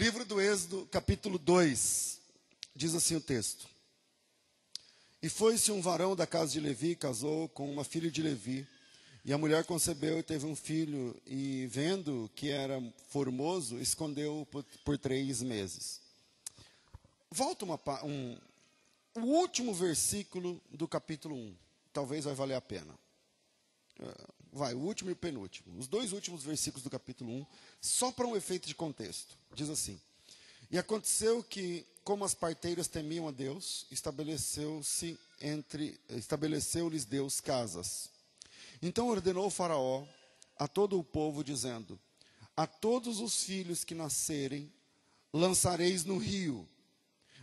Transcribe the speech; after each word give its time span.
Livro 0.00 0.24
do 0.24 0.40
Êxodo, 0.40 0.86
capítulo 0.86 1.38
2, 1.38 2.22
diz 2.74 2.94
assim 2.94 3.16
o 3.16 3.20
texto. 3.20 3.68
E 5.22 5.28
foi-se 5.28 5.70
um 5.70 5.82
varão 5.82 6.16
da 6.16 6.26
casa 6.26 6.52
de 6.52 6.58
Levi, 6.58 6.96
casou 6.96 7.50
com 7.50 7.70
uma 7.70 7.84
filha 7.84 8.10
de 8.10 8.22
Levi, 8.22 8.66
e 9.26 9.30
a 9.30 9.36
mulher 9.36 9.62
concebeu 9.66 10.18
e 10.18 10.22
teve 10.22 10.46
um 10.46 10.56
filho, 10.56 11.14
e 11.26 11.66
vendo 11.66 12.30
que 12.34 12.48
era 12.48 12.82
formoso, 13.10 13.78
escondeu 13.78 14.48
por, 14.50 14.64
por 14.86 14.96
três 14.96 15.42
meses. 15.42 16.00
Volta 17.30 17.66
uma, 17.66 17.78
um, 18.02 18.38
o 19.16 19.20
último 19.20 19.74
versículo 19.74 20.62
do 20.70 20.88
capítulo 20.88 21.36
1. 21.36 21.54
Talvez 21.92 22.24
vai 22.24 22.34
valer 22.34 22.54
a 22.54 22.60
pena. 22.62 22.98
Vai, 24.52 24.74
o 24.74 24.78
último 24.78 25.10
e 25.10 25.12
o 25.12 25.16
penúltimo. 25.16 25.78
Os 25.78 25.86
dois 25.86 26.12
últimos 26.12 26.42
versículos 26.42 26.82
do 26.82 26.90
capítulo 26.90 27.30
1, 27.30 27.46
só 27.80 28.10
para 28.10 28.26
um 28.26 28.36
efeito 28.36 28.66
de 28.66 28.74
contexto. 28.74 29.36
Diz 29.54 29.70
assim: 29.70 30.00
E 30.70 30.78
aconteceu 30.78 31.42
que, 31.42 31.86
como 32.02 32.24
as 32.24 32.34
parteiras 32.34 32.88
temiam 32.88 33.28
a 33.28 33.30
Deus, 33.30 33.86
estabeleceu-se 33.90 35.18
entre 35.40 35.98
estabeleceu-lhes 36.08 37.04
Deus 37.04 37.40
casas. 37.40 38.10
Então 38.82 39.08
ordenou 39.08 39.46
o 39.46 39.50
faraó 39.50 40.04
a 40.58 40.66
todo 40.66 40.98
o 40.98 41.04
povo 41.04 41.44
dizendo: 41.44 41.98
A 42.56 42.66
todos 42.66 43.20
os 43.20 43.44
filhos 43.44 43.84
que 43.84 43.94
nascerem 43.94 44.72
lançareis 45.32 46.04
no 46.04 46.18
rio, 46.18 46.68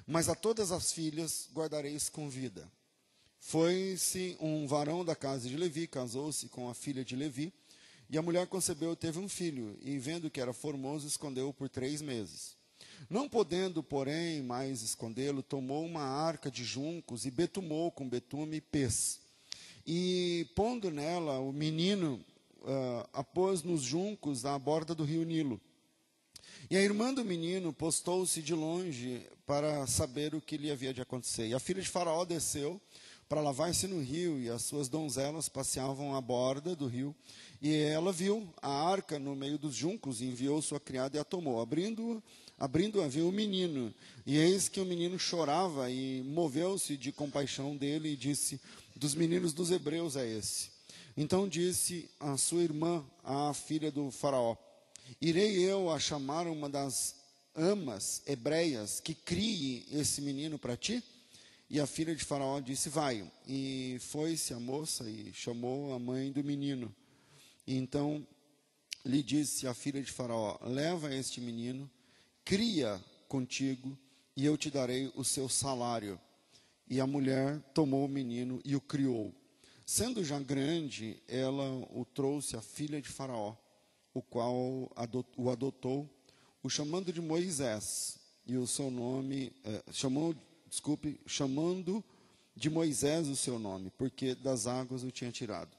mas 0.06 0.28
a 0.28 0.36
todas 0.36 0.74
as 0.74 0.92
filhas 0.92 1.48
guardareis 1.54 2.10
com 2.10 2.30
vida. 2.30 2.70
Foi-se 3.40 4.38
um 4.40 4.68
varão 4.68 5.06
da 5.06 5.16
casa 5.16 5.48
de 5.48 5.56
Levi, 5.56 5.88
casou-se 5.88 6.50
com 6.50 6.70
a 6.70 6.74
filha 6.74 7.06
de 7.06 7.16
Levi, 7.16 7.54
e 8.10 8.18
a 8.18 8.22
mulher 8.22 8.48
concebeu 8.48 8.94
e 8.94 8.96
teve 8.96 9.20
um 9.20 9.30
filho, 9.30 9.78
e 9.82 9.98
vendo 9.98 10.30
que 10.30 10.42
era 10.42 10.54
formoso, 10.54 11.08
escondeu-o 11.08 11.54
por 11.54 11.70
três 11.70 12.02
meses. 12.02 12.56
Não 13.10 13.30
podendo, 13.30 13.84
porém, 13.84 14.42
mais 14.42 14.82
escondê-lo, 14.82 15.44
tomou 15.44 15.86
uma 15.86 16.04
arca 16.04 16.50
de 16.50 16.64
juncos 16.64 17.26
e 17.26 17.32
betumou 17.32 17.92
com 17.92 18.08
betume 18.08 18.58
e 18.58 18.62
pez. 18.62 19.20
E 19.86 20.48
pondo 20.56 20.92
nela 20.92 21.40
o 21.40 21.54
menino, 21.54 22.20
uh, 22.62 23.08
a 23.14 23.24
pôs 23.24 23.64
nos 23.64 23.82
juncos 23.82 24.46
à 24.46 24.58
borda 24.58 24.94
do 24.94 25.04
rio 25.04 25.24
Nilo. 25.24 25.62
E 26.70 26.76
a 26.76 26.82
irmã 26.82 27.14
do 27.14 27.24
menino 27.24 27.72
postou-se 27.72 28.42
de 28.42 28.54
longe 28.54 29.26
para 29.46 29.88
saber 29.88 30.36
o 30.36 30.42
que 30.42 30.58
lhe 30.58 30.70
havia 30.70 30.94
de 30.94 31.02
acontecer. 31.02 31.48
E 31.48 31.54
a 31.54 31.60
filha 31.60 31.82
de 31.82 31.88
Faraó 31.88 32.26
desceu 32.26 32.82
para 33.28 33.42
lavar-se 33.42 33.88
no 33.88 34.02
rio, 34.02 34.40
e 34.40 34.50
as 34.50 34.64
suas 34.64 34.88
donzelas 34.88 35.50
passeavam 35.50 36.16
à 36.16 36.22
borda 36.22 36.76
do 36.76 36.88
rio. 36.88 37.16
E 37.62 37.74
ela 37.74 38.12
viu 38.12 38.48
a 38.62 38.70
arca 38.70 39.20
no 39.20 39.36
meio 39.36 39.58
dos 39.58 39.76
juncos, 39.76 40.22
e 40.22 40.26
enviou 40.26 40.62
sua 40.62 40.80
criada 40.80 41.18
e 41.18 41.20
a 41.20 41.24
tomou. 41.24 41.62
Abrindo, 41.62 42.24
abrindo-a, 42.58 43.08
viu 43.08 43.28
o 43.28 43.32
menino. 43.32 43.94
E 44.26 44.38
eis 44.38 44.70
que 44.70 44.80
o 44.80 44.86
menino 44.86 45.20
chorava, 45.20 45.90
e 45.90 46.24
moveu-se 46.24 46.96
de 46.96 47.12
compaixão 47.12 47.76
dele, 47.76 48.14
e 48.14 48.16
disse: 48.16 48.62
Dos 48.96 49.14
meninos 49.14 49.54
dos 49.54 49.72
hebreus 49.72 50.16
é 50.16 50.28
esse. 50.28 50.70
Então 51.16 51.48
disse 51.48 52.10
a 52.20 52.38
sua 52.38 52.62
irmã, 52.62 53.04
a 53.24 53.54
filha 53.54 53.92
do 53.92 54.12
Faraó: 54.12 54.56
Irei 55.20 55.58
eu 55.58 55.90
a 55.90 56.00
chamar 56.00 56.48
uma 56.48 56.70
das 56.70 57.16
amas 57.56 58.22
hebreias 58.28 59.00
que 59.00 59.16
crie 59.16 59.86
esse 59.92 60.22
menino 60.22 60.60
para 60.60 60.78
ti? 60.78 61.04
E 61.70 61.82
a 61.82 61.88
filha 61.88 62.16
de 62.16 62.24
Faraó 62.24 62.60
disse: 62.60 62.90
Vai. 62.90 63.30
E 63.46 63.98
foi-se 64.00 64.54
a 64.54 64.60
moça 64.60 65.10
e 65.10 65.34
chamou 65.34 65.94
a 65.94 66.00
mãe 66.00 66.32
do 66.32 66.44
menino. 66.44 66.94
E 67.66 67.76
então 67.76 68.26
lhe 69.04 69.22
disse 69.22 69.68
a 69.68 69.74
filha 69.74 70.02
de 70.02 70.12
Faraó: 70.12 70.58
Leva 70.62 71.14
este 71.14 71.42
menino, 71.42 71.90
cria 72.46 73.04
contigo, 73.28 73.98
e 74.36 74.46
eu 74.46 74.58
te 74.58 74.72
darei 74.72 75.12
o 75.16 75.24
seu 75.24 75.50
salário. 75.50 76.20
E 76.90 77.02
a 77.02 77.08
mulher 77.08 77.60
tomou 77.74 78.06
o 78.06 78.10
menino 78.10 78.62
e 78.64 78.74
o 78.74 78.82
criou. 78.82 79.34
Sendo 79.86 80.24
já 80.24 80.40
grande, 80.40 81.22
ela 81.28 81.70
o 81.92 82.06
trouxe 82.06 82.56
à 82.56 82.62
filha 82.62 83.02
de 83.02 83.10
Faraó, 83.10 83.56
o 84.14 84.22
qual 84.22 84.54
o 85.38 85.50
adotou, 85.50 86.10
o 86.64 86.70
chamando 86.70 87.12
de 87.12 87.22
Moisés, 87.22 88.18
e 88.46 88.58
o 88.58 88.66
seu 88.66 88.90
nome, 88.90 89.54
eh, 89.64 89.84
chamou 89.92 90.34
desculpe, 90.70 91.20
chamando 91.26 92.04
de 92.56 92.70
Moisés 92.70 93.28
o 93.28 93.36
seu 93.36 93.60
nome, 93.60 93.92
porque 93.98 94.36
das 94.36 94.68
águas 94.68 95.04
o 95.04 95.12
tinha 95.12 95.32
tirado. 95.32 95.76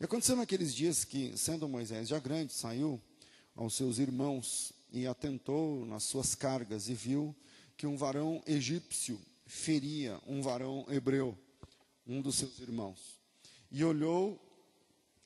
E 0.00 0.04
aconteceu 0.04 0.36
naqueles 0.36 0.74
dias 0.74 1.04
que, 1.04 1.36
sendo 1.36 1.68
Moisés 1.68 2.08
já 2.08 2.18
grande, 2.18 2.52
saiu 2.52 3.00
aos 3.56 3.74
seus 3.74 3.98
irmãos 3.98 4.72
e 4.92 5.06
atentou 5.06 5.84
nas 5.84 6.04
suas 6.04 6.34
cargas 6.34 6.88
e 6.88 6.94
viu 6.94 7.34
que 7.76 7.86
um 7.86 7.96
varão 7.96 8.42
egípcio 8.46 9.20
feria 9.46 10.20
um 10.26 10.42
varão 10.42 10.86
hebreu, 10.88 11.36
um 12.06 12.20
dos 12.20 12.36
seus 12.36 12.58
irmãos. 12.60 13.18
E 13.70 13.82
olhou 13.84 14.40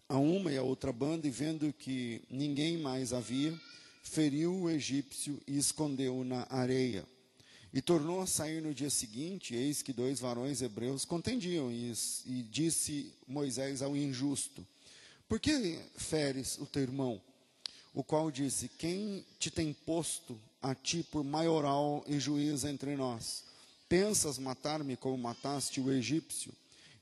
a 0.08 0.16
uma 0.16 0.52
e 0.52 0.56
a 0.56 0.62
outra 0.62 0.92
banda 0.92 1.26
e 1.26 1.30
vendo 1.30 1.72
que 1.72 2.22
ninguém 2.30 2.78
mais 2.78 3.12
havia, 3.12 3.58
feriu 4.02 4.54
o 4.54 4.70
egípcio 4.70 5.40
e 5.46 5.56
escondeu-o 5.56 6.24
na 6.24 6.46
areia. 6.50 7.06
E 7.74 7.80
tornou 7.80 8.20
a 8.20 8.26
sair 8.26 8.60
no 8.60 8.74
dia 8.74 8.90
seguinte, 8.90 9.54
eis 9.54 9.80
que 9.80 9.94
dois 9.94 10.20
varões 10.20 10.60
hebreus 10.60 11.06
contendiam, 11.06 11.72
e, 11.72 11.90
e 12.26 12.42
disse 12.42 13.14
Moisés 13.26 13.80
ao 13.80 13.96
injusto: 13.96 14.66
Por 15.26 15.40
que 15.40 15.80
feres 15.96 16.58
o 16.58 16.66
teu 16.66 16.82
irmão? 16.82 17.20
O 17.94 18.04
qual 18.04 18.30
disse: 18.30 18.68
Quem 18.68 19.24
te 19.38 19.50
tem 19.50 19.72
posto 19.72 20.38
a 20.60 20.74
ti 20.74 21.02
por 21.02 21.24
maioral 21.24 22.04
e 22.06 22.20
juiz 22.20 22.64
entre 22.64 22.94
nós? 22.94 23.44
Pensas 23.88 24.38
matar-me 24.38 24.94
como 24.94 25.16
mataste 25.16 25.80
o 25.80 25.90
egípcio? 25.90 26.52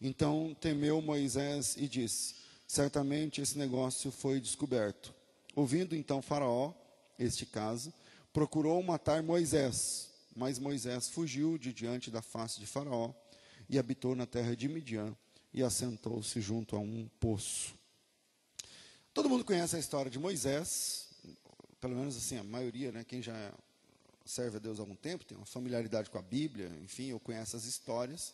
Então 0.01 0.57
temeu 0.61 1.03
Moisés 1.03 1.77
e 1.77 1.89
disse: 1.89 2.37
Certamente 2.69 3.41
esse 3.41 3.59
negócio 3.59 4.13
foi 4.13 4.41
descoberto. 4.41 5.13
Ouvindo 5.57 5.97
então 5.97 6.23
Faraó 6.23 6.73
este 7.19 7.45
caso, 7.45 7.93
procurou 8.33 8.81
matar 8.85 9.21
Moisés 9.21 10.10
mas 10.41 10.59
Moisés 10.59 11.07
fugiu 11.07 11.59
de 11.59 11.71
diante 11.71 12.11
da 12.11 12.23
face 12.23 12.59
de 12.59 12.67
Faraó 12.67 13.13
e 13.69 13.79
habitou 13.79 14.17
na 14.17 14.25
terra 14.25 14.57
de 14.57 14.71
Midian 14.71 15.15
e 15.53 15.63
assentou-se 15.63 16.41
junto 16.41 16.75
a 16.77 16.79
um 16.79 17.07
poço. 17.21 17.75
Todo 19.13 19.29
mundo 19.29 19.45
conhece 19.45 19.77
a 19.77 19.79
história 19.79 20.11
de 20.11 20.19
Moisés, 20.19 21.09
pelo 21.79 21.95
menos 21.95 22.17
assim, 22.17 22.39
a 22.39 22.43
maioria, 22.43 22.91
né, 22.91 23.05
quem 23.05 23.21
já 23.21 23.53
serve 24.25 24.57
a 24.57 24.61
Deus 24.61 24.79
há 24.79 24.83
algum 24.83 24.97
tempo, 24.97 25.27
tem 25.27 25.37
uma 25.37 25.45
familiaridade 25.45 26.09
com 26.09 26.17
a 26.17 26.23
Bíblia, 26.23 26.73
enfim, 26.83 27.13
ou 27.13 27.21
conhece 27.21 27.55
as 27.55 27.67
histórias, 27.67 28.33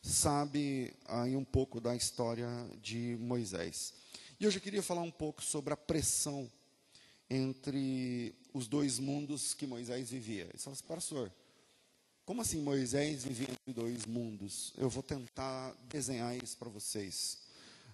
sabe 0.00 0.94
aí 1.04 1.36
um 1.36 1.44
pouco 1.44 1.82
da 1.82 1.94
história 1.94 2.48
de 2.80 3.14
Moisés. 3.20 3.92
E 4.40 4.46
hoje 4.46 4.56
eu 4.56 4.62
queria 4.62 4.82
falar 4.82 5.02
um 5.02 5.10
pouco 5.10 5.42
sobre 5.42 5.74
a 5.74 5.76
pressão 5.76 6.50
entre 7.28 8.34
os 8.52 8.66
dois 8.66 8.98
mundos 8.98 9.54
que 9.54 9.66
Moisés 9.66 10.10
vivia. 10.10 10.44
Ele 10.44 10.58
falou 10.58 10.74
assim, 10.74 10.84
pastor, 10.86 11.32
como 12.24 12.42
assim 12.42 12.60
Moisés 12.60 13.24
vivia 13.24 13.48
entre 13.50 13.72
dois 13.72 14.04
mundos? 14.04 14.72
Eu 14.76 14.88
vou 14.88 15.02
tentar 15.02 15.72
desenhar 15.88 16.36
isso 16.42 16.56
para 16.56 16.68
vocês 16.68 17.38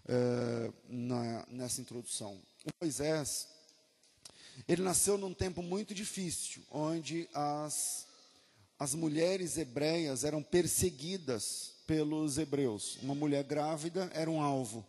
uh, 0.04 0.72
na, 0.88 1.46
nessa 1.48 1.80
introdução. 1.80 2.40
O 2.64 2.70
Moisés, 2.80 3.48
ele 4.66 4.82
nasceu 4.82 5.18
num 5.18 5.34
tempo 5.34 5.62
muito 5.62 5.94
difícil, 5.94 6.62
onde 6.70 7.28
as, 7.34 8.06
as 8.78 8.94
mulheres 8.94 9.58
hebreias 9.58 10.24
eram 10.24 10.42
perseguidas 10.42 11.74
pelos 11.86 12.38
hebreus. 12.38 12.98
Uma 13.02 13.14
mulher 13.14 13.44
grávida 13.44 14.10
era 14.14 14.30
um 14.30 14.40
alvo. 14.40 14.86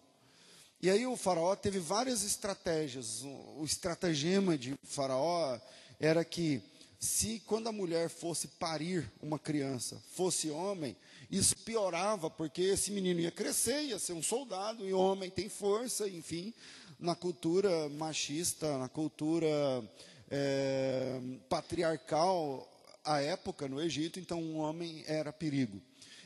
E 0.83 0.89
aí 0.89 1.07
o 1.07 1.15
faraó 1.15 1.55
teve 1.55 1.79
várias 1.79 2.25
estratégias. 2.25 3.23
O 3.23 3.63
estratagema 3.63 4.57
de 4.57 4.75
faraó 4.83 5.57
era 5.97 6.25
que 6.25 6.61
se 6.99 7.41
quando 7.45 7.69
a 7.69 7.71
mulher 7.71 8.09
fosse 8.09 8.49
parir 8.49 9.09
uma 9.21 9.39
criança, 9.39 10.03
fosse 10.11 10.49
homem, 10.49 10.93
isso 11.31 11.55
piorava, 11.55 12.29
porque 12.29 12.61
esse 12.63 12.91
menino 12.91 13.21
ia 13.21 13.31
crescer, 13.31 13.81
ia 13.83 13.97
ser 13.97 14.11
um 14.11 14.21
soldado, 14.21 14.85
e 14.85 14.91
homem 14.91 15.29
tem 15.29 15.47
força, 15.47 16.05
enfim, 16.09 16.53
na 16.99 17.15
cultura 17.15 17.87
machista, 17.87 18.77
na 18.77 18.89
cultura 18.89 19.47
é, 20.29 21.17
patriarcal, 21.47 22.69
à 23.05 23.21
época 23.21 23.69
no 23.69 23.81
Egito, 23.81 24.19
então 24.19 24.43
um 24.43 24.57
homem 24.57 25.01
era 25.07 25.31
perigo. 25.31 25.81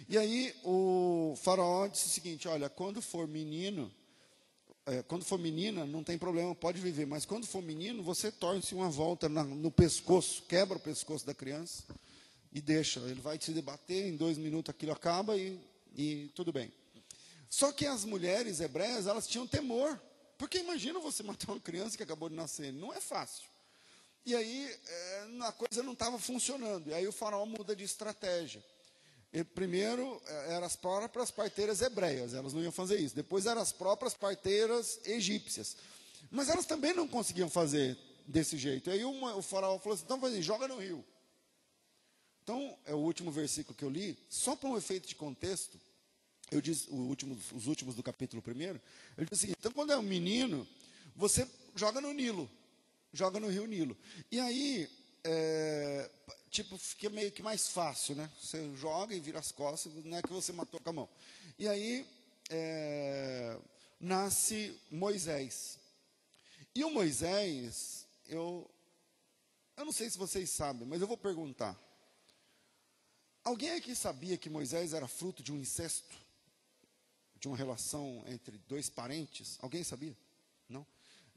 E 0.10 0.18
aí 0.18 0.52
o 0.64 1.36
faraó 1.44 1.86
disse 1.86 2.08
o 2.08 2.10
seguinte: 2.10 2.48
olha, 2.48 2.70
quando 2.70 3.04
for 3.04 3.28
menino, 3.28 3.92
é, 4.88 5.04
quando 5.04 5.26
for 5.26 5.38
menina, 5.38 5.86
não 5.86 6.02
tem 6.02 6.18
problema, 6.18 6.56
pode 6.56 6.80
viver. 6.80 7.06
Mas 7.06 7.26
quando 7.26 7.46
for 7.46 7.62
menino, 7.62 8.02
você 8.02 8.32
torce 8.32 8.74
uma 8.74 8.90
volta 8.90 9.28
na, 9.28 9.44
no 9.44 9.70
pescoço, 9.70 10.44
quebra 10.44 10.78
o 10.78 10.80
pescoço 10.80 11.26
da 11.26 11.34
criança 11.34 11.84
e 12.54 12.62
deixa. 12.62 13.02
Ele 13.02 13.20
vai 13.20 13.38
se 13.40 13.52
debater, 13.52 14.08
em 14.08 14.16
dois 14.16 14.38
minutos 14.38 14.70
aquilo 14.70 14.94
acaba 14.94 15.38
e, 15.38 15.60
e 15.94 16.32
tudo 16.34 16.54
bem. 16.54 16.72
Só 17.50 17.72
que 17.74 17.86
as 17.86 18.06
mulheres 18.06 18.62
hebreias, 18.62 19.08
elas 19.08 19.28
tinham 19.28 19.46
temor. 19.46 20.02
Porque 20.38 20.60
imagina 20.60 21.00
você 21.00 21.22
matar 21.22 21.52
uma 21.52 21.60
criança 21.60 21.98
que 21.98 22.04
acabou 22.04 22.30
de 22.30 22.36
nascer. 22.36 22.72
Não 22.72 22.94
é 22.94 23.02
fácil. 23.02 23.46
E 24.26 24.36
aí 24.36 24.74
é, 24.88 25.28
a 25.42 25.52
coisa 25.52 25.84
não 25.84 25.94
estava 25.94 26.18
funcionando. 26.18 26.90
E 26.90 26.94
aí 26.94 27.06
o 27.08 27.12
faraó 27.12 27.46
muda 27.46 27.76
de 27.76 27.84
estratégia. 27.84 28.64
Primeiro 29.44 30.22
é, 30.26 30.54
eram 30.54 30.66
as 30.66 30.76
próprias 30.76 31.32
parteiras 31.32 31.82
hebreias, 31.82 32.34
elas 32.34 32.54
não 32.54 32.62
iam 32.62 32.72
fazer 32.72 33.00
isso. 33.00 33.16
Depois 33.16 33.46
eram 33.46 33.62
as 33.62 33.72
próprias 33.72 34.14
parteiras 34.14 35.00
egípcias. 35.06 35.78
Mas 36.32 36.50
elas 36.50 36.66
também 36.66 36.94
não 36.94 37.08
conseguiam 37.08 37.50
fazer 37.50 37.98
desse 38.26 38.58
jeito. 38.58 38.90
Aí 38.90 39.04
uma, 39.04 39.36
o 39.36 39.42
faraó 39.42 39.78
falou 39.80 39.96
assim: 39.96 40.04
então 40.06 40.24
assim, 40.26 40.42
joga 40.42 40.68
no 40.68 40.78
rio. 40.78 41.04
Então, 42.44 42.78
é 42.86 42.94
o 42.94 43.00
último 43.00 43.30
versículo 43.30 43.76
que 43.76 43.84
eu 43.84 43.90
li, 43.90 44.18
só 44.30 44.56
para 44.56 44.70
um 44.70 44.78
efeito 44.78 45.06
de 45.06 45.16
contexto, 45.16 45.78
eu 46.50 46.62
disse, 46.62 46.90
último, 46.90 47.38
os 47.54 47.68
últimos 47.68 47.94
do 47.94 48.02
capítulo 48.02 48.42
primeiro, 48.42 48.80
ele 49.18 49.28
disse 49.30 49.48
assim, 49.48 49.56
então 49.60 49.70
quando 49.70 49.92
é 49.92 49.98
um 49.98 50.02
menino, 50.02 50.66
você 51.14 51.46
joga 51.76 52.00
no 52.00 52.14
Nilo, 52.14 52.50
joga 53.12 53.38
no 53.38 53.50
rio 53.50 53.66
Nilo. 53.66 53.98
E 54.32 54.40
aí, 54.40 54.90
é, 55.26 56.10
tipo, 56.64 56.76
fica 56.78 57.08
meio 57.10 57.32
que 57.32 57.44
mais 57.44 57.68
fácil, 57.70 58.16
né? 58.16 58.32
Você 58.42 58.76
joga 58.76 59.14
e 59.14 59.20
vira 59.20 59.38
as 59.38 59.52
costas, 59.52 59.94
não 60.04 60.18
é 60.18 60.22
que 60.24 60.34
você 60.34 60.52
matou 60.52 60.80
com 60.80 60.90
a 60.90 60.94
mão. 60.94 61.10
E 61.60 61.68
aí, 61.68 62.04
é, 62.50 63.60
nasce 64.00 64.76
Moisés. 64.90 65.78
E 66.74 66.84
o 66.84 66.90
Moisés, 66.90 68.08
eu, 68.28 68.68
eu 69.76 69.86
não 69.86 69.92
sei 69.92 70.10
se 70.10 70.18
vocês 70.18 70.50
sabem, 70.50 70.88
mas 70.88 71.00
eu 71.00 71.08
vou 71.08 71.18
perguntar. 71.18 71.78
Alguém 73.44 73.72
aqui 73.72 73.96
sabia 73.96 74.38
que 74.38 74.50
Moisés 74.50 74.94
era 74.94 75.08
fruto 75.08 75.44
de 75.44 75.52
um 75.52 75.58
incesto? 75.58 76.16
De 77.40 77.48
uma 77.48 77.56
relação 77.56 78.24
entre 78.28 78.58
dois 78.68 78.90
parentes? 78.90 79.60
Alguém 79.62 79.84
sabia? 79.84 80.18
Não? 80.68 80.86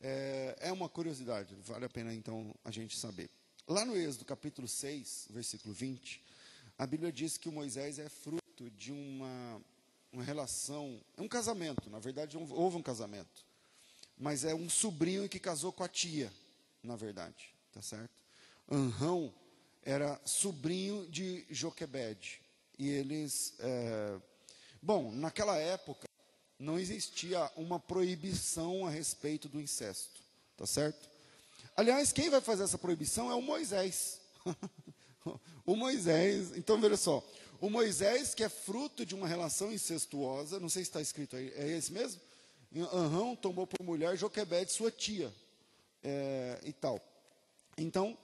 É, 0.01 0.57
é 0.61 0.73
uma 0.73 0.89
curiosidade, 0.89 1.55
vale 1.57 1.85
a 1.85 1.91
pena 1.91 2.15
então 2.15 2.55
a 2.65 2.71
gente 2.71 2.97
saber. 2.97 3.31
Lá 3.71 3.85
no 3.85 3.97
Êxodo 3.97 4.25
capítulo 4.25 4.67
6, 4.67 5.29
versículo 5.31 5.73
20, 5.73 6.21
a 6.77 6.85
Bíblia 6.85 7.13
diz 7.13 7.37
que 7.37 7.49
o 7.49 7.53
Moisés 7.53 8.01
é 8.01 8.09
fruto 8.09 8.69
de 8.77 8.91
uma, 8.91 9.63
uma 10.13 10.25
relação, 10.25 11.01
é 11.17 11.23
um 11.23 11.29
casamento, 11.29 11.89
na 11.89 12.01
verdade 12.01 12.37
houve 12.37 12.77
um 12.77 12.83
casamento, 12.83 13.47
mas 14.19 14.45
é 14.45 14.53
um 14.53 14.69
sobrinho 14.69 15.29
que 15.29 15.39
casou 15.39 15.73
com 15.73 15.85
a 15.85 15.89
tia, 15.89 16.33
na 16.83 16.97
verdade, 16.97 17.55
tá 17.71 17.81
certo? 17.81 18.25
Anrão 18.69 19.33
era 19.85 20.21
sobrinho 20.25 21.07
de 21.09 21.47
Joquebed. 21.49 22.43
E 22.77 22.89
eles. 22.89 23.55
É... 23.61 24.21
Bom, 24.83 25.13
naquela 25.13 25.57
época 25.57 26.09
não 26.59 26.77
existia 26.77 27.49
uma 27.55 27.79
proibição 27.79 28.85
a 28.85 28.91
respeito 28.91 29.49
do 29.49 29.61
incesto, 29.61 30.25
tá 30.57 30.67
certo? 30.67 31.09
Aliás, 31.81 32.13
quem 32.13 32.29
vai 32.29 32.43
fazer 32.43 32.65
essa 32.65 32.77
proibição 32.77 33.31
é 33.31 33.35
o 33.35 33.41
Moisés. 33.41 34.21
o 35.65 35.75
Moisés, 35.75 36.55
então 36.55 36.79
veja 36.79 36.99
só, 36.99 37.27
o 37.59 37.71
Moisés 37.71 38.35
que 38.35 38.45
é 38.45 38.51
fruto 38.51 39.07
de 39.07 39.15
uma 39.15 39.27
relação 39.27 39.73
incestuosa, 39.73 40.61
não 40.61 40.69
sei 40.69 40.85
se 40.85 40.91
está 40.91 41.01
escrito 41.01 41.37
aí, 41.37 41.51
é 41.57 41.79
esse 41.79 41.91
mesmo? 41.91 42.21
Anrão 42.93 43.35
tomou 43.35 43.67
por 43.67 43.83
mulher 43.83 44.15
Joquebed, 44.15 44.71
sua 44.71 44.91
tia, 44.91 45.33
é, 46.05 46.61
e 46.65 46.73
tal. 46.75 47.01
Então, 47.79 48.15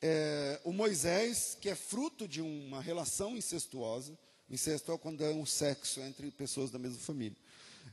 é, 0.00 0.60
o 0.62 0.72
Moisés, 0.72 1.58
que 1.60 1.68
é 1.68 1.74
fruto 1.74 2.28
de 2.28 2.40
uma 2.40 2.80
relação 2.80 3.36
incestuosa, 3.36 4.16
incesto 4.48 4.92
é 4.92 4.98
quando 4.98 5.24
é 5.24 5.30
um 5.30 5.44
sexo 5.44 6.00
entre 6.00 6.30
pessoas 6.30 6.70
da 6.70 6.78
mesma 6.78 7.00
família. 7.00 7.36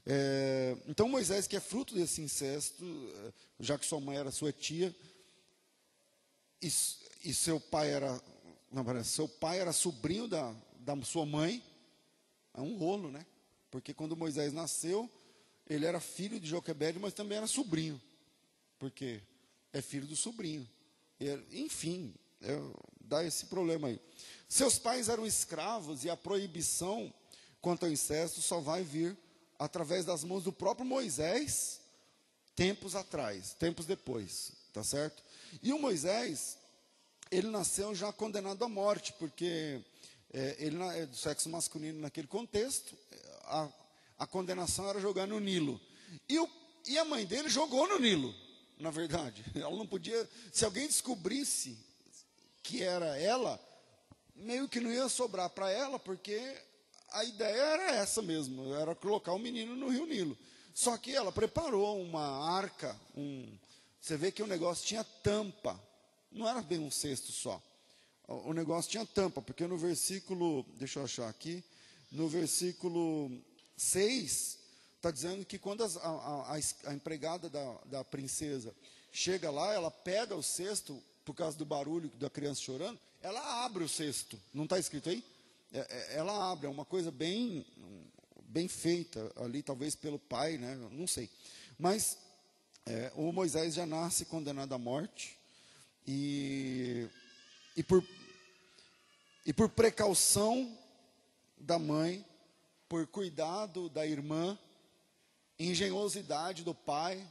É, 0.10 0.78
então 0.88 1.10
Moisés, 1.10 1.48
que 1.48 1.58
é 1.58 1.60
fruto 1.60 1.94
desse 1.94 2.22
incesto, 2.22 2.86
é, 3.26 3.34
já 3.60 3.78
que 3.78 3.86
sua 3.86 4.00
mãe 4.00 4.16
era 4.16 4.32
sua 4.32 4.54
tia, 4.54 4.96
e, 6.62 6.68
e 7.26 7.34
seu 7.34 7.60
pai 7.60 7.92
era, 7.92 8.22
não, 8.72 9.04
seu 9.04 9.28
pai 9.28 9.60
era 9.60 9.74
sobrinho 9.74 10.26
da, 10.26 10.56
da 10.80 10.96
sua 11.04 11.26
mãe, 11.26 11.62
é 12.54 12.62
um 12.62 12.78
rolo, 12.78 13.12
né? 13.12 13.26
Porque 13.70 13.94
quando 13.94 14.16
Moisés 14.16 14.54
nasceu, 14.54 15.12
ele 15.70 15.86
era 15.86 16.00
filho 16.00 16.40
de 16.40 16.48
Joquebede, 16.48 17.00
mas 17.00 17.14
também 17.14 17.40
era 17.40 17.48
sobrinho, 17.48 18.02
porque 18.80 19.22
é 19.74 19.82
filho 19.82 20.08
do 20.08 20.16
sobrinho. 20.16 20.66
Enfim, 21.52 22.16
é, 22.42 22.58
dá 23.02 23.26
esse 23.26 23.48
problema 23.48 23.90
aí. 23.90 24.00
Seus 24.48 24.80
pais 24.80 25.10
eram 25.10 25.28
escravos 25.28 26.06
e 26.06 26.10
a 26.10 26.16
proibição 26.16 27.14
quanto 27.60 27.86
ao 27.86 27.92
incesto 27.92 28.42
só 28.42 28.62
vai 28.62 28.84
vir 28.84 29.18
através 29.60 30.06
das 30.06 30.24
mãos 30.24 30.44
do 30.44 30.52
próprio 30.52 30.86
Moisés, 30.86 31.80
tempos 32.56 32.96
atrás, 32.96 33.54
tempos 33.54 33.86
depois, 33.86 34.52
tá 34.74 34.84
certo? 34.84 35.24
E 35.62 35.74
o 35.74 35.80
Moisés, 35.80 36.58
ele 37.32 37.48
nasceu 37.48 37.94
já 37.96 38.12
condenado 38.12 38.64
à 38.64 38.70
morte, 38.70 39.14
porque 39.14 39.82
é, 40.34 40.56
ele 40.60 40.82
é 40.84 41.06
do 41.06 41.16
sexo 41.16 41.50
masculino 41.50 42.00
naquele 42.00 42.28
contexto, 42.28 42.98
a, 43.46 43.70
a 44.20 44.28
condenação 44.28 44.90
era 44.90 45.00
jogar 45.00 45.28
no 45.28 45.40
Nilo. 45.40 45.80
E, 46.28 46.40
o, 46.40 46.50
e 46.88 46.98
a 46.98 47.06
mãe 47.06 47.26
dele 47.26 47.50
jogou 47.50 47.88
no 47.88 48.00
Nilo 48.00 48.34
na 48.80 48.92
verdade. 48.92 49.44
Ela 49.56 49.76
não 49.76 49.88
podia. 49.88 50.28
Se 50.52 50.66
alguém 50.66 50.88
descobrisse 50.88 51.78
que 52.64 52.84
era 52.84 53.18
ela, 53.18 53.60
meio 54.36 54.68
que 54.68 54.80
não 54.80 54.92
ia 54.92 55.08
sobrar 55.08 55.50
para 55.50 55.72
ela, 55.72 55.98
porque 55.98 56.38
a 57.12 57.24
ideia 57.24 57.62
era 57.62 57.92
essa 57.96 58.22
mesmo, 58.22 58.74
era 58.76 58.96
colocar 58.96 59.34
o 59.34 59.40
menino 59.40 59.76
no 59.76 59.90
Rio 59.90 60.06
Nilo. 60.06 60.38
Só 60.74 60.98
que 60.98 61.16
ela 61.16 61.32
preparou 61.32 62.02
uma 62.02 62.56
arca, 62.56 63.00
um, 63.16 63.58
você 64.00 64.16
vê 64.16 64.32
que 64.32 64.44
o 64.44 64.48
negócio 64.48 64.86
tinha 64.86 65.04
tampa, 65.04 65.82
não 66.32 66.48
era 66.48 66.62
bem 66.62 66.80
um 66.80 66.92
cesto 66.92 67.32
só. 67.32 67.62
O 68.28 68.54
negócio 68.54 68.92
tinha 68.92 69.06
tampa, 69.06 69.42
porque 69.42 69.66
no 69.66 69.78
versículo, 69.78 70.64
deixa 70.76 71.00
eu 71.00 71.06
achar 71.06 71.30
aqui, 71.30 71.64
no 72.12 72.28
versículo 72.28 73.32
6, 73.78 74.60
está 74.98 75.12
dizendo 75.12 75.46
que 75.46 75.58
quando 75.58 75.84
a, 75.84 75.88
a, 75.88 76.60
a, 76.86 76.94
empregada 76.94 77.50
da, 77.50 77.74
da 77.86 78.04
princesa 78.04 78.76
chega 79.12 79.50
lá, 79.50 79.74
ela 79.74 79.90
pega 79.90 80.36
o 80.36 80.44
cesto, 80.44 81.02
por 81.24 81.34
causa 81.34 81.58
do 81.58 81.66
barulho 81.66 82.10
da 82.20 82.30
criança 82.30 82.62
chorando, 82.62 83.00
ela 83.22 83.66
abre 83.66 83.84
o 83.84 83.90
cesto. 83.90 84.40
Não 84.54 84.66
está 84.66 84.78
escrito 84.78 85.10
aí? 85.10 85.24
É, 85.72 85.80
é, 85.80 86.18
ela 86.18 86.52
abre, 86.52 86.68
é 86.68 86.70
uma 86.70 86.86
coisa 86.86 87.12
bem, 87.12 87.66
bem 88.44 88.68
feita 88.68 89.32
ali, 89.36 89.62
talvez 89.62 89.96
pelo 89.96 90.18
pai, 90.18 90.58
né? 90.58 90.76
não 90.92 91.08
sei. 91.08 91.30
Mas 91.78 92.18
é, 92.86 93.12
o 93.16 93.32
Moisés 93.32 93.74
já 93.74 93.86
nasce 93.86 94.26
condenado 94.26 94.74
à 94.74 94.78
morte, 94.78 95.38
e, 96.08 97.06
e, 97.76 97.84
por, 97.84 98.02
e 99.46 99.52
por 99.52 99.68
precaução 99.70 100.78
da 101.58 101.78
mãe, 101.78 102.26
por 102.88 103.06
cuidado 103.08 103.90
da 103.90 104.08
irmã, 104.08 104.58
engenhosidade 105.60 106.64
do 106.64 106.74
pai, 106.74 107.28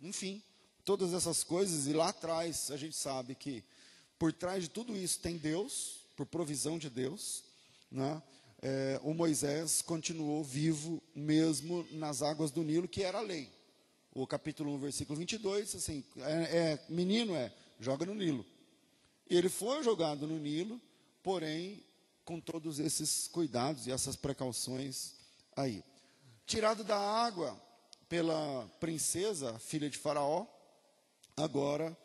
enfim, 0.00 0.40
todas 0.84 1.12
essas 1.12 1.42
coisas. 1.42 1.88
E 1.88 1.92
lá 1.92 2.10
atrás 2.10 2.70
a 2.70 2.76
gente 2.76 2.94
sabe 2.94 3.34
que 3.34 3.64
por 4.18 4.32
trás 4.32 4.62
de 4.62 4.70
tudo 4.70 4.96
isso 4.96 5.18
tem 5.18 5.36
Deus, 5.36 6.04
por 6.16 6.26
provisão 6.26 6.78
de 6.78 6.88
Deus, 6.88 7.42
né? 7.92 8.22
É, 8.60 9.00
o 9.02 9.12
Moisés 9.12 9.82
continuou 9.82 10.42
vivo 10.42 11.02
mesmo 11.14 11.86
nas 11.92 12.22
águas 12.22 12.50
do 12.50 12.62
Nilo, 12.62 12.88
que 12.88 13.02
era 13.02 13.18
a 13.18 13.22
lei. 13.22 13.48
O 14.12 14.26
capítulo 14.26 14.74
1, 14.74 14.78
versículo 14.78 15.18
22, 15.18 15.74
assim, 15.74 16.04
é, 16.18 16.32
é, 16.58 16.84
menino 16.88 17.34
é, 17.34 17.52
joga 17.78 18.06
no 18.06 18.14
Nilo. 18.14 18.44
Ele 19.28 19.48
foi 19.48 19.82
jogado 19.82 20.26
no 20.26 20.38
Nilo, 20.38 20.80
porém, 21.22 21.84
com 22.24 22.40
todos 22.40 22.78
esses 22.78 23.28
cuidados 23.28 23.86
e 23.86 23.92
essas 23.92 24.16
precauções 24.16 25.14
aí 25.56 25.82
tirado 26.52 26.84
da 26.84 26.98
água 26.98 27.58
pela 28.08 28.68
princesa, 28.78 29.58
filha 29.58 29.88
de 29.88 29.96
Faraó, 29.96 30.46
agora 31.34 31.96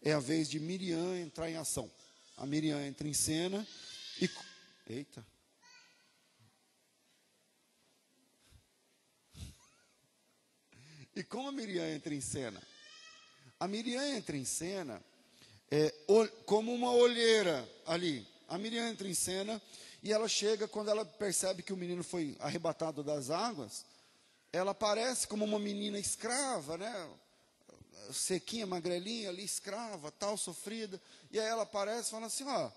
é 0.00 0.12
a 0.12 0.20
vez 0.20 0.48
de 0.48 0.60
Miriam 0.60 1.18
entrar 1.18 1.50
em 1.50 1.56
ação. 1.56 1.90
A 2.36 2.46
Miriam 2.46 2.80
entra 2.80 3.08
em 3.08 3.12
cena 3.12 3.66
e. 4.20 4.30
Eita! 4.88 5.22
E 11.14 11.22
como 11.24 11.48
a 11.48 11.52
Miriam 11.52 11.86
entra 11.86 12.14
em 12.14 12.22
cena? 12.22 12.62
A 13.60 13.68
Miriam 13.68 14.02
entra 14.02 14.34
em 14.34 14.46
cena 14.46 15.02
é, 15.70 15.92
como 16.46 16.72
uma 16.72 16.90
olheira 16.92 17.68
ali. 17.86 18.26
A 18.48 18.56
Miriam 18.56 18.88
entra 18.88 19.06
em 19.06 19.12
cena 19.12 19.60
e 20.02 20.10
ela 20.10 20.26
chega, 20.26 20.66
quando 20.66 20.90
ela 20.90 21.04
percebe 21.04 21.62
que 21.62 21.72
o 21.72 21.76
menino 21.76 22.02
foi 22.02 22.34
arrebatado 22.40 23.02
das 23.02 23.28
águas, 23.28 23.84
ela 24.50 24.70
aparece 24.70 25.28
como 25.28 25.44
uma 25.44 25.58
menina 25.58 25.98
escrava, 25.98 26.78
né? 26.78 27.10
Sequinha, 28.10 28.66
magrelinha 28.66 29.28
ali, 29.28 29.44
escrava, 29.44 30.10
tal, 30.12 30.38
sofrida. 30.38 30.98
E 31.30 31.38
aí 31.38 31.46
ela 31.46 31.64
aparece 31.64 32.08
e 32.08 32.10
fala 32.12 32.26
assim: 32.26 32.44
ó, 32.44 32.70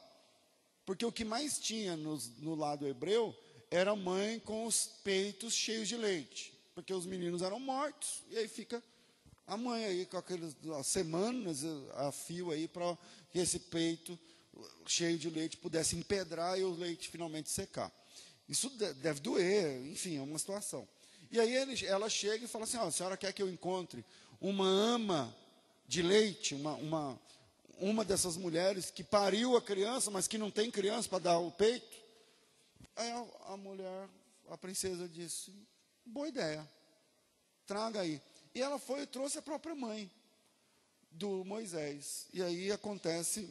porque 0.85 1.05
o 1.05 1.11
que 1.11 1.23
mais 1.23 1.59
tinha 1.59 1.95
no, 1.95 2.17
no 2.39 2.55
lado 2.55 2.87
hebreu 2.87 3.35
era 3.69 3.95
mãe 3.95 4.39
com 4.39 4.65
os 4.65 4.87
peitos 5.03 5.53
cheios 5.53 5.87
de 5.87 5.95
leite, 5.95 6.53
porque 6.75 6.93
os 6.93 7.05
meninos 7.05 7.41
eram 7.41 7.59
mortos, 7.59 8.21
e 8.29 8.37
aí 8.37 8.47
fica 8.47 8.83
a 9.47 9.57
mãe 9.57 9.83
aí 9.85 10.05
com 10.05 10.17
aquelas 10.17 10.55
semanas 10.85 11.63
a 11.95 12.11
fio 12.11 12.51
aí 12.51 12.67
para 12.67 12.97
que 13.31 13.39
esse 13.39 13.59
peito 13.59 14.17
cheio 14.85 15.17
de 15.17 15.29
leite 15.29 15.57
pudesse 15.57 15.95
empedrar 15.95 16.59
e 16.59 16.63
o 16.63 16.73
leite 16.73 17.09
finalmente 17.09 17.49
secar. 17.49 17.91
Isso 18.47 18.69
deve 18.69 19.21
doer, 19.21 19.85
enfim, 19.87 20.17
é 20.17 20.21
uma 20.21 20.37
situação. 20.37 20.87
E 21.31 21.39
aí 21.39 21.55
ele, 21.55 21.85
ela 21.85 22.09
chega 22.09 22.43
e 22.43 22.47
fala 22.47 22.65
assim: 22.65 22.77
oh, 22.77 22.83
a 22.83 22.91
senhora 22.91 23.17
quer 23.17 23.31
que 23.31 23.41
eu 23.41 23.49
encontre 23.49 24.03
uma 24.39 24.67
ama 24.67 25.35
de 25.87 26.01
leite, 26.01 26.55
uma, 26.55 26.73
uma, 26.73 27.19
uma 27.81 28.05
dessas 28.05 28.37
mulheres 28.37 28.91
que 28.91 29.03
pariu 29.03 29.57
a 29.57 29.61
criança, 29.61 30.11
mas 30.11 30.27
que 30.27 30.37
não 30.37 30.51
tem 30.51 30.69
criança 30.69 31.09
para 31.09 31.19
dar 31.19 31.39
o 31.39 31.51
peito? 31.51 31.97
Aí 32.95 33.09
a, 33.09 33.53
a 33.53 33.57
mulher, 33.57 34.07
a 34.49 34.57
princesa 34.57 35.09
disse: 35.09 35.51
boa 36.05 36.27
ideia, 36.27 36.69
traga 37.65 38.01
aí. 38.01 38.21
E 38.53 38.61
ela 38.61 38.77
foi 38.77 39.01
e 39.01 39.07
trouxe 39.07 39.39
a 39.39 39.41
própria 39.41 39.73
mãe 39.73 40.09
do 41.09 41.43
Moisés. 41.43 42.27
E 42.33 42.43
aí 42.43 42.71
acontece, 42.71 43.49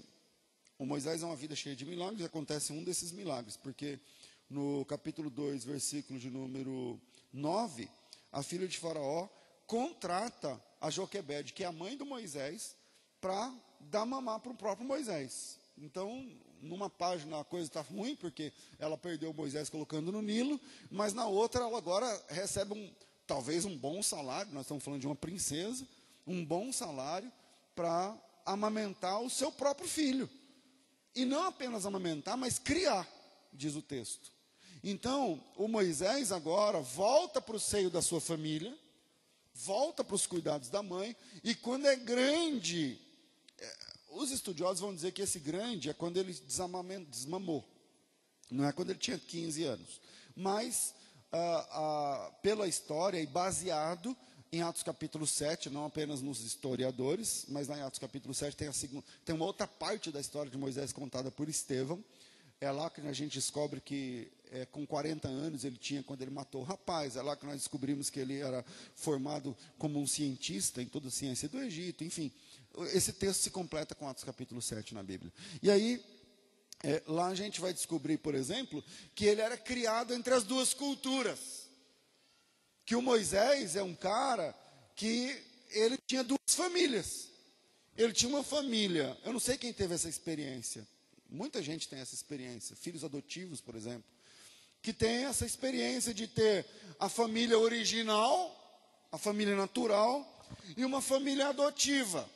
o 0.78 0.87
Moisés 0.87 1.22
é 1.22 1.26
uma 1.26 1.37
vida 1.37 1.56
cheia 1.56 1.75
de 1.75 1.84
milagres, 1.84 2.25
acontece 2.25 2.72
um 2.72 2.84
desses 2.84 3.10
milagres, 3.10 3.56
porque 3.56 3.99
no 4.49 4.84
capítulo 4.84 5.28
2, 5.28 5.64
versículo 5.64 6.18
de 6.18 6.30
número 6.30 7.00
9, 7.32 7.88
a 8.30 8.42
filha 8.42 8.68
de 8.68 8.78
Faraó 8.78 9.28
contrata 9.66 10.60
a 10.80 10.90
Joquebede, 10.90 11.52
que 11.52 11.64
é 11.64 11.66
a 11.66 11.72
mãe 11.72 11.96
do 11.96 12.06
Moisés, 12.06 12.76
para 13.20 13.52
dar 13.80 14.04
mamar 14.04 14.40
para 14.40 14.52
o 14.52 14.56
próprio 14.56 14.87
Moisés. 14.87 15.58
Então, 15.78 16.28
numa 16.60 16.90
página 16.90 17.40
a 17.40 17.44
coisa 17.44 17.66
está 17.66 17.80
ruim, 17.80 18.14
porque 18.14 18.52
ela 18.78 18.99
perdeu 18.99 19.32
Moisés 19.32 19.68
colocando 19.68 20.12
no 20.12 20.20
Nilo, 20.20 20.60
mas 20.90 21.12
na 21.12 21.26
outra 21.26 21.64
ela 21.64 21.78
agora 21.78 22.25
recebe 22.28 22.75
um, 22.75 22.92
talvez 23.26 23.64
um 23.64 23.76
bom 23.76 24.02
salário, 24.02 24.52
nós 24.52 24.62
estamos 24.62 24.84
falando 24.84 25.00
de 25.00 25.06
uma 25.06 25.16
princesa, 25.16 25.87
um 26.26 26.44
bom 26.44 26.72
salário 26.72 27.30
para 27.75 28.16
amamentar 28.44 29.20
o 29.22 29.30
seu 29.30 29.50
próprio 29.50 29.88
filho. 29.88 30.28
E 31.14 31.25
não 31.25 31.44
apenas 31.44 31.87
amamentar, 31.87 32.37
mas 32.37 32.58
criar, 32.58 33.08
diz 33.52 33.75
o 33.75 33.82
texto. 33.82 34.30
Então, 34.82 35.42
o 35.56 35.68
Moisés 35.68 36.32
agora 36.32 36.80
volta 36.80 37.40
para 37.40 37.56
o 37.56 37.60
seio 37.60 37.90
da 37.90 38.00
sua 38.00 38.20
família, 38.20 38.76
volta 39.52 40.02
para 40.02 40.14
os 40.14 40.26
cuidados 40.26 40.70
da 40.70 40.82
mãe, 40.82 41.16
e 41.44 41.54
quando 41.54 41.87
é 41.87 41.96
grande, 41.96 42.99
os 44.11 44.31
estudiosos 44.31 44.81
vão 44.81 44.95
dizer 44.95 45.12
que 45.12 45.23
esse 45.23 45.38
grande 45.38 45.90
é 45.90 45.95
quando 45.95 46.17
ele 46.17 46.33
desmamou, 46.33 47.64
não 48.50 48.67
é 48.67 48.73
quando 48.73 48.90
ele 48.90 48.99
tinha 48.99 49.19
15 49.19 49.64
anos. 49.64 50.00
Mas, 50.35 50.95
ah, 51.33 51.67
ah, 51.71 52.33
pela 52.43 52.67
história 52.67 53.21
e 53.21 53.26
baseado 53.26 54.17
em 54.52 54.62
Atos 54.62 54.83
capítulo 54.83 55.26
7, 55.26 55.71
não 55.71 55.85
apenas 55.85 56.21
nos 56.21 56.40
historiadores, 56.40 57.47
mas 57.49 57.69
lá 57.69 57.79
em 57.79 57.83
Atos 57.83 58.00
capítulo 58.00 58.35
7 58.35 58.57
tem, 58.57 58.69
a 58.69 58.73
segunda, 58.73 59.05
tem 59.25 59.35
uma 59.35 59.45
outra 59.45 59.67
parte 59.67 60.11
da 60.11 60.21
história 60.21 60.50
de 60.50 60.59
Moisés 60.59 60.93
contada 60.93 61.31
por 61.31 61.49
Estevão. 61.49 62.02
É 62.61 62.71
lá 62.71 62.90
que 62.90 63.00
a 63.00 63.12
gente 63.12 63.35
descobre 63.35 63.81
que 63.81 64.31
é, 64.50 64.67
com 64.67 64.85
40 64.85 65.26
anos 65.29 65.64
ele 65.64 65.79
tinha 65.79 66.02
quando 66.02 66.21
ele 66.23 66.31
matou 66.31 66.61
o 66.61 66.64
rapaz. 66.64 67.17
É 67.17 67.23
lá 67.23 67.35
que 67.37 67.47
nós 67.47 67.57
descobrimos 67.57 68.11
que 68.11 68.21
ele 68.21 68.38
era 68.38 68.64
formado 68.95 69.57
como 69.79 69.99
um 69.99 70.07
cientista 70.07 70.83
em 70.83 70.87
toda 70.87 71.09
a 71.09 71.11
ciência 71.11 71.49
do 71.49 71.59
Egito. 71.59 72.05
Enfim, 72.05 72.31
esse 72.93 73.12
texto 73.12 73.43
se 73.43 73.50
completa 73.50 73.95
com 73.95 74.09
Atos 74.09 74.25
capítulo 74.25 74.61
7 74.61 74.95
na 74.95 75.03
Bíblia. 75.03 75.33
E 75.62 75.71
aí, 75.71 76.05
é, 76.83 77.03
lá 77.07 77.29
a 77.29 77.35
gente 77.35 77.61
vai 77.61 77.73
descobrir, 77.73 78.19
por 78.19 78.35
exemplo, 78.35 78.83
que 79.15 79.25
ele 79.25 79.41
era 79.41 79.57
criado 79.57 80.15
entre 80.15 80.33
as 80.35 80.45
duas 80.45 80.73
culturas. 80.75 81.69
Que 82.85 82.97
o 82.97 83.03
Moisés 83.03 83.77
é 83.77 83.83
um 83.83 83.95
cara 83.95 84.55
que 84.97 85.41
ele 85.71 85.99
tinha 86.07 86.25
duas 86.25 86.41
famílias. 86.49 87.29
Ele 87.97 88.12
tinha 88.12 88.29
uma 88.29 88.43
família, 88.43 89.17
eu 89.25 89.33
não 89.33 89.41
sei 89.41 89.59
quem 89.59 89.73
teve 89.73 89.95
essa 89.95 90.09
experiência. 90.09 90.87
Muita 91.29 91.62
gente 91.62 91.89
tem 91.89 91.99
essa 91.99 92.15
experiência, 92.15 92.75
filhos 92.75 93.05
adotivos, 93.05 93.61
por 93.61 93.75
exemplo 93.75 94.11
que 94.83 94.93
tem 94.93 95.25
essa 95.25 95.45
experiência 95.45 96.15
de 96.15 96.27
ter 96.27 96.67
a 96.99 97.09
família 97.09 97.59
original, 97.59 98.57
a 99.12 99.19
família 99.19 99.55
natural, 99.55 100.27
e 100.77 100.85
uma 100.85 101.00
família 101.03 101.49
adotiva. 101.49 102.29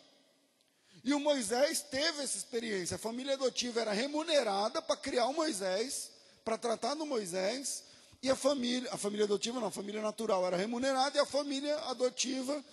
E 1.05 1.13
o 1.13 1.21
Moisés 1.21 1.83
teve 1.83 2.23
essa 2.23 2.39
experiência. 2.39 2.95
A 2.95 2.99
família 2.99 3.35
adotiva 3.35 3.83
era 3.83 3.93
remunerada 3.93 4.81
para 4.81 4.97
criar 4.97 5.27
o 5.27 5.35
Moisés, 5.35 6.11
para 6.43 6.57
tratar 6.57 6.95
do 6.95 7.05
Moisés, 7.05 7.85
e 8.23 8.31
a 8.31 8.35
família, 8.35 8.91
a 8.91 8.97
família 8.97 9.27
adotiva 9.27 9.61
não, 9.61 9.69
a 9.69 9.71
família 9.71 10.01
natural 10.01 10.47
era 10.47 10.57
remunerada 10.57 11.19
e 11.19 11.21
a 11.21 11.27
família 11.27 11.77
adotiva 11.91 12.65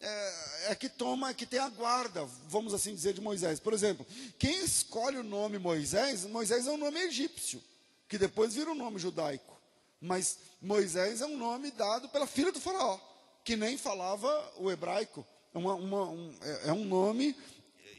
é, 0.00 0.34
é, 0.68 0.74
que 0.76 0.88
toma, 0.88 1.30
é 1.30 1.34
que 1.34 1.44
tem 1.44 1.58
a 1.58 1.68
guarda, 1.68 2.24
vamos 2.46 2.72
assim 2.72 2.94
dizer, 2.94 3.12
de 3.12 3.20
Moisés. 3.20 3.58
Por 3.58 3.72
exemplo, 3.72 4.06
quem 4.38 4.64
escolhe 4.64 5.18
o 5.18 5.24
nome 5.24 5.58
Moisés, 5.58 6.24
Moisés 6.26 6.68
é 6.68 6.70
um 6.70 6.76
nome 6.76 7.00
egípcio 7.00 7.60
que 8.08 8.18
depois 8.18 8.54
vira 8.54 8.70
um 8.70 8.74
nome 8.76 9.00
judaico. 9.00 9.60
Mas 10.00 10.38
Moisés 10.62 11.20
é 11.20 11.26
um 11.26 11.36
nome 11.36 11.72
dado 11.72 12.08
pela 12.08 12.26
filha 12.26 12.52
do 12.52 12.60
faraó, 12.60 12.98
que 13.44 13.56
nem 13.56 13.76
falava 13.76 14.52
o 14.58 14.70
hebraico. 14.70 15.26
Uma, 15.52 15.74
uma, 15.74 16.08
um, 16.08 16.34
é, 16.40 16.68
é 16.68 16.72
um 16.72 16.84
nome 16.84 17.36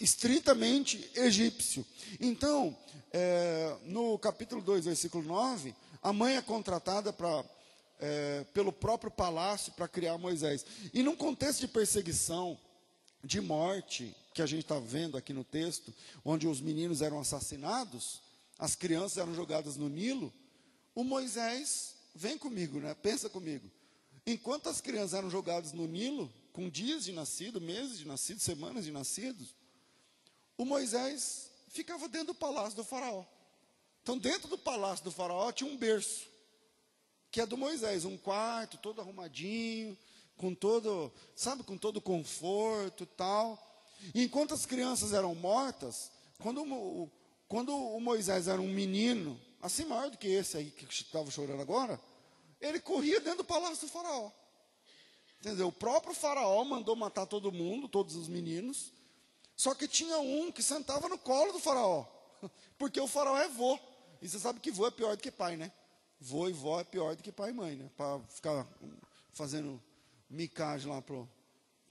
estritamente 0.04 1.10
egípcio. 1.16 1.86
Então, 2.20 2.76
é, 3.12 3.76
no 3.86 4.18
capítulo 4.18 4.62
2, 4.62 4.86
versículo 4.86 5.24
9, 5.24 5.76
a 6.02 6.12
mãe 6.12 6.36
é 6.36 6.42
contratada 6.42 7.14
para 7.14 7.44
é, 8.00 8.44
pelo 8.54 8.74
próprio 8.74 9.12
palácio 9.12 9.72
para 9.74 9.88
criar 9.88 10.18
Moisés. 10.18 10.66
E 10.94 11.04
num 11.04 11.16
contexto 11.16 11.62
de 11.62 11.68
perseguição, 11.68 12.58
de 13.24 13.40
morte, 13.40 14.16
que 14.34 14.42
a 14.42 14.46
gente 14.48 14.64
está 14.64 14.80
vendo 14.80 15.16
aqui 15.16 15.32
no 15.32 15.44
texto, 15.44 15.94
onde 16.26 16.48
os 16.48 16.60
meninos 16.60 17.02
eram 17.02 17.20
assassinados, 17.20 18.22
as 18.58 18.76
crianças 18.76 19.18
eram 19.18 19.36
jogadas 19.36 19.78
no 19.78 19.88
Nilo, 19.88 20.34
o 20.96 21.04
Moisés, 21.04 21.96
vem 22.16 22.38
comigo, 22.38 22.80
né? 22.80 22.96
Pensa 22.96 23.30
comigo. 23.30 23.70
Enquanto 24.26 24.68
as 24.68 24.82
crianças 24.82 25.14
eram 25.14 25.30
jogadas 25.30 25.72
no 25.72 25.88
Nilo, 25.88 26.32
com 26.52 26.70
dias 26.70 27.06
de 27.06 27.12
nascido, 27.12 27.62
meses 27.62 28.00
de 28.00 28.08
nascido, 28.08 28.40
semanas 28.40 28.86
de 28.86 28.92
nascidos, 28.92 29.56
o 30.62 30.66
Moisés 30.66 31.50
ficava 31.70 32.08
dentro 32.08 32.28
do 32.28 32.36
palácio 32.36 32.76
do 32.76 32.84
faraó. 32.84 33.26
Então, 34.04 34.16
dentro 34.16 34.48
do 34.48 34.60
palácio 34.60 35.04
do 35.04 35.12
faraó 35.12 35.52
tinha 35.52 35.68
um 35.68 35.76
berço, 35.76 36.28
que 37.32 37.42
é 37.42 37.48
do 37.48 37.58
Moisés, 37.58 38.06
um 38.06 38.16
quarto 38.16 38.78
todo 38.78 39.02
arrumadinho, 39.02 39.98
com 40.38 40.54
todo, 40.54 41.12
sabe, 41.36 41.64
com 41.64 41.78
todo 41.78 42.00
conforto 42.00 43.06
e 43.06 43.08
tal. 43.08 43.58
E 44.14 44.24
enquanto 44.24 44.54
as 44.54 44.68
crianças 44.68 45.14
eram 45.14 45.34
mortas, 45.34 46.12
quando 46.38 46.62
o, 46.62 47.10
quando 47.48 47.76
o 47.76 48.00
Moisés 48.00 48.48
era 48.48 48.62
um 48.62 48.72
menino, 48.72 49.40
assim 49.64 49.86
maior 49.86 50.12
do 50.12 50.18
que 50.18 50.28
esse 50.28 50.58
aí 50.58 50.70
que 50.70 50.86
estava 50.86 51.32
chorando 51.32 51.62
agora, 51.62 52.00
ele 52.60 52.80
corria 52.80 53.20
dentro 53.20 53.40
do 53.40 53.46
palácio 53.46 53.88
do 53.88 53.92
faraó. 53.92 54.30
Entendeu? 55.40 55.70
O 55.70 55.72
próprio 55.72 56.14
faraó 56.14 56.64
mandou 56.64 56.96
matar 56.96 57.26
todo 57.26 57.52
mundo, 57.52 57.88
todos 57.88 58.16
os 58.16 58.28
meninos. 58.28 58.92
Só 59.62 59.76
que 59.76 59.88
tinha 59.88 60.18
um 60.18 60.52
que 60.52 60.64
sentava 60.64 61.08
no 61.08 61.20
colo 61.20 61.54
do 61.54 61.60
faraó. 61.60 62.04
Porque 62.80 63.00
o 63.00 63.06
faraó 63.06 63.38
é 63.38 63.48
vô. 63.48 63.78
E 64.20 64.28
você 64.28 64.40
sabe 64.40 64.60
que 64.60 64.72
vô 64.72 64.88
é 64.88 64.92
pior 64.92 65.16
do 65.16 65.22
que 65.22 65.30
pai, 65.30 65.56
né? 65.56 65.72
Vô 66.20 66.50
e 66.50 66.52
vó 66.52 66.80
é 66.80 66.84
pior 66.84 67.16
do 67.16 67.22
que 67.22 67.32
pai 67.32 67.52
e 67.52 67.54
mãe, 67.54 67.76
né? 67.76 67.88
Para 67.96 68.20
ficar 68.22 68.68
fazendo 69.34 69.80
micagem 70.28 70.92
lá 70.92 71.00
pro, 71.00 71.30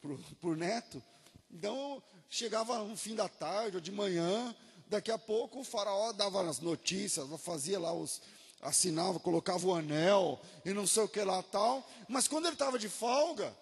pro, 0.01 0.19
pro 0.41 0.57
neto. 0.57 1.01
Então, 1.49 2.03
chegava 2.29 2.77
no 2.81 2.97
fim 2.97 3.15
da 3.15 3.29
tarde 3.29 3.77
ou 3.77 3.81
de 3.81 3.93
manhã, 3.93 4.53
Daqui 4.89 5.13
a 5.13 5.19
pouco 5.19 5.61
o 5.61 5.65
faraó 5.65 6.11
dava 6.11 6.43
as 6.51 6.59
notícias, 6.59 7.25
fazia 7.39 7.79
lá 7.79 7.93
os. 7.93 8.21
assinava, 8.61 9.21
colocava 9.21 9.65
o 9.65 9.73
anel 9.77 10.41
e 10.65 10.73
não 10.73 10.89
sei 10.89 11.05
o 11.05 11.09
que 11.09 11.23
lá 11.23 11.41
tal. 11.45 11.89
Mas 12.09 12.27
quando 12.27 12.47
ele 12.47 12.55
estava 12.55 12.77
de 12.77 12.89
folga, 12.89 13.57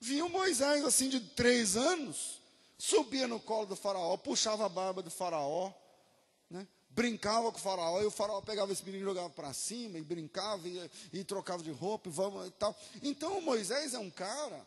vinha 0.00 0.24
o 0.24 0.28
Moisés, 0.28 0.84
assim, 0.84 1.08
de 1.08 1.20
três 1.20 1.76
anos, 1.76 2.39
subia 2.80 3.28
no 3.28 3.38
colo 3.38 3.66
do 3.66 3.76
faraó, 3.76 4.16
puxava 4.16 4.64
a 4.64 4.68
barba 4.68 5.02
do 5.02 5.10
faraó, 5.10 5.72
né? 6.50 6.66
brincava 6.88 7.52
com 7.52 7.58
o 7.58 7.60
faraó, 7.60 8.00
e 8.00 8.06
o 8.06 8.10
faraó 8.10 8.40
pegava 8.40 8.72
esse 8.72 8.84
menino 8.84 9.04
e 9.04 9.06
jogava 9.06 9.30
para 9.30 9.52
cima, 9.52 9.98
e 9.98 10.02
brincava, 10.02 10.66
e, 10.66 10.90
e 11.12 11.22
trocava 11.22 11.62
de 11.62 11.70
roupa, 11.70 12.08
e, 12.08 12.12
vamos, 12.12 12.48
e 12.48 12.50
tal. 12.52 12.74
Então 13.02 13.38
o 13.38 13.42
Moisés 13.42 13.94
é 13.94 13.98
um 13.98 14.10
cara 14.10 14.66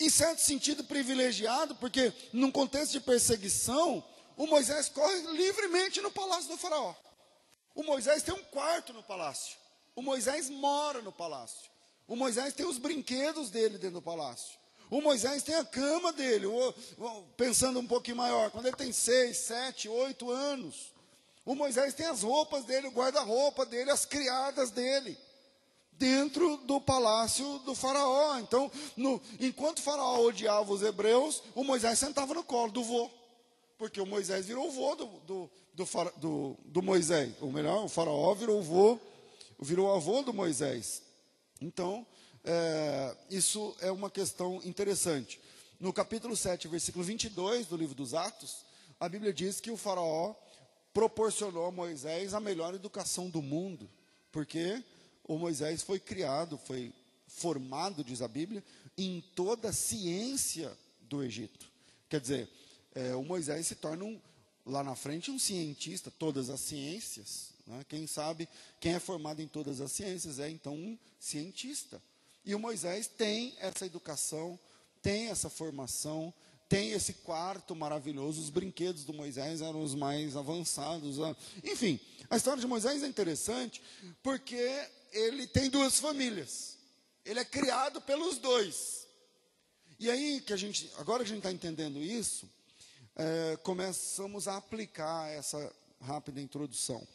em 0.00 0.08
certo 0.08 0.38
sentido, 0.38 0.82
privilegiado, 0.82 1.76
porque 1.76 2.12
num 2.32 2.50
contexto 2.50 2.92
de 2.92 3.00
perseguição, 3.00 4.02
o 4.34 4.46
Moisés 4.46 4.88
corre 4.88 5.20
livremente 5.32 6.00
no 6.00 6.10
palácio 6.10 6.48
do 6.48 6.56
faraó. 6.56 6.94
O 7.74 7.82
Moisés 7.82 8.22
tem 8.22 8.34
um 8.34 8.42
quarto 8.44 8.94
no 8.94 9.02
palácio. 9.02 9.58
O 9.94 10.00
Moisés 10.00 10.48
mora 10.48 11.02
no 11.02 11.12
palácio. 11.12 11.70
O 12.08 12.16
Moisés 12.16 12.54
tem 12.54 12.64
os 12.64 12.78
brinquedos 12.78 13.50
dele 13.50 13.76
dentro 13.76 14.00
do 14.00 14.02
palácio. 14.02 14.59
O 14.90 15.00
Moisés 15.00 15.42
tem 15.42 15.54
a 15.54 15.64
cama 15.64 16.12
dele, 16.12 16.46
pensando 17.36 17.78
um 17.78 17.86
pouquinho 17.86 18.16
maior, 18.16 18.50
quando 18.50 18.66
ele 18.66 18.76
tem 18.76 18.92
seis, 18.92 19.36
sete, 19.36 19.88
oito 19.88 20.30
anos. 20.30 20.92
O 21.46 21.54
Moisés 21.54 21.94
tem 21.94 22.06
as 22.06 22.22
roupas 22.22 22.64
dele, 22.64 22.88
o 22.88 22.92
guarda-roupa 22.92 23.64
dele, 23.64 23.90
as 23.90 24.04
criadas 24.04 24.70
dele 24.70 25.16
dentro 26.00 26.56
do 26.58 26.80
palácio 26.80 27.58
do 27.58 27.74
faraó. 27.74 28.38
Então, 28.38 28.72
no, 28.96 29.20
enquanto 29.38 29.78
o 29.78 29.82
faraó 29.82 30.18
odiava 30.24 30.72
os 30.72 30.82
hebreus, 30.82 31.42
o 31.54 31.62
Moisés 31.62 31.98
sentava 31.98 32.32
no 32.32 32.42
colo 32.42 32.72
do 32.72 32.82
vô. 32.82 33.10
Porque 33.76 34.00
o 34.00 34.06
Moisés 34.06 34.46
virou 34.46 34.68
o 34.68 34.70
vô 34.70 34.94
do, 34.94 35.06
do, 35.26 35.50
do, 35.74 35.84
do, 36.16 36.56
do 36.64 36.82
Moisés. 36.82 37.34
Ou 37.40 37.52
melhor, 37.52 37.84
o 37.84 37.88
faraó 37.88 38.34
virou 38.34 38.60
o 38.60 38.62
vô, 38.62 38.98
virou 39.60 39.88
o 39.88 39.94
avô 39.94 40.22
do 40.22 40.32
Moisés. 40.32 41.02
Então, 41.60 42.06
é, 42.44 43.16
isso 43.30 43.74
é 43.80 43.90
uma 43.90 44.10
questão 44.10 44.60
interessante. 44.64 45.40
No 45.78 45.92
capítulo 45.92 46.36
7, 46.36 46.68
versículo 46.68 47.04
22 47.04 47.66
do 47.66 47.76
livro 47.76 47.94
dos 47.94 48.14
Atos, 48.14 48.64
a 48.98 49.08
Bíblia 49.08 49.32
diz 49.32 49.60
que 49.60 49.70
o 49.70 49.76
faraó 49.76 50.34
proporcionou 50.92 51.66
a 51.66 51.70
Moisés 51.70 52.34
a 52.34 52.40
melhor 52.40 52.74
educação 52.74 53.30
do 53.30 53.40
mundo, 53.40 53.88
porque 54.32 54.82
o 55.24 55.38
Moisés 55.38 55.82
foi 55.82 56.00
criado, 56.00 56.58
foi 56.58 56.92
formado, 57.26 58.04
diz 58.04 58.20
a 58.20 58.28
Bíblia, 58.28 58.62
em 58.98 59.22
toda 59.34 59.68
a 59.68 59.72
ciência 59.72 60.76
do 61.02 61.22
Egito. 61.22 61.66
Quer 62.08 62.20
dizer, 62.20 62.48
é, 62.94 63.14
o 63.14 63.22
Moisés 63.22 63.66
se 63.66 63.76
torna 63.76 64.04
um, 64.04 64.20
lá 64.66 64.82
na 64.82 64.94
frente 64.94 65.30
um 65.30 65.38
cientista, 65.38 66.10
todas 66.10 66.50
as 66.50 66.60
ciências. 66.60 67.50
Né? 67.66 67.84
Quem 67.88 68.06
sabe, 68.06 68.48
quem 68.80 68.94
é 68.94 69.00
formado 69.00 69.40
em 69.40 69.48
todas 69.48 69.80
as 69.80 69.92
ciências 69.92 70.38
é 70.38 70.50
então 70.50 70.74
um 70.74 70.98
cientista. 71.18 72.02
E 72.44 72.54
o 72.54 72.58
Moisés 72.58 73.06
tem 73.06 73.54
essa 73.58 73.86
educação, 73.86 74.58
tem 75.02 75.28
essa 75.28 75.50
formação, 75.50 76.32
tem 76.68 76.92
esse 76.92 77.14
quarto 77.14 77.74
maravilhoso. 77.74 78.40
Os 78.40 78.50
brinquedos 78.50 79.04
do 79.04 79.12
Moisés 79.12 79.60
eram 79.60 79.82
os 79.82 79.94
mais 79.94 80.36
avançados. 80.36 81.16
Enfim, 81.64 81.98
a 82.30 82.36
história 82.36 82.60
de 82.60 82.66
Moisés 82.66 83.02
é 83.02 83.06
interessante 83.06 83.82
porque 84.22 84.88
ele 85.12 85.46
tem 85.46 85.68
duas 85.68 85.98
famílias. 85.98 86.78
Ele 87.24 87.40
é 87.40 87.44
criado 87.44 88.00
pelos 88.00 88.38
dois. 88.38 89.06
E 89.98 90.10
aí 90.10 90.40
que 90.40 90.52
a 90.52 90.56
gente, 90.56 90.90
agora 90.96 91.24
que 91.24 91.30
a 91.30 91.34
gente 91.34 91.38
está 91.38 91.52
entendendo 91.52 92.00
isso, 92.00 92.48
é, 93.16 93.56
começamos 93.58 94.48
a 94.48 94.56
aplicar 94.56 95.28
essa 95.28 95.72
rápida 96.00 96.40
introdução. 96.40 97.06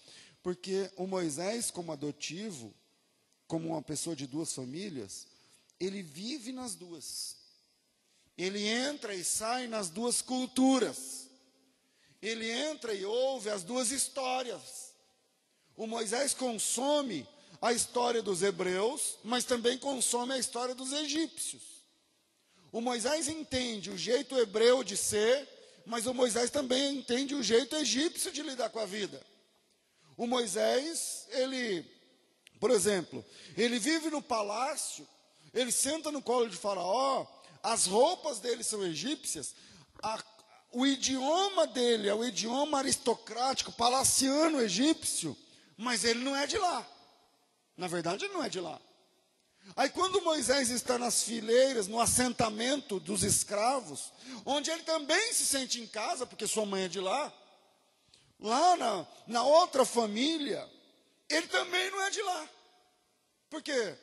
Porque 0.44 0.92
o 0.96 1.08
Moisés, 1.08 1.72
como 1.72 1.92
adotivo, 1.92 2.74
como 3.48 3.70
uma 3.70 3.82
pessoa 3.82 4.16
de 4.16 4.28
duas 4.28 4.54
famílias, 4.54 5.28
ele 5.80 6.02
vive 6.02 6.52
nas 6.52 6.76
duas. 6.76 7.36
Ele 8.38 8.66
entra 8.68 9.14
e 9.14 9.24
sai 9.24 9.68
nas 9.68 9.90
duas 9.90 10.22
culturas. 10.22 11.30
Ele 12.22 12.50
entra 12.50 12.94
e 12.94 13.06
ouve 13.06 13.50
as 13.50 13.64
duas 13.64 13.92
histórias. 13.92 14.94
O 15.76 15.86
Moisés 15.86 16.34
consome 16.34 17.28
a 17.62 17.72
história 17.74 18.22
dos 18.22 18.42
hebreus, 18.42 19.18
mas 19.24 19.44
também 19.44 19.78
consome 19.78 20.34
a 20.34 20.38
história 20.38 20.76
dos 20.76 20.92
egípcios. 20.92 21.64
O 22.72 22.82
Moisés 22.82 23.28
entende 23.28 23.90
o 23.90 23.98
jeito 23.98 24.38
hebreu 24.38 24.84
de 24.84 24.98
ser, 24.98 25.48
mas 25.86 26.06
o 26.06 26.14
Moisés 26.14 26.50
também 26.50 26.98
entende 26.98 27.36
o 27.36 27.44
jeito 27.44 27.76
egípcio 27.76 28.32
de 28.32 28.42
lidar 28.42 28.70
com 28.70 28.80
a 28.80 28.86
vida. 28.86 29.22
O 30.18 30.28
Moisés, 30.28 31.28
ele, 31.30 31.86
por 32.66 32.72
exemplo, 32.72 33.24
ele 33.56 33.78
vive 33.78 34.10
no 34.10 34.24
palácio, 34.24 35.08
ele 35.54 35.72
senta 35.72 36.12
no 36.12 36.20
colo 36.20 36.50
de 36.50 36.58
Faraó, 36.58 37.28
as 37.62 37.86
roupas 37.86 38.40
dele 38.40 38.64
são 38.64 38.84
egípcias, 38.84 39.54
a, 40.02 40.20
o 40.72 40.84
idioma 40.84 41.68
dele 41.68 42.10
é 42.10 42.16
o 42.16 42.26
idioma 42.26 42.80
aristocrático, 42.80 43.72
palaciano 43.72 44.60
egípcio, 44.60 45.38
mas 45.78 46.04
ele 46.04 46.24
não 46.24 46.36
é 46.36 46.48
de 46.48 46.58
lá. 46.58 46.84
Na 47.78 47.86
verdade, 47.86 48.26
ele 48.26 48.34
não 48.34 48.44
é 48.44 48.50
de 48.50 48.60
lá. 48.60 48.82
Aí, 49.76 49.90
quando 49.90 50.24
Moisés 50.24 50.72
está 50.72 50.98
nas 50.98 51.22
fileiras, 51.22 51.86
no 51.86 52.02
assentamento 52.02 53.00
dos 53.00 53.22
escravos, 53.22 54.12
onde 54.44 54.72
ele 54.72 54.82
também 54.82 55.34
se 55.34 55.46
sente 55.46 55.80
em 55.80 55.86
casa, 55.86 56.26
porque 56.26 56.48
sua 56.48 56.66
mãe 56.66 56.86
é 56.86 56.88
de 56.88 57.00
lá, 57.00 57.32
lá 58.40 58.76
na, 58.76 59.08
na 59.28 59.44
outra 59.44 59.86
família, 59.86 60.68
ele 61.30 61.48
também 61.48 61.92
não 61.92 62.02
é 62.02 62.10
de 62.10 62.24
lá. 62.24 62.50
Por 63.50 63.62
quê? 63.62 63.96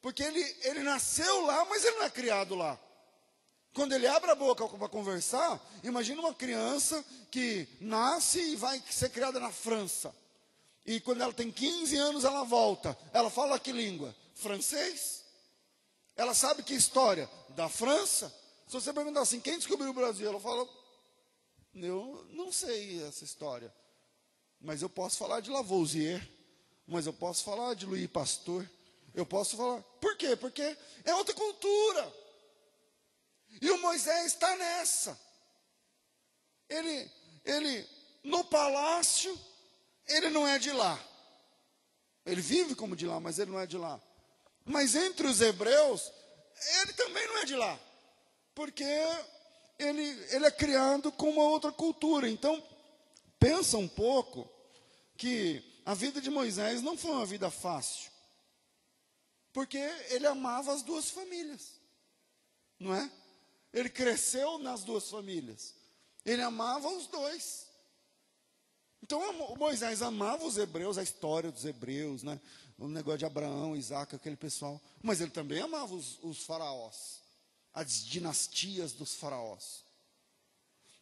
Porque 0.00 0.22
ele, 0.22 0.56
ele 0.62 0.80
nasceu 0.80 1.46
lá, 1.46 1.64
mas 1.64 1.84
ele 1.84 1.96
não 1.96 2.04
é 2.04 2.10
criado 2.10 2.54
lá. 2.54 2.78
Quando 3.74 3.92
ele 3.92 4.06
abre 4.06 4.30
a 4.30 4.34
boca 4.36 4.68
para 4.68 4.88
conversar, 4.88 5.60
imagina 5.82 6.20
uma 6.20 6.32
criança 6.32 7.04
que 7.30 7.66
nasce 7.80 8.38
e 8.38 8.56
vai 8.56 8.80
ser 8.88 9.10
criada 9.10 9.40
na 9.40 9.50
França. 9.50 10.14
E 10.86 11.00
quando 11.00 11.22
ela 11.22 11.32
tem 11.32 11.50
15 11.50 11.96
anos, 11.96 12.24
ela 12.24 12.44
volta. 12.44 12.96
Ela 13.12 13.30
fala 13.30 13.58
que 13.58 13.72
língua? 13.72 14.14
Francês. 14.34 15.24
Ela 16.14 16.34
sabe 16.34 16.62
que 16.62 16.74
história? 16.74 17.28
Da 17.50 17.68
França. 17.68 18.32
Se 18.68 18.74
você 18.74 18.92
perguntar 18.92 19.22
assim, 19.22 19.40
quem 19.40 19.56
descobriu 19.56 19.90
o 19.90 19.94
Brasil? 19.94 20.28
Ela 20.28 20.40
fala, 20.40 20.68
eu 21.74 22.26
não 22.30 22.52
sei 22.52 23.02
essa 23.02 23.24
história. 23.24 23.74
Mas 24.60 24.82
eu 24.82 24.88
posso 24.88 25.16
falar 25.16 25.40
de 25.40 25.50
Lavoisier. 25.50 26.26
Mas 26.86 27.06
eu 27.06 27.12
posso 27.12 27.42
falar 27.42 27.74
de 27.74 27.86
Louis 27.86 28.06
Pasteur. 28.06 28.68
Eu 29.14 29.24
posso 29.24 29.56
falar. 29.56 29.80
Por 30.00 30.16
quê? 30.16 30.34
Porque 30.36 30.76
é 31.04 31.14
outra 31.14 31.34
cultura. 31.34 32.12
E 33.60 33.70
o 33.70 33.80
Moisés 33.80 34.26
está 34.26 34.56
nessa. 34.56 35.18
Ele, 36.68 37.10
ele, 37.44 37.88
no 38.22 38.42
palácio, 38.44 39.38
ele 40.08 40.30
não 40.30 40.46
é 40.46 40.58
de 40.58 40.72
lá. 40.72 40.98
Ele 42.26 42.40
vive 42.40 42.74
como 42.74 42.96
de 42.96 43.06
lá, 43.06 43.20
mas 43.20 43.38
ele 43.38 43.50
não 43.50 43.60
é 43.60 43.66
de 43.66 43.76
lá. 43.76 44.00
Mas 44.64 44.94
entre 44.94 45.26
os 45.26 45.40
hebreus, 45.40 46.10
ele 46.80 46.92
também 46.94 47.26
não 47.28 47.38
é 47.38 47.44
de 47.44 47.54
lá. 47.54 47.78
Porque 48.54 48.84
ele, 49.78 50.02
ele 50.30 50.46
é 50.46 50.50
criado 50.50 51.12
com 51.12 51.30
uma 51.30 51.44
outra 51.44 51.70
cultura. 51.70 52.28
Então, 52.28 52.62
pensa 53.38 53.76
um 53.76 53.88
pouco 53.88 54.50
que 55.16 55.62
a 55.84 55.94
vida 55.94 56.20
de 56.20 56.30
Moisés 56.30 56.82
não 56.82 56.96
foi 56.96 57.10
uma 57.10 57.26
vida 57.26 57.50
fácil. 57.50 58.13
Porque 59.54 59.78
ele 60.10 60.26
amava 60.26 60.74
as 60.74 60.82
duas 60.82 61.08
famílias. 61.08 61.80
Não 62.78 62.92
é? 62.92 63.10
Ele 63.72 63.88
cresceu 63.88 64.58
nas 64.58 64.82
duas 64.82 65.08
famílias. 65.08 65.74
Ele 66.24 66.42
amava 66.42 66.88
os 66.88 67.06
dois. 67.06 67.68
Então 69.00 69.20
Moisés 69.56 70.02
amava 70.02 70.44
os 70.44 70.58
hebreus, 70.58 70.98
a 70.98 71.02
história 71.04 71.52
dos 71.52 71.64
hebreus, 71.64 72.24
né? 72.24 72.40
o 72.76 72.88
negócio 72.88 73.18
de 73.18 73.26
Abraão, 73.26 73.76
Isaac, 73.76 74.16
aquele 74.16 74.36
pessoal. 74.36 74.80
Mas 75.00 75.20
ele 75.20 75.30
também 75.30 75.60
amava 75.60 75.94
os, 75.94 76.18
os 76.22 76.42
faraós, 76.42 77.20
as 77.72 78.04
dinastias 78.04 78.92
dos 78.92 79.14
faraós. 79.14 79.84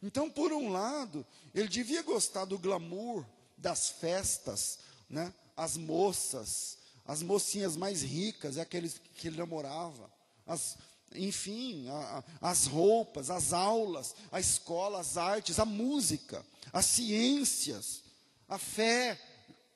Então, 0.02 0.28
por 0.28 0.52
um 0.52 0.70
lado, 0.70 1.24
ele 1.54 1.68
devia 1.68 2.02
gostar 2.02 2.44
do 2.44 2.58
glamour 2.58 3.24
das 3.56 3.88
festas, 3.88 4.80
né? 5.08 5.32
as 5.56 5.76
moças, 5.76 6.81
as 7.06 7.22
mocinhas 7.22 7.76
mais 7.76 8.02
ricas, 8.02 8.56
é 8.56 8.60
aqueles 8.60 9.00
que 9.16 9.28
ele 9.28 9.36
namorava, 9.36 10.10
as 10.46 10.76
enfim, 11.14 11.88
a, 11.88 12.24
a, 12.40 12.50
as 12.50 12.66
roupas, 12.66 13.30
as 13.30 13.52
aulas, 13.52 14.14
a 14.30 14.40
escola, 14.40 15.00
as 15.00 15.16
artes, 15.16 15.58
a 15.58 15.64
música, 15.64 16.44
as 16.72 16.86
ciências, 16.86 18.02
a 18.48 18.58
fé 18.58 19.20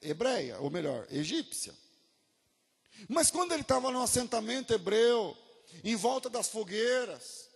hebreia, 0.00 0.58
ou 0.60 0.70
melhor, 0.70 1.06
egípcia. 1.10 1.74
Mas 3.08 3.30
quando 3.30 3.52
ele 3.52 3.62
estava 3.62 3.90
no 3.90 4.02
assentamento 4.02 4.72
hebreu, 4.72 5.36
em 5.84 5.96
volta 5.96 6.30
das 6.30 6.48
fogueiras, 6.48 7.48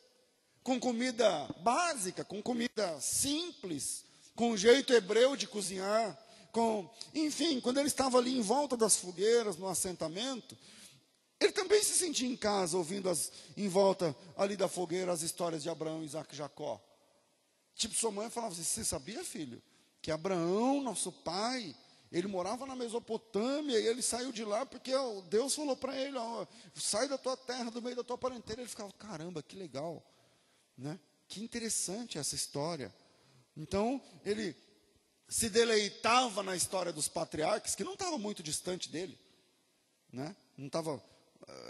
com 0.62 0.78
comida 0.78 1.48
básica, 1.60 2.24
com 2.24 2.42
comida 2.42 3.00
simples, 3.00 4.04
com 4.34 4.50
o 4.50 4.56
jeito 4.56 4.92
hebreu 4.92 5.36
de 5.36 5.46
cozinhar, 5.46 6.18
com, 6.52 6.88
enfim, 7.14 7.60
quando 7.60 7.78
ele 7.78 7.88
estava 7.88 8.18
ali 8.18 8.36
em 8.36 8.42
volta 8.42 8.76
das 8.76 8.96
fogueiras, 8.96 9.56
no 9.56 9.68
assentamento, 9.68 10.56
ele 11.40 11.52
também 11.52 11.82
se 11.82 11.94
sentia 11.94 12.28
em 12.28 12.36
casa, 12.36 12.76
ouvindo 12.76 13.08
as, 13.08 13.32
em 13.56 13.68
volta 13.68 14.14
ali 14.36 14.56
da 14.56 14.68
fogueira 14.68 15.10
as 15.10 15.22
histórias 15.22 15.62
de 15.62 15.70
Abraão, 15.70 16.04
Isaac 16.04 16.34
e 16.34 16.36
Jacó. 16.36 16.80
Tipo, 17.74 17.94
sua 17.94 18.10
mãe 18.10 18.28
falava 18.28 18.52
assim: 18.52 18.62
Você 18.62 18.84
sabia, 18.84 19.24
filho, 19.24 19.62
que 20.02 20.10
Abraão, 20.10 20.82
nosso 20.82 21.10
pai, 21.10 21.74
ele 22.12 22.26
morava 22.26 22.66
na 22.66 22.76
Mesopotâmia 22.76 23.78
e 23.78 23.86
ele 23.86 24.02
saiu 24.02 24.32
de 24.32 24.44
lá 24.44 24.66
porque 24.66 24.94
ó, 24.94 25.22
Deus 25.22 25.54
falou 25.54 25.76
para 25.76 25.96
ele: 25.96 26.18
ó, 26.18 26.46
Sai 26.74 27.08
da 27.08 27.16
tua 27.16 27.36
terra, 27.38 27.70
do 27.70 27.80
meio 27.80 27.96
da 27.96 28.04
tua 28.04 28.18
parentela. 28.18 28.60
Ele 28.60 28.68
ficava: 28.68 28.92
Caramba, 28.92 29.42
que 29.42 29.56
legal, 29.56 30.04
né? 30.76 31.00
Que 31.26 31.42
interessante 31.42 32.18
essa 32.18 32.34
história. 32.34 32.94
Então, 33.56 34.00
ele 34.24 34.54
se 35.30 35.48
deleitava 35.48 36.42
na 36.42 36.56
história 36.56 36.92
dos 36.92 37.06
patriarcas, 37.06 37.76
que 37.76 37.84
não 37.84 37.92
estava 37.94 38.18
muito 38.18 38.42
distante 38.42 38.88
dele, 38.88 39.16
né? 40.12 40.34
Não 40.58 40.66
estava 40.66 41.00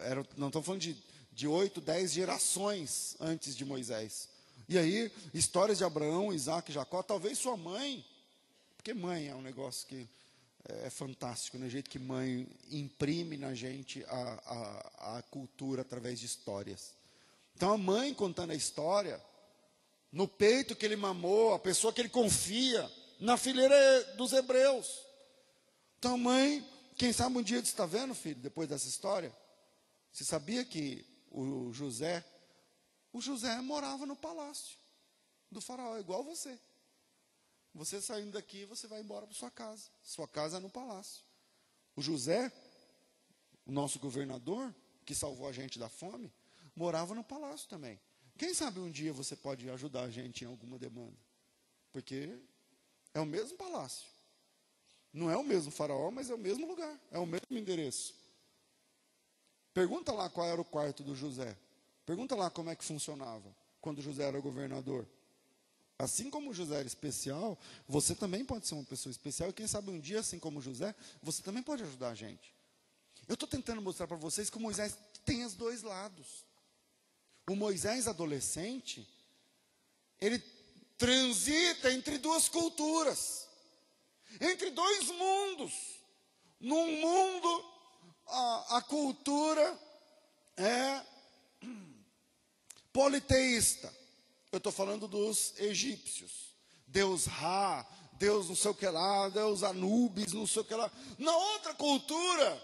era, 0.03 0.27
não 0.37 0.49
estamos 0.49 0.67
falando 0.67 0.81
de, 0.81 0.97
de 1.31 1.47
8, 1.47 1.79
10 1.81 2.13
gerações 2.13 3.17
antes 3.21 3.55
de 3.55 3.65
Moisés. 3.65 4.29
E 4.67 4.79
aí, 4.79 5.13
histórias 5.35 5.79
de 5.79 5.85
Abraão, 5.85 6.33
Isaac 6.33 6.73
Jacó, 6.73 7.03
talvez 7.03 7.39
sua 7.39 7.57
mãe, 7.57 8.05
porque 8.77 8.95
mãe 8.95 9.29
é 9.29 9.35
um 9.35 9.43
negócio 9.43 9.87
que 9.87 10.09
é, 10.67 10.87
é 10.87 10.91
fantástico, 10.91 11.59
né? 11.59 11.67
O 11.67 11.71
jeito 11.71 11.91
que 11.91 11.99
mãe 11.99 12.49
imprime 12.71 13.37
na 13.37 13.53
gente 13.53 14.03
a, 14.09 14.89
a, 15.05 15.19
a 15.19 15.23
cultura 15.25 15.83
através 15.83 16.19
de 16.19 16.25
histórias. 16.25 16.95
Então 17.55 17.75
a 17.75 17.79
mãe 17.79 18.15
contando 18.15 18.53
a 18.53 18.55
história, 18.55 19.21
no 20.11 20.27
peito 20.27 20.75
que 20.75 20.87
ele 20.87 20.97
mamou, 20.97 21.53
a 21.53 21.59
pessoa 21.59 21.93
que 21.93 22.01
ele 22.01 22.09
confia, 22.09 22.91
na 23.21 23.37
fileira 23.37 23.77
dos 24.17 24.33
hebreus. 24.33 25.07
Então 25.99 26.17
mãe, 26.17 26.67
quem 26.97 27.13
sabe 27.13 27.37
um 27.37 27.43
dia 27.43 27.59
está 27.59 27.87
vendo, 27.87 28.15
filho, 28.15 28.41
depois 28.41 28.69
dessa 28.69 28.89
história? 28.89 29.35
Você 30.11 30.25
sabia 30.25 30.65
que 30.65 31.07
o 31.31 31.73
José, 31.73 32.25
o 33.13 33.21
José 33.21 33.61
morava 33.61 34.07
no 34.07 34.17
palácio 34.17 34.79
do 35.51 35.61
faraó, 35.61 35.99
igual 35.99 36.25
você. 36.25 36.59
Você 37.75 38.01
saindo 38.01 38.33
daqui, 38.33 38.65
você 38.65 38.87
vai 38.89 39.01
embora 39.01 39.27
para 39.27 39.37
sua 39.37 39.51
casa. 39.51 39.89
Sua 40.03 40.27
casa 40.27 40.57
é 40.57 40.61
no 40.61 40.71
palácio. 40.71 41.23
O 41.95 42.03
José, 42.03 42.51
o 43.65 43.71
nosso 43.71 43.99
governador, 43.99 44.75
que 45.05 45.15
salvou 45.15 45.49
a 45.49 45.53
gente 45.53 45.79
da 45.79 45.89
fome, 45.89 46.33
morava 46.75 47.15
no 47.15 47.23
palácio 47.23 47.69
também. 47.69 48.01
Quem 48.37 48.55
sabe 48.55 48.81
um 48.81 48.91
dia 48.91 49.13
você 49.13 49.37
pode 49.37 49.69
ajudar 49.71 50.03
a 50.03 50.11
gente 50.11 50.45
em 50.45 50.47
alguma 50.47 50.79
demanda? 50.79 51.17
Porque 51.93 52.41
é 53.15 53.21
o 53.21 53.27
mesmo 53.27 53.57
palácio. 53.57 54.09
Não 55.13 55.31
é 55.31 55.37
o 55.37 55.43
mesmo 55.43 55.73
faraó, 55.73 56.11
mas 56.11 56.31
é 56.31 56.35
o 56.35 56.39
mesmo 56.39 56.67
lugar, 56.67 56.99
é 57.11 57.19
o 57.19 57.27
mesmo 57.27 57.57
endereço. 57.57 58.15
Pergunta 59.75 60.13
lá 60.13 60.29
qual 60.29 60.47
era 60.47 60.61
o 60.61 60.65
quarto 60.65 61.03
do 61.03 61.15
José. 61.15 61.57
Pergunta 62.07 62.35
lá 62.35 62.51
como 62.51 62.71
é 62.71 62.77
que 62.77 62.85
funcionava 62.85 63.55
quando 63.81 64.03
José 64.03 64.25
era 64.25 64.41
governador. 64.41 65.07
Assim 65.99 66.31
como 66.31 66.55
José 66.55 66.77
era 66.77 66.87
especial, 66.87 67.59
você 67.87 68.15
também 68.15 68.45
pode 68.45 68.67
ser 68.67 68.75
uma 68.75 68.85
pessoa 68.85 69.11
especial. 69.11 69.51
E 69.51 69.53
quem 69.53 69.67
sabe 69.67 69.91
um 69.91 70.01
dia, 70.01 70.21
assim 70.21 70.39
como 70.39 70.61
José, 70.61 70.95
você 71.23 71.43
também 71.43 71.63
pode 71.63 71.83
ajudar 71.83 72.11
a 72.11 72.15
gente. 72.15 72.55
Eu 73.29 73.35
estou 73.35 73.49
tentando 73.49 73.83
mostrar 73.83 74.07
para 74.07 74.17
vocês 74.17 74.49
que 74.49 74.57
o 74.57 74.61
Moisés 74.61 74.97
tem 75.25 75.45
os 75.45 75.55
dois 75.55 75.83
lados. 75.83 76.45
O 77.49 77.55
Moisés 77.55 78.09
adolescente, 78.09 79.09
ele 80.21 80.39
transita 81.01 81.91
entre 81.91 82.19
duas 82.19 82.47
culturas, 82.47 83.49
entre 84.39 84.71
dois 84.71 85.07
mundos. 85.09 85.73
Num 86.61 87.01
mundo, 87.01 87.65
a, 88.27 88.77
a 88.77 88.83
cultura 88.83 89.81
é 90.59 91.01
politeísta. 92.93 93.91
Eu 94.53 94.59
estou 94.59 94.71
falando 94.71 95.09
dos 95.09 95.55
egípcios. 95.59 96.55
Deus 96.87 97.25
Ra, 97.25 97.87
Deus 98.19 98.49
não 98.49 98.57
sei 98.57 98.71
o 98.71 98.75
que 98.75 98.87
lá, 98.87 99.31
Deus 99.31 99.63
Anubis, 99.63 100.35
não 100.35 100.47
sei 100.47 100.61
o 100.61 100.65
que 100.67 100.75
lá. 100.75 100.93
Na 101.19 101.35
outra 101.35 101.73
cultura, 101.73 102.63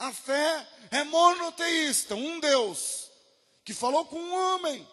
a 0.00 0.12
fé 0.12 0.68
é 0.90 1.04
monoteísta, 1.04 2.16
um 2.16 2.40
Deus, 2.40 3.08
que 3.64 3.72
falou 3.72 4.04
com 4.06 4.18
um 4.18 4.34
homem, 4.34 4.84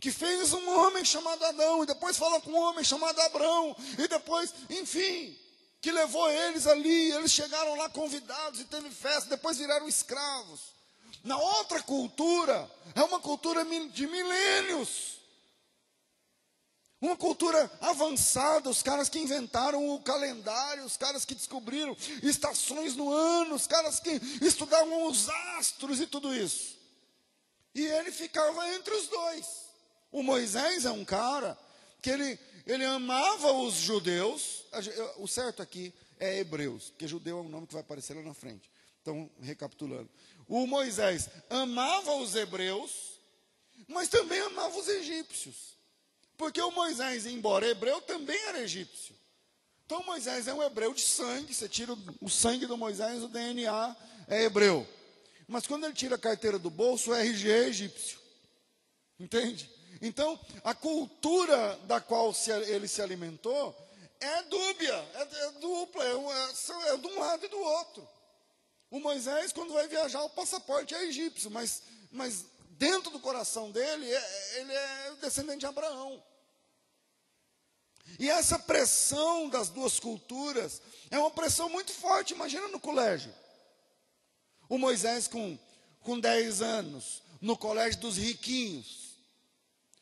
que 0.00 0.10
fez 0.10 0.52
um 0.52 0.78
homem 0.78 1.04
chamado 1.04 1.44
Adão, 1.44 1.82
e 1.82 1.86
depois 1.86 2.16
falou 2.16 2.40
com 2.40 2.52
um 2.52 2.58
homem 2.58 2.82
chamado 2.82 3.20
Abraão, 3.20 3.76
e 3.98 4.08
depois, 4.08 4.52
enfim, 4.70 5.38
que 5.80 5.92
levou 5.92 6.28
eles 6.30 6.66
ali, 6.66 7.12
eles 7.12 7.30
chegaram 7.30 7.76
lá 7.76 7.88
convidados 7.90 8.60
e 8.60 8.64
teve 8.64 8.90
festa, 8.90 9.30
depois 9.30 9.58
viraram 9.58 9.86
escravos. 9.86 10.60
Na 11.22 11.36
outra 11.36 11.82
cultura, 11.82 12.70
é 12.94 13.02
uma 13.02 13.20
cultura 13.20 13.64
de 13.64 14.06
milênios. 14.06 15.20
Uma 16.98 17.16
cultura 17.16 17.70
avançada, 17.80 18.68
os 18.68 18.82
caras 18.82 19.08
que 19.08 19.18
inventaram 19.18 19.88
o 19.88 20.00
calendário, 20.00 20.84
os 20.84 20.98
caras 20.98 21.24
que 21.24 21.34
descobriram 21.34 21.96
estações 22.22 22.94
no 22.94 23.10
ano, 23.10 23.54
os 23.54 23.66
caras 23.66 24.00
que 24.00 24.10
estudavam 24.42 25.06
os 25.06 25.28
astros 25.58 26.00
e 26.00 26.06
tudo 26.06 26.34
isso. 26.34 26.78
E 27.74 27.86
ele 27.86 28.12
ficava 28.12 28.68
entre 28.74 28.94
os 28.94 29.08
dois. 29.08 29.59
O 30.10 30.22
Moisés 30.22 30.84
é 30.84 30.90
um 30.90 31.04
cara 31.04 31.56
que 32.02 32.10
ele, 32.10 32.38
ele 32.66 32.84
amava 32.84 33.52
os 33.52 33.74
judeus, 33.74 34.64
o 35.16 35.26
certo 35.26 35.62
aqui 35.62 35.92
é 36.18 36.38
hebreus, 36.38 36.90
porque 36.90 37.06
judeu 37.06 37.38
é 37.38 37.42
um 37.42 37.48
nome 37.48 37.66
que 37.66 37.72
vai 37.72 37.82
aparecer 37.82 38.14
lá 38.14 38.22
na 38.22 38.34
frente. 38.34 38.70
Então, 39.02 39.30
recapitulando. 39.40 40.10
O 40.46 40.66
Moisés 40.66 41.28
amava 41.48 42.14
os 42.16 42.34
hebreus, 42.34 43.18
mas 43.88 44.08
também 44.08 44.40
amava 44.40 44.78
os 44.78 44.88
egípcios. 44.88 45.76
Porque 46.36 46.60
o 46.60 46.70
Moisés, 46.70 47.26
embora 47.26 47.66
hebreu, 47.66 48.00
também 48.02 48.38
era 48.46 48.60
egípcio. 48.60 49.14
Então 49.90 50.04
Moisés 50.04 50.46
é 50.46 50.54
um 50.54 50.62
hebreu 50.62 50.94
de 50.94 51.02
sangue, 51.02 51.52
você 51.52 51.68
tira 51.68 51.96
o 52.20 52.30
sangue 52.30 52.64
do 52.64 52.76
Moisés, 52.76 53.24
o 53.24 53.28
DNA 53.28 53.96
é 54.28 54.44
hebreu. 54.44 54.86
Mas 55.48 55.66
quando 55.66 55.84
ele 55.84 55.94
tira 55.94 56.14
a 56.14 56.18
carteira 56.18 56.60
do 56.60 56.70
bolso, 56.70 57.10
o 57.10 57.14
RG 57.14 57.50
é 57.50 57.68
egípcio. 57.68 58.20
Entende? 59.18 59.68
Então, 60.00 60.38
a 60.64 60.74
cultura 60.74 61.76
da 61.84 62.00
qual 62.00 62.32
se, 62.32 62.50
ele 62.50 62.88
se 62.88 63.02
alimentou 63.02 63.76
é 64.18 64.42
dúbia, 64.44 64.94
é, 65.14 65.22
é 65.22 65.50
dupla, 65.52 66.04
é, 66.04 66.12
é, 66.12 66.94
é 66.94 66.96
de 66.96 67.06
um 67.06 67.18
lado 67.18 67.44
e 67.44 67.48
do 67.48 67.58
outro. 67.58 68.08
O 68.90 68.98
Moisés, 68.98 69.52
quando 69.52 69.72
vai 69.72 69.86
viajar, 69.88 70.22
o 70.22 70.30
passaporte 70.30 70.94
é 70.94 71.04
egípcio, 71.04 71.50
mas, 71.50 71.82
mas 72.10 72.44
dentro 72.70 73.10
do 73.10 73.20
coração 73.20 73.70
dele, 73.70 74.10
é, 74.10 74.60
ele 74.60 74.72
é 74.72 75.12
descendente 75.20 75.60
de 75.60 75.66
Abraão. 75.66 76.22
E 78.18 78.28
essa 78.28 78.58
pressão 78.58 79.48
das 79.48 79.68
duas 79.68 80.00
culturas 80.00 80.82
é 81.10 81.18
uma 81.18 81.30
pressão 81.30 81.68
muito 81.68 81.92
forte. 81.92 82.34
Imagina 82.34 82.68
no 82.68 82.80
colégio. 82.80 83.32
O 84.68 84.76
Moisés 84.78 85.28
com, 85.28 85.58
com 86.00 86.18
10 86.18 86.62
anos, 86.62 87.22
no 87.40 87.56
colégio 87.56 88.00
dos 88.00 88.16
riquinhos, 88.16 88.99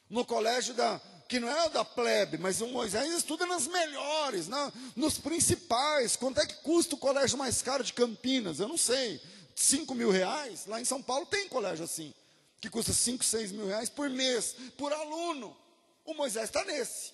no 0.08 0.24
colégio 0.24 0.74
da, 0.74 1.00
que 1.28 1.38
não 1.38 1.48
é 1.48 1.68
da 1.68 1.84
plebe, 1.84 2.38
mas 2.38 2.60
o 2.60 2.68
Moisés 2.68 3.12
estuda 3.12 3.44
nas 3.46 3.66
melhores, 3.66 4.48
na, 4.48 4.72
nos 4.96 5.18
principais. 5.18 6.16
Quanto 6.16 6.40
é 6.40 6.46
que 6.46 6.54
custa 6.56 6.94
o 6.94 6.98
colégio 6.98 7.36
mais 7.36 7.60
caro 7.60 7.84
de 7.84 7.92
Campinas? 7.92 8.60
Eu 8.60 8.68
não 8.68 8.78
sei. 8.78 9.20
5 9.54 9.94
mil 9.94 10.10
reais? 10.10 10.66
Lá 10.66 10.80
em 10.80 10.84
São 10.84 11.02
Paulo 11.02 11.26
tem 11.26 11.48
colégio 11.48 11.84
assim, 11.84 12.14
que 12.60 12.70
custa 12.70 12.92
5, 12.92 13.24
6 13.24 13.52
mil 13.52 13.66
reais 13.66 13.88
por 13.88 14.08
mês, 14.08 14.54
por 14.76 14.92
aluno. 14.92 15.56
O 16.04 16.14
Moisés 16.14 16.44
está 16.44 16.64
nesse. 16.64 17.12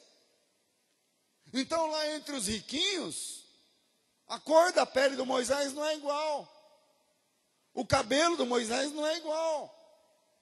Então, 1.53 1.91
lá 1.91 2.15
entre 2.15 2.37
os 2.37 2.47
riquinhos, 2.47 3.45
a 4.29 4.39
cor 4.39 4.73
da 4.73 4.85
pele 4.85 5.17
do 5.17 5.27
Moisés 5.27 5.73
não 5.73 5.85
é 5.85 5.97
igual. 5.97 6.51
O 7.73 7.85
cabelo 7.85 8.37
do 8.37 8.47
Moisés 8.47 8.93
não 8.93 9.07
é 9.07 9.17
igual. 9.17 9.84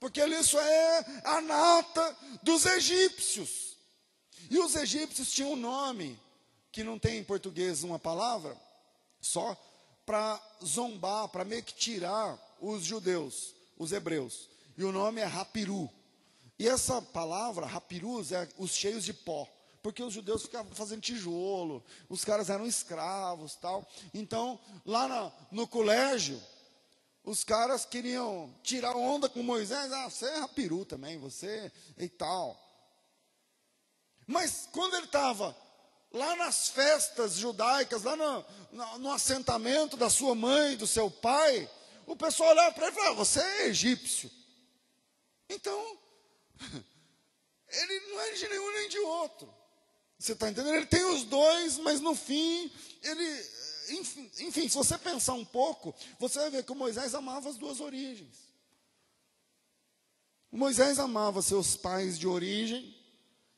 Porque 0.02 0.20
isso 0.26 0.58
é 0.58 1.22
a 1.22 1.40
nata 1.40 2.16
dos 2.42 2.66
egípcios. 2.66 3.76
E 4.50 4.58
os 4.58 4.74
egípcios 4.74 5.30
tinham 5.30 5.52
um 5.52 5.56
nome, 5.56 6.18
que 6.72 6.82
não 6.82 6.98
tem 6.98 7.18
em 7.18 7.22
português 7.24 7.84
uma 7.84 8.00
palavra, 8.00 8.60
só 9.20 9.56
para 10.04 10.42
zombar, 10.64 11.28
para 11.28 11.44
meio 11.44 11.62
que 11.62 11.72
tirar 11.72 12.36
os 12.60 12.82
judeus, 12.82 13.54
os 13.78 13.92
hebreus. 13.92 14.48
E 14.76 14.82
o 14.82 14.90
nome 14.90 15.20
é 15.20 15.24
Rapiru. 15.24 15.88
E 16.58 16.66
essa 16.66 17.00
palavra, 17.00 17.64
Rapirus, 17.64 18.32
é 18.32 18.48
os 18.58 18.74
cheios 18.74 19.04
de 19.04 19.14
pó 19.14 19.48
porque 19.84 20.02
os 20.02 20.14
judeus 20.14 20.42
ficavam 20.42 20.72
fazendo 20.72 21.00
tijolo, 21.00 21.82
os 22.08 22.24
caras 22.24 22.48
eram 22.48 22.64
escravos, 22.64 23.56
tal. 23.56 23.84
Então, 24.14 24.58
lá 24.86 25.08
na, 25.08 25.32
no 25.50 25.66
colégio, 25.66 26.40
os 27.24 27.44
caras 27.44 27.84
queriam 27.84 28.52
tirar 28.62 28.96
onda 28.96 29.28
com 29.28 29.42
Moisés, 29.42 29.92
ah, 29.92 30.08
você 30.08 30.26
é 30.26 30.38
rapiru 30.38 30.84
também, 30.84 31.18
você 31.18 31.70
e 31.96 32.08
tal. 32.08 32.58
Mas 34.26 34.68
quando 34.72 34.94
ele 34.94 35.06
estava 35.06 35.56
lá 36.12 36.36
nas 36.36 36.68
festas 36.68 37.34
judaicas, 37.34 38.02
lá 38.02 38.16
no, 38.16 38.44
no, 38.72 38.98
no, 38.98 39.12
assentamento 39.12 39.96
da 39.96 40.10
sua 40.10 40.34
mãe, 40.34 40.76
do 40.76 40.86
seu 40.86 41.10
pai, 41.10 41.68
o 42.06 42.16
pessoal 42.16 42.50
olhava 42.50 42.74
para 42.74 42.86
ele 42.86 42.96
e 42.96 42.98
falava, 42.98 43.14
você 43.16 43.40
é 43.40 43.66
egípcio. 43.68 44.30
Então, 45.48 45.98
ele 47.68 48.00
não 48.08 48.20
é 48.20 48.32
de 48.32 48.48
nenhum 48.48 48.72
nem 48.72 48.88
de 48.88 48.98
outro. 48.98 49.62
Você 50.18 50.34
está 50.34 50.48
entendendo? 50.48 50.76
Ele 50.76 50.86
tem 50.86 51.04
os 51.04 51.24
dois, 51.24 51.78
mas 51.78 52.00
no 52.00 52.14
fim, 52.14 52.72
ele. 53.02 53.50
Enfim, 53.88 54.30
enfim, 54.38 54.68
se 54.68 54.76
você 54.76 54.96
pensar 54.98 55.34
um 55.34 55.44
pouco, 55.44 55.94
você 56.18 56.38
vai 56.38 56.50
ver 56.50 56.64
que 56.64 56.74
Moisés 56.74 57.14
amava 57.14 57.48
as 57.48 57.56
duas 57.56 57.80
origens. 57.80 58.52
O 60.50 60.56
Moisés 60.56 60.98
amava 60.98 61.40
seus 61.40 61.76
pais 61.76 62.18
de 62.18 62.26
origem 62.26 62.94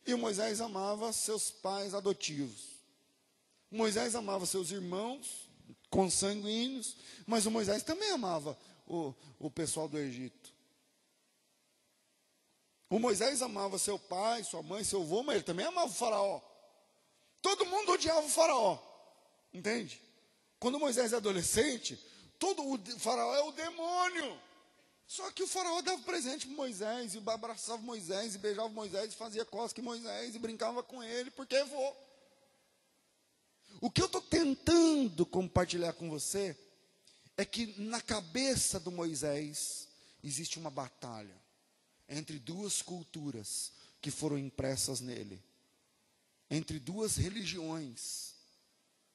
e 0.06 0.14
Moisés 0.14 0.60
amava 0.60 1.12
seus 1.12 1.50
pais 1.50 1.94
adotivos. 1.94 2.74
O 3.70 3.76
Moisés 3.76 4.14
amava 4.14 4.46
seus 4.46 4.70
irmãos 4.70 5.48
consanguíneos, 5.90 6.96
mas 7.26 7.46
o 7.46 7.50
Moisés 7.50 7.82
também 7.82 8.10
amava 8.10 8.58
o, 8.86 9.14
o 9.38 9.50
pessoal 9.50 9.88
do 9.88 9.98
Egito. 9.98 10.52
O 12.88 12.98
Moisés 12.98 13.42
amava 13.42 13.78
seu 13.78 13.98
pai, 13.98 14.44
sua 14.44 14.62
mãe, 14.62 14.84
seu 14.84 15.02
avô, 15.02 15.22
mas 15.22 15.36
ele 15.36 15.44
também 15.44 15.66
amava 15.66 15.90
o 15.90 15.94
faraó. 15.94 16.40
Todo 17.42 17.66
mundo 17.66 17.92
odiava 17.92 18.24
o 18.24 18.28
faraó. 18.28 18.78
Entende? 19.52 20.00
Quando 20.64 20.80
Moisés 20.80 21.12
é 21.12 21.16
adolescente, 21.16 21.94
todo 22.38 22.64
o 22.64 22.98
faraó 22.98 23.34
é 23.34 23.42
o 23.42 23.52
demônio. 23.52 24.40
Só 25.06 25.30
que 25.30 25.42
o 25.42 25.46
faraó 25.46 25.82
dava 25.82 26.00
presente 26.00 26.46
para 26.46 26.56
Moisés, 26.56 27.14
e 27.14 27.22
abraçava 27.26 27.82
Moisés, 27.82 28.34
e 28.34 28.38
beijava 28.38 28.70
Moisés, 28.70 29.12
e 29.12 29.14
fazia 29.14 29.44
cosca 29.44 29.82
em 29.82 29.84
Moisés, 29.84 30.34
e 30.34 30.38
brincava 30.38 30.82
com 30.82 31.02
ele, 31.02 31.30
porque 31.32 31.62
vou. 31.64 31.94
O 33.78 33.90
que 33.90 34.00
eu 34.00 34.06
estou 34.06 34.22
tentando 34.22 35.26
compartilhar 35.26 35.92
com 35.92 36.08
você 36.08 36.58
é 37.36 37.44
que 37.44 37.78
na 37.78 38.00
cabeça 38.00 38.80
do 38.80 38.90
Moisés 38.90 39.86
existe 40.22 40.58
uma 40.58 40.70
batalha 40.70 41.36
entre 42.08 42.38
duas 42.38 42.80
culturas 42.80 43.70
que 44.00 44.10
foram 44.10 44.38
impressas 44.38 45.00
nele, 45.00 45.44
entre 46.48 46.78
duas 46.78 47.16
religiões, 47.16 48.32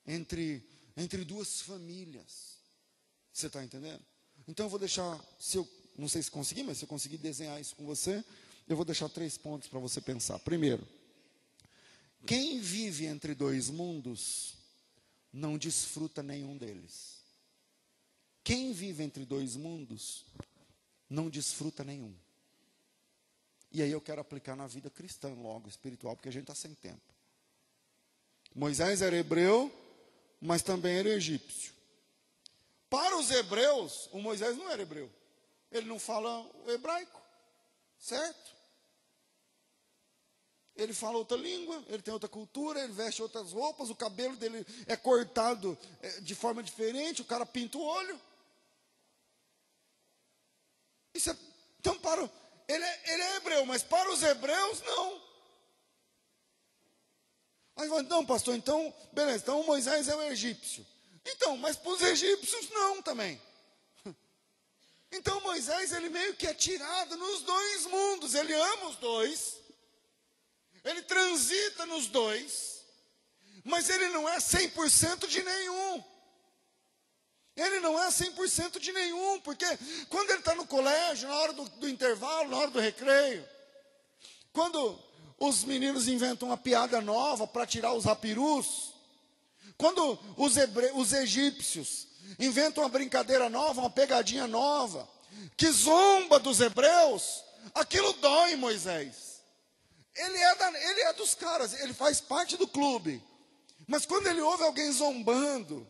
entre, 0.05 0.63
entre 0.99 1.23
duas 1.23 1.61
famílias. 1.61 2.57
Você 3.31 3.47
está 3.47 3.63
entendendo? 3.63 4.03
Então 4.47 4.65
eu 4.65 4.69
vou 4.69 4.79
deixar, 4.79 5.19
se 5.39 5.57
eu 5.57 5.67
não 5.97 6.09
sei 6.09 6.21
se 6.21 6.29
consegui, 6.29 6.63
mas 6.63 6.77
se 6.77 6.83
eu 6.83 6.89
conseguir 6.89 7.17
desenhar 7.17 7.59
isso 7.59 7.75
com 7.75 7.85
você, 7.85 8.23
eu 8.67 8.75
vou 8.75 8.85
deixar 8.85 9.07
três 9.09 9.37
pontos 9.37 9.69
para 9.69 9.79
você 9.79 10.01
pensar. 10.01 10.37
Primeiro, 10.39 10.85
quem 12.25 12.59
vive 12.59 13.05
entre 13.05 13.33
dois 13.33 13.69
mundos 13.69 14.55
não 15.31 15.57
desfruta 15.57 16.21
nenhum 16.21 16.57
deles. 16.57 17.19
Quem 18.43 18.73
vive 18.73 19.03
entre 19.03 19.25
dois 19.25 19.55
mundos 19.55 20.25
não 21.09 21.29
desfruta 21.29 21.83
nenhum. 21.83 22.13
E 23.71 23.81
aí 23.81 23.91
eu 23.91 24.01
quero 24.01 24.19
aplicar 24.19 24.55
na 24.55 24.67
vida 24.67 24.89
cristã 24.89 25.29
logo, 25.29 25.69
espiritual, 25.69 26.15
porque 26.15 26.29
a 26.29 26.31
gente 26.31 26.43
está 26.43 26.55
sem 26.55 26.73
tempo. 26.73 27.13
Moisés 28.55 29.01
era 29.01 29.15
hebreu, 29.15 29.71
mas 30.41 30.61
também 30.61 30.97
era 30.97 31.09
egípcio. 31.09 31.73
Para 32.89 33.17
os 33.17 33.29
hebreus, 33.29 34.09
o 34.11 34.19
Moisés 34.19 34.57
não 34.57 34.69
era 34.69 34.81
hebreu. 34.81 35.09
Ele 35.71 35.87
não 35.87 35.99
fala 35.99 36.41
o 36.65 36.71
hebraico, 36.71 37.21
certo? 37.99 38.57
Ele 40.75 40.93
fala 40.93 41.17
outra 41.17 41.37
língua, 41.37 41.83
ele 41.87 42.01
tem 42.01 42.13
outra 42.13 42.29
cultura, 42.29 42.81
ele 42.81 42.93
veste 42.93 43.21
outras 43.21 43.51
roupas, 43.51 43.89
o 43.89 43.95
cabelo 43.95 44.35
dele 44.37 44.65
é 44.87 44.95
cortado 44.95 45.77
é, 46.01 46.21
de 46.21 46.33
forma 46.33 46.63
diferente, 46.63 47.21
o 47.21 47.25
cara 47.25 47.45
pinta 47.45 47.77
o 47.77 47.83
olho. 47.83 48.19
Isso 51.13 51.29
é, 51.29 51.37
então, 51.79 51.99
para, 51.99 52.21
ele, 52.67 52.83
é, 52.83 53.13
ele 53.13 53.21
é 53.21 53.35
hebreu, 53.35 53.65
mas 53.65 53.83
para 53.83 54.09
os 54.11 54.23
hebreus, 54.23 54.81
não. 54.81 55.28
Aí 57.79 57.87
vai, 57.87 58.01
não, 58.03 58.25
pastor, 58.25 58.55
então, 58.55 58.93
beleza, 59.13 59.37
então 59.37 59.63
Moisés 59.63 60.09
é 60.09 60.15
o 60.15 60.21
egípcio. 60.23 60.85
Então, 61.25 61.55
mas 61.55 61.77
para 61.77 61.91
os 61.91 62.01
egípcios, 62.01 62.69
não 62.69 63.01
também. 63.01 63.41
Então 65.11 65.41
Moisés, 65.41 65.91
ele 65.91 66.07
meio 66.07 66.35
que 66.35 66.45
é 66.45 66.53
tirado 66.53 67.17
nos 67.17 67.41
dois 67.41 67.85
mundos, 67.87 68.35
ele 68.35 68.53
ama 68.53 68.89
os 68.89 68.97
dois, 68.97 69.57
ele 70.83 71.01
transita 71.01 71.83
nos 71.87 72.05
dois, 72.05 72.85
mas 73.63 73.89
ele 73.89 74.09
não 74.09 74.29
é 74.29 74.37
100% 74.37 75.25
de 75.25 75.41
nenhum. 75.41 76.03
Ele 77.55 77.79
não 77.79 77.99
é 77.99 78.09
100% 78.09 78.77
de 78.77 78.91
nenhum, 78.91 79.39
porque 79.41 79.65
quando 80.09 80.29
ele 80.29 80.39
está 80.39 80.53
no 80.53 80.67
colégio, 80.67 81.27
na 81.27 81.35
hora 81.37 81.53
do, 81.53 81.67
do, 81.67 81.89
intervalo, 81.89 82.51
na 82.51 82.57
hora 82.57 82.69
do 82.69 82.79
recreio, 82.79 83.47
quando 84.53 85.08
os 85.39 85.63
meninos 85.63 86.07
inventam 86.07 86.49
uma 86.49 86.57
piada 86.57 87.01
nova 87.01 87.47
para 87.47 87.65
tirar 87.65 87.93
os 87.93 88.05
rapirus, 88.05 88.93
quando 89.77 90.19
os, 90.35 90.57
hebre, 90.57 90.91
os 90.93 91.13
egípcios 91.13 92.07
inventam 92.37 92.83
uma 92.83 92.89
brincadeira 92.89 93.49
nova, 93.49 93.79
uma 93.79 93.89
pegadinha 93.89 94.45
nova, 94.45 95.07
que 95.55 95.71
zomba 95.71 96.37
dos 96.39 96.59
hebreus, 96.59 97.43
aquilo 97.73 98.11
dói 98.13 98.55
Moisés. 98.55 99.39
Ele 100.15 100.37
é, 100.37 100.55
da, 100.55 100.67
ele 100.67 101.01
é 101.01 101.13
dos 101.13 101.33
caras, 101.33 101.73
ele 101.79 101.93
faz 101.93 102.19
parte 102.19 102.57
do 102.57 102.67
clube. 102.67 103.23
Mas 103.87 104.05
quando 104.05 104.27
ele 104.27 104.41
ouve 104.41 104.63
alguém 104.63 104.91
zombando, 104.91 105.87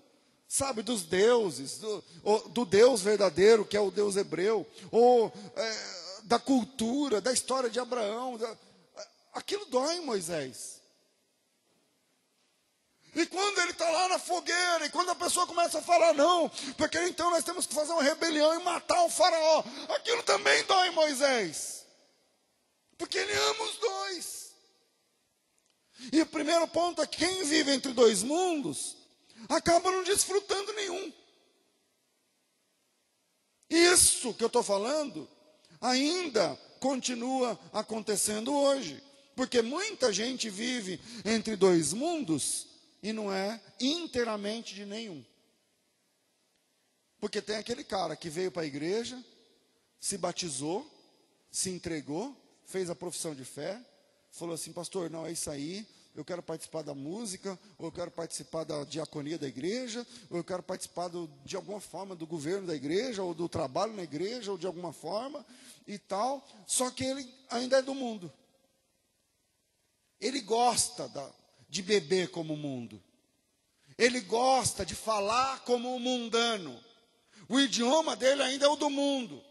sabe, 0.47 0.83
dos 0.83 1.03
deuses, 1.03 1.79
do, 1.79 2.03
do 2.49 2.65
Deus 2.65 3.01
verdadeiro, 3.01 3.65
que 3.65 3.75
é 3.75 3.79
o 3.81 3.91
Deus 3.91 4.15
hebreu, 4.15 4.67
ou 4.91 5.33
é, 5.55 5.77
da 6.23 6.37
cultura, 6.37 7.19
da 7.19 7.33
história 7.33 7.69
de 7.69 7.79
Abraão, 7.79 8.37
da, 8.37 8.55
aquilo 9.33 9.65
dói 9.65 9.99
Moisés. 10.01 10.79
E 13.15 13.25
quando 13.25 13.59
ele 13.59 13.71
está 13.71 13.89
lá 13.89 14.07
na 14.07 14.19
fogueira, 14.19 14.85
e 14.85 14.91
quando 14.91 15.09
a 15.09 15.15
pessoa 15.15 15.47
começa 15.47 15.79
a 15.79 15.81
falar, 15.81 16.13
não, 16.13 16.47
porque 16.77 16.99
então 17.03 17.31
nós 17.31 17.43
temos 17.43 17.65
que 17.65 17.73
fazer 17.73 17.91
uma 17.91 18.03
rebelião 18.03 18.59
e 18.59 18.63
matar 18.63 19.03
o 19.03 19.09
faraó, 19.09 19.63
aquilo 19.95 20.21
também 20.23 20.63
dói 20.65 20.91
Moisés. 20.91 21.85
Porque 22.97 23.17
ele 23.17 23.33
ama 23.33 23.63
os 23.63 23.77
dois. 23.77 24.53
E 26.13 26.21
o 26.21 26.25
primeiro 26.27 26.67
ponto 26.67 27.01
é 27.01 27.07
que 27.07 27.17
quem 27.17 27.43
vive 27.43 27.71
entre 27.71 27.93
dois 27.93 28.21
mundos 28.21 28.95
acaba 29.49 29.91
não 29.91 30.03
desfrutando 30.03 30.71
nenhum. 30.73 31.13
Isso 33.69 34.33
que 34.33 34.43
eu 34.43 34.47
estou 34.47 34.63
falando 34.63 35.29
ainda 35.81 36.55
continua 36.79 37.59
acontecendo 37.73 38.55
hoje. 38.55 39.03
Porque 39.39 39.61
muita 39.61 40.11
gente 40.11 40.49
vive 40.49 40.99
entre 41.23 41.55
dois 41.55 41.93
mundos 41.93 42.67
e 43.01 43.13
não 43.13 43.31
é 43.31 43.57
inteiramente 43.79 44.75
de 44.75 44.83
nenhum. 44.83 45.23
Porque 47.21 47.41
tem 47.41 47.55
aquele 47.55 47.85
cara 47.85 48.17
que 48.17 48.29
veio 48.29 48.51
para 48.51 48.63
a 48.63 48.65
igreja, 48.65 49.17
se 49.97 50.17
batizou, 50.17 50.85
se 51.49 51.69
entregou, 51.69 52.35
fez 52.65 52.89
a 52.89 52.95
profissão 52.95 53.33
de 53.33 53.45
fé, 53.45 53.79
falou 54.29 54.55
assim: 54.55 54.73
Pastor, 54.73 55.09
não 55.09 55.25
é 55.25 55.31
isso 55.31 55.49
aí, 55.49 55.87
eu 56.13 56.25
quero 56.25 56.43
participar 56.43 56.81
da 56.81 56.93
música, 56.93 57.57
ou 57.77 57.85
eu 57.85 57.91
quero 57.93 58.11
participar 58.11 58.65
da 58.65 58.83
diaconia 58.83 59.37
da 59.37 59.47
igreja, 59.47 60.05
ou 60.29 60.35
eu 60.35 60.43
quero 60.43 60.61
participar 60.61 61.07
do, 61.07 61.29
de 61.45 61.55
alguma 61.55 61.79
forma 61.79 62.13
do 62.13 62.27
governo 62.27 62.67
da 62.67 62.75
igreja, 62.75 63.23
ou 63.23 63.33
do 63.33 63.47
trabalho 63.47 63.93
na 63.93 64.03
igreja, 64.03 64.51
ou 64.51 64.57
de 64.57 64.67
alguma 64.67 64.91
forma 64.91 65.45
e 65.87 65.97
tal. 65.97 66.45
Só 66.67 66.91
que 66.91 67.05
ele 67.05 67.33
ainda 67.49 67.77
é 67.77 67.81
do 67.81 67.95
mundo. 67.95 68.29
Ele 70.19 70.41
gosta 70.41 71.07
da, 71.07 71.29
de 71.69 71.81
beber 71.81 72.29
como 72.29 72.53
o 72.53 72.57
mundo. 72.57 73.01
Ele 73.97 74.21
gosta 74.21 74.85
de 74.85 74.95
falar 74.95 75.59
como 75.61 75.95
o 75.95 75.99
mundano. 75.99 76.83
O 77.47 77.59
idioma 77.59 78.15
dele 78.15 78.43
ainda 78.43 78.65
é 78.65 78.69
o 78.69 78.75
do 78.75 78.89
mundo. 78.89 79.43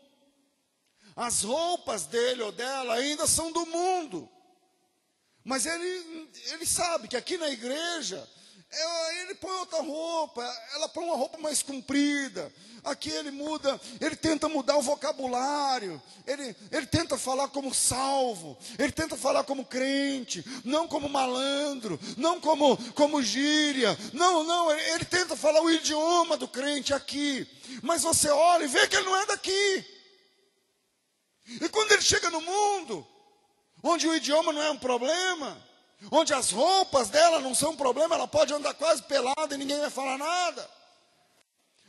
As 1.16 1.42
roupas 1.42 2.06
dele 2.06 2.42
ou 2.42 2.52
dela 2.52 2.94
ainda 2.94 3.26
são 3.26 3.50
do 3.50 3.66
mundo. 3.66 4.30
Mas 5.42 5.66
ele, 5.66 6.30
ele 6.52 6.66
sabe 6.66 7.08
que 7.08 7.16
aqui 7.16 7.36
na 7.36 7.48
igreja 7.48 8.28
ele 9.22 9.34
põe 9.34 9.50
outra 9.52 9.80
roupa, 9.80 10.42
ela 10.74 10.88
põe 10.88 11.04
uma 11.04 11.16
roupa 11.16 11.38
mais 11.38 11.62
comprida. 11.62 12.52
Aqui 12.84 13.10
ele 13.10 13.30
muda, 13.30 13.78
ele 14.00 14.14
tenta 14.14 14.48
mudar 14.48 14.76
o 14.76 14.82
vocabulário, 14.82 16.00
ele, 16.26 16.56
ele 16.70 16.86
tenta 16.86 17.18
falar 17.18 17.48
como 17.48 17.74
salvo, 17.74 18.56
ele 18.78 18.92
tenta 18.92 19.16
falar 19.16 19.44
como 19.44 19.64
crente, 19.64 20.44
não 20.64 20.86
como 20.86 21.08
malandro, 21.08 21.98
não 22.16 22.40
como, 22.40 22.76
como 22.92 23.22
gíria, 23.22 23.98
não, 24.12 24.44
não, 24.44 24.70
ele, 24.70 24.80
ele 24.92 25.04
tenta 25.04 25.36
falar 25.36 25.60
o 25.60 25.70
idioma 25.70 26.36
do 26.36 26.46
crente 26.46 26.94
aqui, 26.94 27.46
mas 27.82 28.02
você 28.02 28.30
olha 28.30 28.64
e 28.64 28.68
vê 28.68 28.86
que 28.86 28.96
ele 28.96 29.06
não 29.06 29.16
é 29.16 29.26
daqui. 29.26 29.84
E 31.60 31.68
quando 31.70 31.92
ele 31.92 32.02
chega 32.02 32.30
no 32.30 32.40
mundo, 32.40 33.06
onde 33.82 34.06
o 34.06 34.14
idioma 34.14 34.52
não 34.52 34.62
é 34.62 34.70
um 34.70 34.78
problema, 34.78 35.67
onde 36.10 36.32
as 36.32 36.50
roupas 36.50 37.08
dela 37.08 37.40
não 37.40 37.54
são 37.54 37.70
um 37.72 37.76
problema, 37.76 38.14
ela 38.14 38.28
pode 38.28 38.52
andar 38.52 38.74
quase 38.74 39.02
pelada 39.02 39.54
e 39.54 39.58
ninguém 39.58 39.80
vai 39.80 39.90
falar 39.90 40.16
nada. 40.16 40.70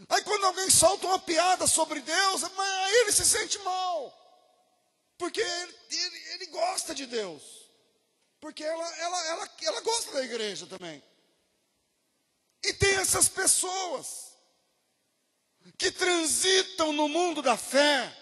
Aí 0.08 0.24
quando 0.24 0.46
alguém 0.46 0.70
solta 0.70 1.08
uma 1.08 1.20
piada 1.20 1.68
sobre 1.68 2.02
Deus, 2.02 2.44
aí 2.44 2.96
ele 3.02 3.12
se 3.12 3.26
sente 3.26 3.60
mal. 3.60 4.16
Porque 5.18 5.42
ele, 5.42 5.76
ele, 5.92 6.18
ele 6.34 6.46
gosta 6.48 6.96
de 6.96 7.06
Deus. 7.06 7.44
Porque 8.40 8.64
ela, 8.64 8.98
ela, 8.98 9.28
ela, 9.28 9.50
ela 9.62 9.82
gosta 9.82 10.14
da 10.14 10.24
igreja 10.24 10.66
também. 10.66 11.04
E 12.64 12.74
tem 12.74 12.96
essas 12.96 13.28
pessoas 13.28 14.30
que 15.78 15.92
transitam 15.92 16.94
no 16.94 17.10
mundo 17.10 17.42
da 17.42 17.58
fé 17.58 18.16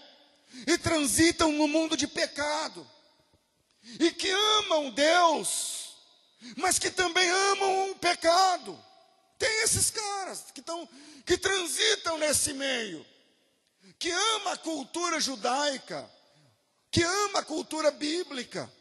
e 0.66 0.78
transitam 0.78 1.52
no 1.52 1.68
mundo 1.68 1.96
de 1.96 2.08
pecado 2.08 2.88
e 4.00 4.12
que 4.12 4.30
amam 4.30 4.92
Deus, 4.92 5.77
mas 6.56 6.80
que 6.80 6.90
também 6.90 7.30
amam 7.30 7.92
o 7.92 7.96
pecado. 7.96 8.78
Tem 9.38 9.64
esses 9.64 9.90
caras 9.90 10.46
que, 10.54 10.62
tão, 10.62 10.88
que 11.26 11.38
transitam 11.38 12.18
nesse 12.18 12.54
meio, 12.54 13.06
que 14.00 14.12
ama 14.12 14.54
a 14.54 14.58
cultura 14.58 15.20
judaica, 15.20 16.10
que 16.92 17.04
ama 17.04 17.40
a 17.40 17.44
cultura 17.44 17.92
bíblica, 17.92 18.72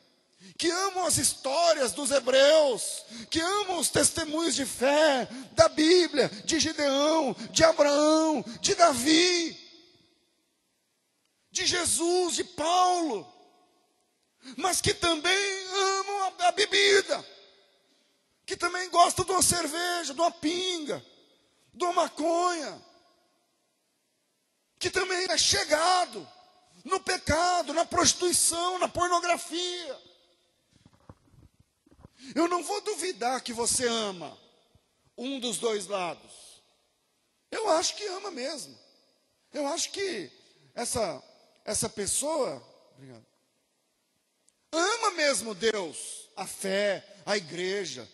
que 0.57 0.71
amam 0.71 1.05
as 1.05 1.19
histórias 1.19 1.93
dos 1.93 2.11
hebreus, 2.11 3.05
que 3.31 3.41
amam 3.41 3.79
os 3.79 3.89
testemunhos 3.89 4.55
de 4.55 4.65
fé 4.65 5.29
da 5.53 5.69
Bíblia, 5.69 6.29
de 6.45 6.59
Gideão, 6.59 7.35
de 7.51 7.65
Abraão, 7.65 8.45
de 8.61 8.75
Davi, 8.75 9.67
de 11.51 11.67
Jesus, 11.67 12.37
de 12.37 12.45
Paulo, 12.45 13.27
mas 14.57 14.81
que 14.81 14.95
também 14.95 15.67
amam 15.73 16.25
a, 16.25 16.49
a 16.49 16.53
bebida, 16.53 17.36
que 18.47 18.57
também 18.57 18.89
gostam 18.91 19.25
de 19.25 19.33
uma 19.33 19.43
cerveja, 19.43 20.15
de 20.15 20.21
uma 20.21 20.31
pinga, 20.31 21.05
de 21.75 21.85
uma 21.85 21.93
maconha, 21.93 22.81
que 24.79 24.89
também 24.89 25.27
é 25.29 25.37
chegado 25.37 26.27
no 26.85 27.01
pecado, 27.01 27.75
na 27.75 27.85
prostituição, 27.85 28.79
na 28.79 28.89
pornografia. 28.89 30.01
Eu 32.35 32.47
não 32.47 32.63
vou 32.63 32.81
duvidar 32.81 33.43
que 33.43 33.53
você 33.53 33.87
ama 33.87 34.39
um 35.19 35.41
dos 35.41 35.59
dois 35.59 35.87
lados. 35.87 36.63
Eu 37.51 37.69
acho 37.71 37.97
que 37.97 38.07
ama 38.07 38.31
mesmo. 38.31 38.79
Eu 39.53 39.67
acho 39.67 39.91
que 39.91 40.31
essa 40.75 41.23
essa 41.65 41.89
pessoa, 41.89 42.63
obrigado, 42.95 43.27
ama 44.71 45.11
mesmo 45.13 45.53
Deus, 45.53 46.31
a 46.37 46.47
fé, 46.47 47.05
a 47.27 47.37
igreja. 47.37 48.09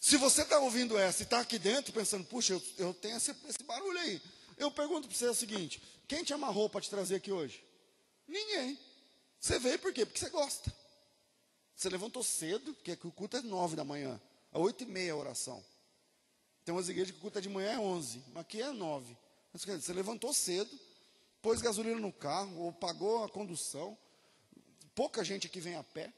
Se 0.00 0.16
você 0.16 0.42
está 0.42 0.58
ouvindo 0.60 0.96
essa 0.96 1.22
e 1.22 1.24
está 1.24 1.40
aqui 1.40 1.58
dentro 1.58 1.92
pensando, 1.92 2.24
puxa, 2.24 2.52
eu, 2.52 2.62
eu 2.78 2.94
tenho 2.94 3.16
esse, 3.16 3.34
esse 3.48 3.62
barulho 3.64 3.98
aí. 3.98 4.22
Eu 4.56 4.70
pergunto 4.70 5.08
para 5.08 5.16
você 5.16 5.26
o 5.26 5.34
seguinte: 5.34 5.82
quem 6.06 6.22
te 6.22 6.32
amarrou 6.32 6.68
para 6.68 6.80
te 6.80 6.90
trazer 6.90 7.16
aqui 7.16 7.32
hoje? 7.32 7.62
Ninguém. 8.26 8.78
Você 9.40 9.58
veio 9.58 9.78
por 9.78 9.92
quê? 9.92 10.04
Porque 10.04 10.18
você 10.18 10.30
gosta. 10.30 10.72
Você 11.74 11.88
levantou 11.88 12.22
cedo, 12.22 12.74
porque 12.74 12.92
o 13.06 13.12
culto 13.12 13.36
é 13.36 13.42
nove 13.42 13.76
da 13.76 13.84
manhã. 13.84 14.20
Às 14.52 14.60
oito 14.60 14.82
e 14.82 14.86
meia 14.86 15.12
a 15.12 15.16
oração. 15.16 15.64
Tem 16.64 16.74
umas 16.74 16.88
igrejas 16.88 17.12
que 17.12 17.18
o 17.18 17.20
culto 17.20 17.38
é 17.38 17.40
de 17.40 17.48
manhã 17.48 17.72
é 17.72 17.78
onze, 17.78 18.22
mas 18.32 18.42
aqui 18.42 18.60
é 18.60 18.70
nove. 18.72 19.16
Você 19.52 19.92
levantou 19.92 20.32
cedo, 20.34 20.70
pôs 21.40 21.60
gasolina 21.60 21.98
no 21.98 22.12
carro, 22.12 22.62
ou 22.62 22.72
pagou 22.72 23.24
a 23.24 23.28
condução. 23.28 23.96
Pouca 24.94 25.24
gente 25.24 25.46
aqui 25.46 25.60
vem 25.60 25.76
a 25.76 25.82
pé. 25.82 26.12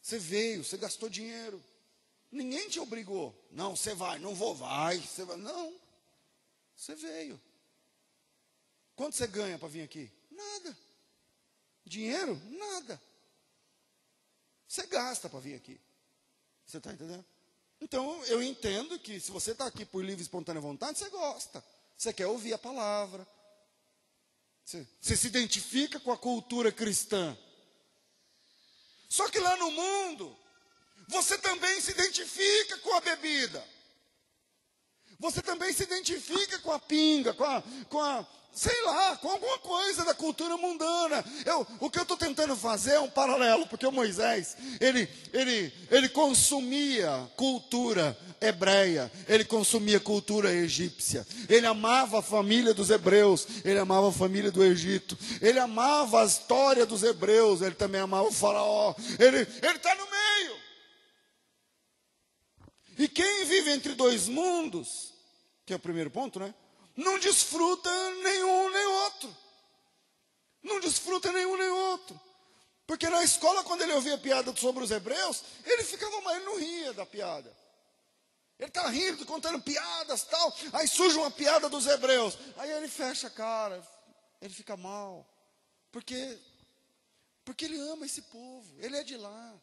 Você 0.00 0.18
veio, 0.18 0.62
você 0.62 0.76
gastou 0.76 1.08
dinheiro. 1.08 1.62
Ninguém 2.30 2.68
te 2.68 2.80
obrigou. 2.80 3.34
Não, 3.50 3.76
você 3.76 3.94
vai, 3.94 4.18
não 4.18 4.34
vou, 4.34 4.54
vai. 4.54 4.98
Você 4.98 5.24
vai. 5.24 5.36
Não. 5.36 5.74
Você 6.74 6.94
veio. 6.94 7.40
Quanto 8.94 9.16
você 9.16 9.26
ganha 9.26 9.58
para 9.58 9.68
vir 9.68 9.82
aqui? 9.82 10.10
Nada. 10.30 10.76
Dinheiro? 11.84 12.40
Nada. 12.50 13.00
Você 14.66 14.86
gasta 14.86 15.28
para 15.28 15.40
vir 15.40 15.54
aqui. 15.54 15.80
Você 16.66 16.78
está 16.78 16.92
entendendo? 16.92 17.24
Então, 17.80 18.24
eu 18.24 18.42
entendo 18.42 18.98
que 18.98 19.20
se 19.20 19.30
você 19.30 19.52
está 19.52 19.66
aqui 19.66 19.84
por 19.84 20.04
livre 20.04 20.20
e 20.20 20.22
espontânea 20.22 20.60
vontade, 20.60 20.98
você 20.98 21.08
gosta. 21.10 21.62
Você 21.96 22.12
quer 22.12 22.26
ouvir 22.26 22.52
a 22.52 22.58
palavra. 22.58 23.26
Você, 24.64 24.86
você 25.00 25.16
se 25.16 25.28
identifica 25.28 26.00
com 26.00 26.10
a 26.10 26.18
cultura 26.18 26.72
cristã. 26.72 27.36
Só 29.08 29.28
que 29.30 29.38
lá 29.38 29.56
no 29.56 29.70
mundo, 29.70 30.36
você 31.06 31.38
também 31.38 31.80
se 31.80 31.92
identifica 31.92 32.78
com 32.78 32.94
a 32.94 33.00
bebida. 33.00 33.64
Você 35.18 35.40
também 35.40 35.72
se 35.72 35.82
identifica 35.82 36.58
com 36.58 36.72
a 36.72 36.78
pinga, 36.78 37.32
com 37.32 37.44
a, 37.44 37.62
com 37.88 38.00
a 38.00 38.26
sei 38.56 38.82
lá, 38.84 39.16
com 39.16 39.28
alguma 39.28 39.58
coisa 39.58 40.02
da 40.02 40.14
cultura 40.14 40.56
mundana. 40.56 41.22
Eu, 41.44 41.66
o 41.78 41.90
que 41.90 41.98
eu 41.98 42.02
estou 42.02 42.16
tentando 42.16 42.56
fazer 42.56 42.92
é 42.92 43.00
um 43.00 43.10
paralelo, 43.10 43.66
porque 43.66 43.86
o 43.86 43.92
Moisés, 43.92 44.56
ele, 44.80 45.06
ele, 45.32 45.70
ele 45.90 46.08
consumia 46.08 47.30
cultura 47.36 48.16
hebreia, 48.40 49.12
ele 49.28 49.44
consumia 49.44 50.00
cultura 50.00 50.52
egípcia, 50.52 51.26
ele 51.48 51.66
amava 51.66 52.20
a 52.20 52.22
família 52.22 52.72
dos 52.72 52.88
hebreus, 52.88 53.46
ele 53.62 53.78
amava 53.78 54.08
a 54.08 54.12
família 54.12 54.50
do 54.50 54.64
Egito, 54.64 55.18
ele 55.42 55.58
amava 55.58 56.22
a 56.22 56.26
história 56.26 56.86
dos 56.86 57.02
hebreus, 57.02 57.60
ele 57.60 57.74
também 57.74 58.00
amava 58.00 58.28
o 58.28 58.32
faraó, 58.32 58.94
ele 59.18 59.42
está 59.42 59.94
no 59.94 60.10
meio. 60.10 60.35
E 62.98 63.08
quem 63.08 63.44
vive 63.44 63.70
entre 63.70 63.94
dois 63.94 64.28
mundos, 64.28 65.12
que 65.64 65.72
é 65.72 65.76
o 65.76 65.80
primeiro 65.80 66.10
ponto, 66.10 66.38
né? 66.38 66.54
não 66.96 67.18
desfruta 67.18 67.90
nenhum 68.22 68.70
nem 68.70 68.86
outro. 68.86 69.36
Não 70.62 70.80
desfruta 70.80 71.30
nenhum 71.30 71.56
nem 71.56 71.68
outro. 71.68 72.18
Porque 72.86 73.08
na 73.08 73.22
escola, 73.22 73.62
quando 73.64 73.82
ele 73.82 73.92
ouvia 73.92 74.16
piada 74.16 74.54
sobre 74.56 74.82
os 74.82 74.90
hebreus, 74.90 75.42
ele 75.64 75.84
ficava 75.84 76.20
mal, 76.22 76.34
ele 76.34 76.44
não 76.44 76.58
ria 76.58 76.92
da 76.92 77.04
piada. 77.04 77.54
Ele 78.58 78.68
está 78.68 78.88
rindo, 78.88 79.26
contando 79.26 79.60
piadas 79.60 80.22
tal. 80.22 80.56
Aí 80.72 80.88
surge 80.88 81.18
uma 81.18 81.30
piada 81.30 81.68
dos 81.68 81.86
hebreus. 81.86 82.38
Aí 82.56 82.70
ele 82.70 82.88
fecha 82.88 83.26
a 83.26 83.30
cara, 83.30 83.86
ele 84.40 84.54
fica 84.54 84.76
mal. 84.76 85.28
Porque, 85.92 86.38
porque 87.44 87.66
ele 87.66 87.78
ama 87.78 88.06
esse 88.06 88.22
povo, 88.22 88.74
ele 88.78 88.96
é 88.96 89.04
de 89.04 89.16
lá. 89.16 89.54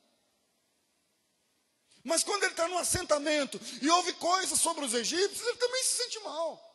Mas 2.03 2.23
quando 2.23 2.43
ele 2.43 2.51
está 2.51 2.67
no 2.67 2.77
assentamento 2.77 3.59
e 3.81 3.89
ouve 3.89 4.13
coisas 4.13 4.59
sobre 4.59 4.83
os 4.83 4.93
egípcios, 4.93 5.47
ele 5.47 5.57
também 5.57 5.83
se 5.83 6.03
sente 6.03 6.19
mal. 6.19 6.69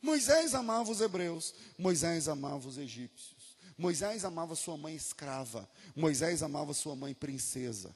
Moisés 0.00 0.54
amava 0.54 0.90
os 0.90 1.00
hebreus, 1.00 1.54
Moisés 1.76 2.28
amava 2.28 2.66
os 2.66 2.78
egípcios. 2.78 3.56
Moisés 3.76 4.24
amava 4.24 4.54
sua 4.54 4.76
mãe 4.76 4.94
escrava, 4.94 5.68
Moisés 5.94 6.42
amava 6.42 6.72
sua 6.72 6.96
mãe 6.96 7.12
princesa. 7.12 7.94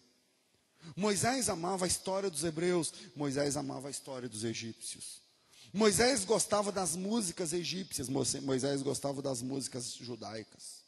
Moisés 0.94 1.48
amava 1.48 1.85
a 1.85 1.88
história 1.88 2.29
dos 2.29 2.44
hebreus, 2.44 2.92
Moisés 3.14 3.57
amava 3.57 3.88
a 3.88 3.90
história 3.90 4.29
dos 4.29 4.44
egípcios. 4.44 5.22
Moisés 5.72 6.24
gostava 6.24 6.72
das 6.72 6.96
músicas 6.96 7.53
egípcias, 7.53 8.09
Moisés 8.09 8.83
gostava 8.83 9.22
das 9.22 9.40
músicas 9.40 9.94
judaicas. 9.94 10.81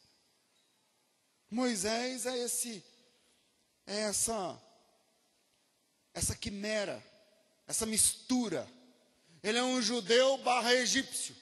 Moisés 1.49 2.25
é 2.25 2.37
esse 2.37 2.83
é 3.85 4.01
essa 4.01 4.61
essa 6.13 6.35
quimera, 6.35 7.03
essa 7.67 7.85
mistura 7.85 8.67
ele 9.43 9.57
é 9.57 9.63
um 9.63 9.81
judeu 9.81 10.37
barra 10.37 10.73
egípcio. 10.73 11.35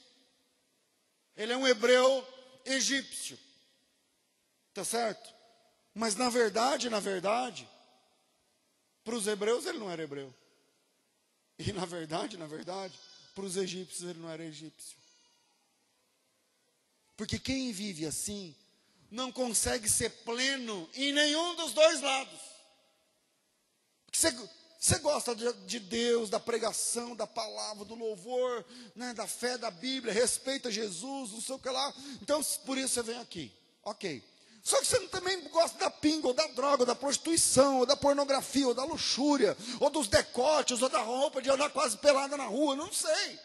Ele 1.38 1.54
é 1.54 1.58
um 1.58 1.68
hebreu 1.68 2.28
egípcio. 2.66 3.38
Tá 4.74 4.84
certo? 4.84 5.32
Mas 5.94 6.16
na 6.16 6.30
verdade, 6.30 6.90
na 6.90 7.00
verdade, 7.00 7.70
para 9.04 9.16
os 9.16 9.28
hebreus 9.28 9.68
ele 9.68 9.78
não 9.78 9.92
era 9.92 10.02
hebreu. 10.02 10.34
E 11.60 11.72
na 11.72 11.86
verdade, 11.86 12.38
na 12.38 12.48
verdade, 12.48 12.98
para 13.36 13.46
os 13.46 13.56
egípcios 13.56 14.10
ele 14.10 14.20
não 14.20 14.30
era 14.30 14.44
egípcio. 14.44 14.98
Porque 17.16 17.38
quem 17.38 17.72
vive 17.72 18.08
assim 18.08 18.56
não 19.12 19.30
consegue 19.32 19.90
ser 19.90 20.10
pleno 20.24 20.90
em 20.96 21.12
nenhum 21.12 21.56
dos 21.56 21.74
dois 21.74 22.02
lados. 22.02 22.40
Porque 24.06 24.18
você, 24.18 24.50
você 24.80 25.00
gosta 25.00 25.36
de, 25.36 25.52
de, 25.66 25.80
Deus, 25.80 26.30
da 26.30 26.40
pregação, 26.40 27.14
da 27.16 27.28
palavra, 27.28 27.84
do 27.84 27.94
louvor, 27.94 28.66
né, 28.96 29.14
da 29.14 29.28
fé 29.28 29.58
da 29.58 29.70
Bíblia, 29.70 30.14
respeita 30.14 30.72
Jesus, 30.72 31.32
não 31.32 31.42
sei 31.42 31.56
o 31.56 31.60
que 31.60 31.70
lá. 31.70 31.94
Então, 32.22 32.42
por 32.66 32.78
isso 32.78 32.94
você 32.94 33.04
vem 33.04 33.20
aqui. 33.20 33.52
Ok. 33.84 34.24
Só 34.64 34.80
que 34.80 34.86
você 34.86 35.00
também 35.08 35.42
gosta 35.50 35.78
da 35.78 35.90
pinga, 35.90 36.28
ou 36.28 36.34
da 36.34 36.48
droga, 36.48 36.84
ou 36.84 36.86
da 36.86 36.96
prostituição, 36.96 37.80
ou 37.80 37.86
da 37.86 37.98
pornografia, 37.98 38.68
ou 38.68 38.74
da 38.74 38.84
luxúria, 38.84 39.58
ou 39.80 39.90
dos 39.90 40.08
decotes, 40.08 40.82
ou 40.82 40.88
da 40.88 41.02
roupa 41.02 41.42
de 41.42 41.50
andar 41.50 41.72
quase 41.72 41.98
pelada 41.98 42.38
na 42.38 42.46
rua, 42.46 42.76
não 42.76 42.94
sei. 42.94 43.40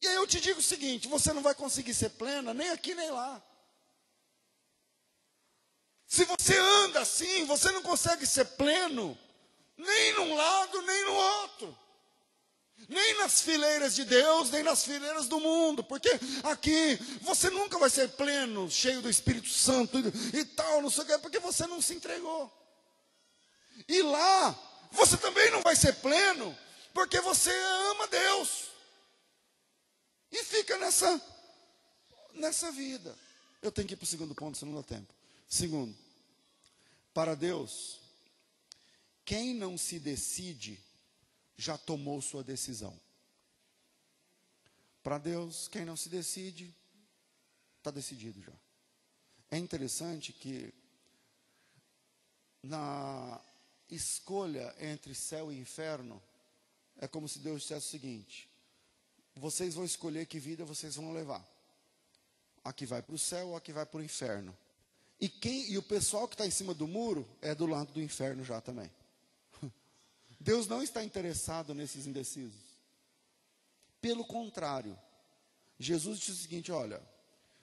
E 0.00 0.06
aí 0.06 0.14
eu 0.14 0.26
te 0.28 0.40
digo 0.40 0.60
o 0.60 0.62
seguinte: 0.62 1.08
você 1.08 1.32
não 1.32 1.42
vai 1.42 1.56
conseguir 1.56 1.92
ser 1.92 2.10
plena 2.10 2.54
nem 2.54 2.70
aqui 2.70 2.94
nem 2.94 3.10
lá. 3.10 3.42
Se 6.08 6.24
você 6.24 6.56
anda 6.56 7.02
assim, 7.02 7.44
você 7.44 7.70
não 7.70 7.82
consegue 7.82 8.26
ser 8.26 8.46
pleno 8.46 9.16
nem 9.76 10.14
num 10.14 10.34
lado, 10.34 10.82
nem 10.82 11.04
no 11.04 11.12
outro. 11.12 11.78
Nem 12.88 13.18
nas 13.18 13.42
fileiras 13.42 13.94
de 13.94 14.04
Deus, 14.04 14.50
nem 14.50 14.62
nas 14.62 14.84
fileiras 14.84 15.28
do 15.28 15.38
mundo, 15.38 15.84
porque 15.84 16.08
aqui 16.44 16.96
você 17.20 17.50
nunca 17.50 17.76
vai 17.76 17.90
ser 17.90 18.08
pleno, 18.10 18.70
cheio 18.70 19.02
do 19.02 19.10
Espírito 19.10 19.48
Santo 19.48 19.98
e, 20.32 20.44
tal, 20.44 20.80
não 20.80 20.88
sei 20.88 21.04
o 21.04 21.06
que, 21.06 21.18
porque 21.18 21.38
você 21.40 21.66
não 21.66 21.82
se 21.82 21.94
entregou. 21.94 22.50
E 23.86 24.00
lá, 24.00 24.56
você 24.92 25.16
também 25.16 25.50
não 25.50 25.60
vai 25.60 25.76
ser 25.76 25.92
pleno, 25.96 26.56
porque 26.94 27.20
você 27.20 27.50
ama 27.90 28.06
Deus. 28.06 28.68
E 30.30 30.42
fica 30.44 30.78
nessa, 30.78 31.20
nessa 32.34 32.70
vida. 32.70 33.14
Eu 33.60 33.72
tenho 33.72 33.88
que 33.88 33.94
ir 33.94 33.96
para 33.96 34.04
o 34.04 34.08
segundo 34.08 34.34
ponto, 34.34 34.56
senão 34.56 34.72
não 34.72 34.80
dá 34.80 34.86
tempo. 34.86 35.17
Segundo, 35.48 35.96
para 37.14 37.34
Deus, 37.34 38.00
quem 39.24 39.54
não 39.54 39.78
se 39.78 39.98
decide, 39.98 40.78
já 41.56 41.76
tomou 41.76 42.20
sua 42.20 42.44
decisão. 42.44 42.98
Para 45.02 45.18
Deus, 45.18 45.68
quem 45.68 45.84
não 45.84 45.96
se 45.96 46.08
decide, 46.08 46.74
está 47.78 47.90
decidido 47.90 48.40
já. 48.42 48.52
É 49.50 49.56
interessante 49.56 50.32
que 50.32 50.72
na 52.62 53.40
escolha 53.90 54.74
entre 54.78 55.14
céu 55.14 55.50
e 55.50 55.58
inferno, 55.58 56.22
é 56.98 57.08
como 57.08 57.28
se 57.28 57.38
Deus 57.38 57.62
dissesse 57.62 57.86
o 57.86 57.90
seguinte: 57.90 58.48
vocês 59.34 59.74
vão 59.74 59.84
escolher 59.84 60.26
que 60.26 60.38
vida 60.38 60.64
vocês 60.64 60.96
vão 60.96 61.12
levar. 61.12 61.46
A 62.64 62.72
que 62.72 62.84
vai 62.84 63.00
para 63.00 63.14
o 63.14 63.18
céu 63.18 63.48
ou 63.48 63.56
a 63.56 63.60
que 63.60 63.72
vai 63.72 63.86
para 63.86 64.00
o 64.00 64.02
inferno. 64.02 64.56
E, 65.20 65.28
quem, 65.28 65.70
e 65.70 65.76
o 65.76 65.82
pessoal 65.82 66.28
que 66.28 66.34
está 66.34 66.46
em 66.46 66.50
cima 66.50 66.72
do 66.72 66.86
muro 66.86 67.28
é 67.42 67.54
do 67.54 67.66
lado 67.66 67.92
do 67.92 68.00
inferno 68.00 68.44
já 68.44 68.60
também. 68.60 68.90
Deus 70.38 70.68
não 70.68 70.82
está 70.82 71.02
interessado 71.02 71.74
nesses 71.74 72.06
indecisos. 72.06 72.68
Pelo 74.00 74.24
contrário, 74.24 74.96
Jesus 75.78 76.18
disse 76.18 76.30
o 76.30 76.34
seguinte: 76.34 76.70
olha, 76.70 77.02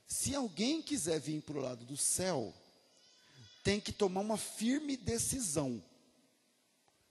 se 0.06 0.36
alguém 0.36 0.82
quiser 0.82 1.20
vir 1.20 1.42
para 1.42 1.58
o 1.58 1.62
lado 1.62 1.86
do 1.86 1.96
céu, 1.96 2.54
tem 3.64 3.80
que 3.80 3.92
tomar 3.92 4.22
uma 4.22 4.38
firme 4.38 4.98
decisão. 4.98 5.82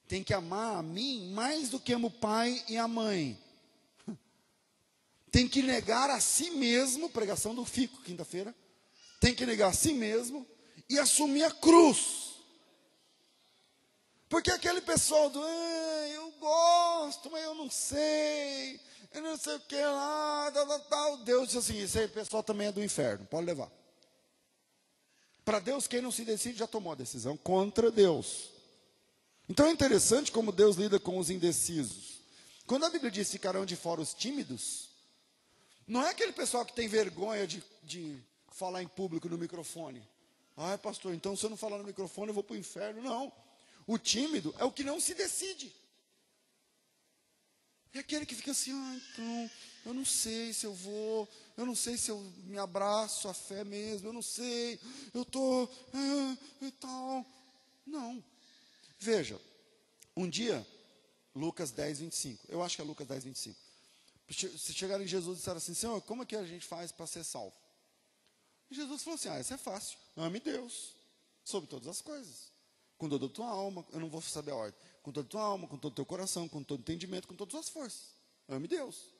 Tem 0.06 0.22
que 0.22 0.34
amar 0.34 0.76
a 0.76 0.82
mim 0.82 1.32
mais 1.32 1.70
do 1.70 1.80
que 1.80 1.94
ama 1.94 2.08
o 2.08 2.10
pai 2.10 2.62
e 2.68 2.76
a 2.76 2.86
mãe. 2.86 3.38
Tem 5.32 5.48
que 5.48 5.62
negar 5.62 6.10
a 6.10 6.20
si 6.20 6.50
mesmo, 6.50 7.08
pregação 7.08 7.54
do 7.54 7.64
Fico, 7.64 8.02
quinta-feira. 8.02 8.54
Tem 9.24 9.34
que 9.34 9.46
negar 9.46 9.70
a 9.70 9.72
si 9.72 9.94
mesmo 9.94 10.46
e 10.86 10.98
assumir 10.98 11.44
a 11.44 11.50
cruz. 11.50 12.34
Porque 14.28 14.50
aquele 14.50 14.82
pessoal 14.82 15.30
do, 15.30 15.42
ah, 15.42 16.08
eu 16.12 16.30
gosto, 16.32 17.30
mas 17.30 17.42
eu 17.42 17.54
não 17.54 17.70
sei, 17.70 18.78
eu 19.14 19.22
não 19.22 19.38
sei 19.38 19.54
o 19.54 19.60
que 19.60 19.80
lá, 19.80 20.50
tal, 20.52 20.66
tal, 20.66 20.80
tal. 20.80 21.16
Deus 21.24 21.48
diz 21.48 21.56
assim: 21.56 21.80
esse 21.80 22.06
pessoal 22.08 22.42
também 22.42 22.66
é 22.66 22.72
do 22.72 22.84
inferno, 22.84 23.24
pode 23.24 23.46
levar. 23.46 23.72
Para 25.42 25.58
Deus, 25.58 25.86
quem 25.86 26.02
não 26.02 26.12
se 26.12 26.22
decide 26.22 26.58
já 26.58 26.66
tomou 26.66 26.92
a 26.92 26.96
decisão 26.96 27.34
contra 27.34 27.90
Deus. 27.90 28.50
Então 29.48 29.68
é 29.68 29.70
interessante 29.70 30.30
como 30.30 30.52
Deus 30.52 30.76
lida 30.76 31.00
com 31.00 31.16
os 31.16 31.30
indecisos. 31.30 32.20
Quando 32.66 32.84
a 32.84 32.90
Bíblia 32.90 33.10
diz 33.10 33.30
ficarão 33.30 33.64
de 33.64 33.74
fora 33.74 34.02
os 34.02 34.12
tímidos, 34.12 34.90
não 35.86 36.02
é 36.02 36.10
aquele 36.10 36.34
pessoal 36.34 36.66
que 36.66 36.74
tem 36.74 36.88
vergonha 36.88 37.46
de, 37.46 37.64
de 37.82 38.22
falar 38.54 38.82
em 38.82 38.88
público 38.88 39.28
no 39.28 39.36
microfone. 39.36 40.08
Ai, 40.56 40.78
pastor, 40.78 41.12
então 41.12 41.36
se 41.36 41.44
eu 41.44 41.50
não 41.50 41.56
falar 41.56 41.78
no 41.78 41.84
microfone 41.84 42.28
eu 42.28 42.34
vou 42.34 42.44
para 42.44 42.54
o 42.54 42.58
inferno. 42.58 43.02
Não. 43.02 43.32
O 43.86 43.98
tímido 43.98 44.54
é 44.58 44.64
o 44.64 44.72
que 44.72 44.84
não 44.84 45.00
se 45.00 45.14
decide. 45.14 45.74
É 47.92 47.98
aquele 47.98 48.26
que 48.26 48.34
fica 48.34 48.50
assim, 48.50 48.72
ah, 48.72 49.00
então, 49.12 49.50
eu 49.86 49.94
não 49.94 50.04
sei 50.04 50.52
se 50.52 50.66
eu 50.66 50.74
vou, 50.74 51.28
eu 51.56 51.64
não 51.64 51.76
sei 51.76 51.96
se 51.96 52.10
eu 52.10 52.18
me 52.44 52.58
abraço 52.58 53.28
a 53.28 53.34
fé 53.34 53.62
mesmo, 53.62 54.08
eu 54.08 54.12
não 54.12 54.22
sei, 54.22 54.80
eu 55.12 55.22
estou, 55.22 55.70
ah, 55.92 56.36
e 56.60 56.70
tal. 56.72 57.24
Não. 57.86 58.22
Veja, 58.98 59.40
um 60.16 60.28
dia, 60.28 60.66
Lucas 61.36 61.70
10, 61.70 62.00
25, 62.00 62.46
eu 62.48 62.62
acho 62.64 62.74
que 62.74 62.82
é 62.82 62.84
Lucas 62.84 63.06
10, 63.06 63.24
25. 63.24 63.60
Se 64.58 64.72
chegaram 64.72 65.04
em 65.04 65.06
Jesus 65.06 65.36
e 65.36 65.38
disseram 65.38 65.58
assim, 65.58 65.74
Senhor, 65.74 66.00
como 66.02 66.22
é 66.24 66.26
que 66.26 66.34
a 66.34 66.44
gente 66.44 66.66
faz 66.66 66.90
para 66.90 67.06
ser 67.06 67.22
salvo? 67.22 67.54
E 68.70 68.74
Jesus 68.74 69.02
falou 69.02 69.14
assim, 69.16 69.28
ah, 69.28 69.40
isso 69.40 69.54
é 69.54 69.58
fácil, 69.58 69.98
ame 70.16 70.40
Deus, 70.40 70.94
sobre 71.44 71.68
todas 71.68 71.88
as 71.88 72.00
coisas. 72.00 72.52
Com 72.96 73.08
toda 73.08 73.26
a 73.26 73.28
tua 73.28 73.48
alma, 73.48 73.84
eu 73.92 74.00
não 74.00 74.08
vou 74.08 74.22
saber 74.22 74.52
a 74.52 74.56
ordem 74.56 74.80
com 75.04 75.12
toda 75.12 75.26
a 75.26 75.30
tua 75.30 75.42
alma, 75.42 75.68
com 75.68 75.76
todo 75.76 75.92
o 75.92 75.94
teu 75.94 76.06
coração, 76.06 76.48
com 76.48 76.62
todo 76.62 76.78
o 76.78 76.80
entendimento, 76.80 77.28
com 77.28 77.36
todas 77.36 77.54
as 77.54 77.68
forças. 77.68 78.14
Ame 78.48 78.66
Deus. 78.66 79.10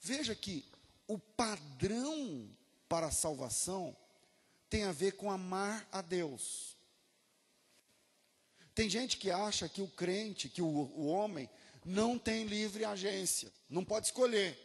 Veja 0.00 0.32
que 0.32 0.64
o 1.08 1.18
padrão 1.18 2.48
para 2.88 3.08
a 3.08 3.10
salvação 3.10 3.96
tem 4.70 4.84
a 4.84 4.92
ver 4.92 5.16
com 5.16 5.28
amar 5.28 5.88
a 5.90 6.00
Deus. 6.00 6.76
Tem 8.76 8.88
gente 8.88 9.16
que 9.16 9.28
acha 9.28 9.68
que 9.68 9.82
o 9.82 9.88
crente, 9.88 10.48
que 10.48 10.62
o, 10.62 10.66
o 10.66 11.06
homem, 11.06 11.50
não 11.84 12.16
tem 12.16 12.44
livre 12.44 12.84
agência, 12.84 13.52
não 13.68 13.84
pode 13.84 14.06
escolher. 14.06 14.56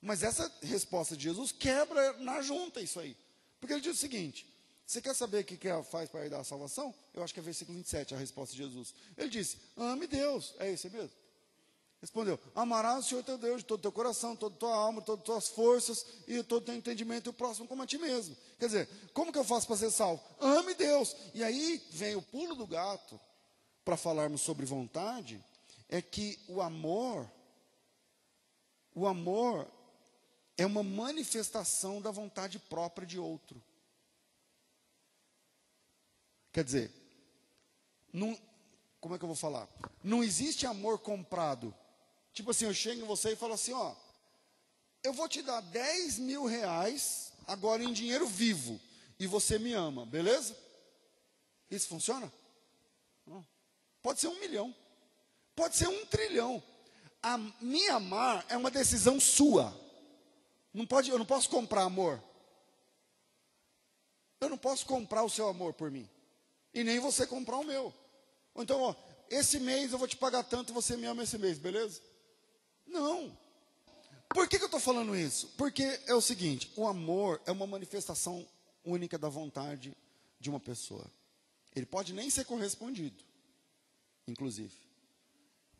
Mas 0.00 0.22
essa 0.22 0.50
resposta 0.62 1.16
de 1.16 1.24
Jesus 1.24 1.52
quebra 1.52 2.14
na 2.14 2.40
junta 2.40 2.80
isso 2.80 2.98
aí. 2.98 3.16
Porque 3.60 3.74
ele 3.74 3.82
diz 3.82 3.96
o 3.96 4.00
seguinte: 4.00 4.46
você 4.90 5.00
quer 5.00 5.14
saber 5.14 5.42
o 5.42 5.44
que, 5.44 5.56
que 5.56 5.68
faz 5.84 6.10
para 6.10 6.28
dar 6.28 6.40
a 6.40 6.44
salvação? 6.44 6.92
Eu 7.14 7.22
acho 7.22 7.32
que 7.32 7.38
é 7.38 7.42
versículo 7.42 7.78
27, 7.78 8.12
a 8.12 8.18
resposta 8.18 8.56
de 8.56 8.62
Jesus. 8.62 8.92
Ele 9.16 9.28
disse: 9.28 9.58
Ame 9.76 10.06
Deus. 10.06 10.54
É 10.58 10.72
isso 10.72 10.90
mesmo? 10.90 11.12
Respondeu: 12.00 12.40
Amarás 12.56 13.04
o 13.04 13.08
Senhor 13.08 13.22
teu 13.22 13.38
Deus 13.38 13.58
de 13.58 13.66
todo 13.66 13.82
teu 13.82 13.92
coração, 13.92 14.34
toda 14.34 14.56
tua 14.56 14.74
alma, 14.74 15.02
todas 15.02 15.20
as 15.20 15.26
tuas 15.26 15.48
forças 15.48 16.06
e 16.26 16.42
todo 16.42 16.64
teu 16.64 16.74
entendimento 16.74 17.28
e 17.28 17.30
o 17.30 17.32
próximo 17.32 17.68
como 17.68 17.82
a 17.82 17.86
ti 17.86 17.98
mesmo. 17.98 18.36
Quer 18.58 18.66
dizer, 18.66 18.88
como 19.12 19.30
que 19.30 19.38
eu 19.38 19.44
faço 19.44 19.66
para 19.66 19.76
ser 19.76 19.90
salvo? 19.90 20.20
Ame 20.40 20.74
Deus. 20.74 21.14
E 21.34 21.44
aí 21.44 21.80
vem 21.90 22.16
o 22.16 22.22
pulo 22.22 22.54
do 22.54 22.66
gato 22.66 23.20
para 23.84 23.96
falarmos 23.96 24.40
sobre 24.40 24.66
vontade, 24.66 25.40
é 25.88 26.02
que 26.02 26.38
o 26.48 26.60
amor, 26.60 27.30
o 28.94 29.06
amor 29.06 29.70
é 30.56 30.66
uma 30.66 30.82
manifestação 30.82 32.00
da 32.00 32.10
vontade 32.10 32.58
própria 32.58 33.06
de 33.06 33.18
outro. 33.18 33.62
Quer 36.52 36.64
dizer, 36.64 36.90
não, 38.12 38.38
como 39.00 39.14
é 39.14 39.18
que 39.18 39.24
eu 39.24 39.28
vou 39.28 39.36
falar? 39.36 39.68
Não 40.02 40.22
existe 40.22 40.66
amor 40.66 40.98
comprado. 40.98 41.74
Tipo 42.32 42.50
assim, 42.50 42.66
eu 42.66 42.74
chego 42.74 43.02
em 43.02 43.06
você 43.06 43.32
e 43.32 43.36
falo 43.36 43.54
assim, 43.54 43.72
ó, 43.72 43.94
eu 45.02 45.12
vou 45.12 45.28
te 45.28 45.42
dar 45.42 45.60
10 45.60 46.18
mil 46.18 46.44
reais 46.44 47.32
agora 47.46 47.82
em 47.82 47.92
dinheiro 47.92 48.26
vivo 48.26 48.80
e 49.18 49.26
você 49.26 49.58
me 49.58 49.72
ama, 49.72 50.04
beleza? 50.06 50.56
Isso 51.70 51.88
funciona? 51.88 52.30
Pode 54.02 54.20
ser 54.20 54.28
um 54.28 54.40
milhão, 54.40 54.74
pode 55.54 55.76
ser 55.76 55.88
um 55.88 56.06
trilhão. 56.06 56.62
A 57.22 57.36
me 57.36 57.86
amar 57.88 58.44
é 58.48 58.56
uma 58.56 58.70
decisão 58.70 59.20
sua. 59.20 59.78
Não 60.72 60.86
pode, 60.86 61.10
eu 61.10 61.18
não 61.18 61.26
posso 61.26 61.48
comprar 61.48 61.82
amor. 61.82 62.22
Eu 64.40 64.48
não 64.48 64.58
posso 64.58 64.86
comprar 64.86 65.22
o 65.22 65.30
seu 65.30 65.48
amor 65.48 65.74
por 65.74 65.90
mim 65.90 66.08
e 66.72 66.84
nem 66.84 66.98
você 66.98 67.26
comprar 67.26 67.58
o 67.58 67.64
meu. 67.64 67.92
Ou 68.54 68.62
então, 68.62 68.80
ó, 68.80 68.94
esse 69.28 69.58
mês 69.60 69.92
eu 69.92 69.98
vou 69.98 70.08
te 70.08 70.16
pagar 70.16 70.42
tanto 70.44 70.72
e 70.72 70.74
você 70.74 70.96
me 70.96 71.06
ama 71.06 71.22
esse 71.22 71.38
mês, 71.38 71.58
beleza? 71.58 72.00
Não. 72.86 73.36
Por 74.28 74.48
que, 74.48 74.58
que 74.58 74.64
eu 74.64 74.66
estou 74.66 74.80
falando 74.80 75.16
isso? 75.16 75.48
Porque 75.56 76.00
é 76.06 76.14
o 76.14 76.20
seguinte: 76.20 76.72
o 76.76 76.86
amor 76.86 77.40
é 77.46 77.52
uma 77.52 77.66
manifestação 77.66 78.46
única 78.84 79.18
da 79.18 79.28
vontade 79.28 79.96
de 80.38 80.48
uma 80.48 80.60
pessoa. 80.60 81.04
Ele 81.74 81.86
pode 81.86 82.12
nem 82.12 82.30
ser 82.30 82.44
correspondido, 82.44 83.22
inclusive. 84.26 84.74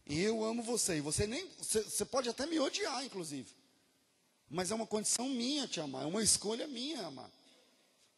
Eu 0.07 0.45
amo 0.45 0.63
você, 0.63 0.97
e 0.97 1.01
você 1.01 1.27
nem. 1.27 1.49
Você, 1.59 1.83
você 1.83 2.05
pode 2.05 2.29
até 2.29 2.47
me 2.47 2.59
odiar, 2.59 3.05
inclusive. 3.05 3.49
Mas 4.51 4.71
é 4.71 4.75
uma 4.75 4.87
condição 4.87 5.29
minha 5.29 5.69
te 5.69 5.81
amar, 5.81 6.03
é 6.03 6.07
uma 6.07 6.23
escolha 6.23 6.67
minha 6.67 7.07
amar. 7.07 7.31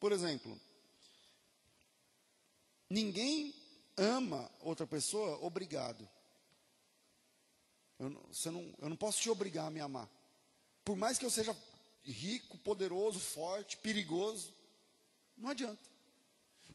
Por 0.00 0.10
exemplo, 0.10 0.58
Ninguém 2.92 3.54
ama 3.96 4.50
outra 4.60 4.86
pessoa 4.86 5.38
obrigado. 5.40 6.06
Eu, 7.98 8.10
você 8.30 8.50
não, 8.50 8.70
eu 8.78 8.90
não 8.90 8.96
posso 8.96 9.18
te 9.18 9.30
obrigar 9.30 9.68
a 9.68 9.70
me 9.70 9.80
amar. 9.80 10.06
Por 10.84 10.94
mais 10.94 11.16
que 11.16 11.24
eu 11.24 11.30
seja 11.30 11.56
rico, 12.04 12.58
poderoso, 12.58 13.18
forte, 13.18 13.78
perigoso, 13.78 14.52
não 15.38 15.48
adianta. 15.48 15.80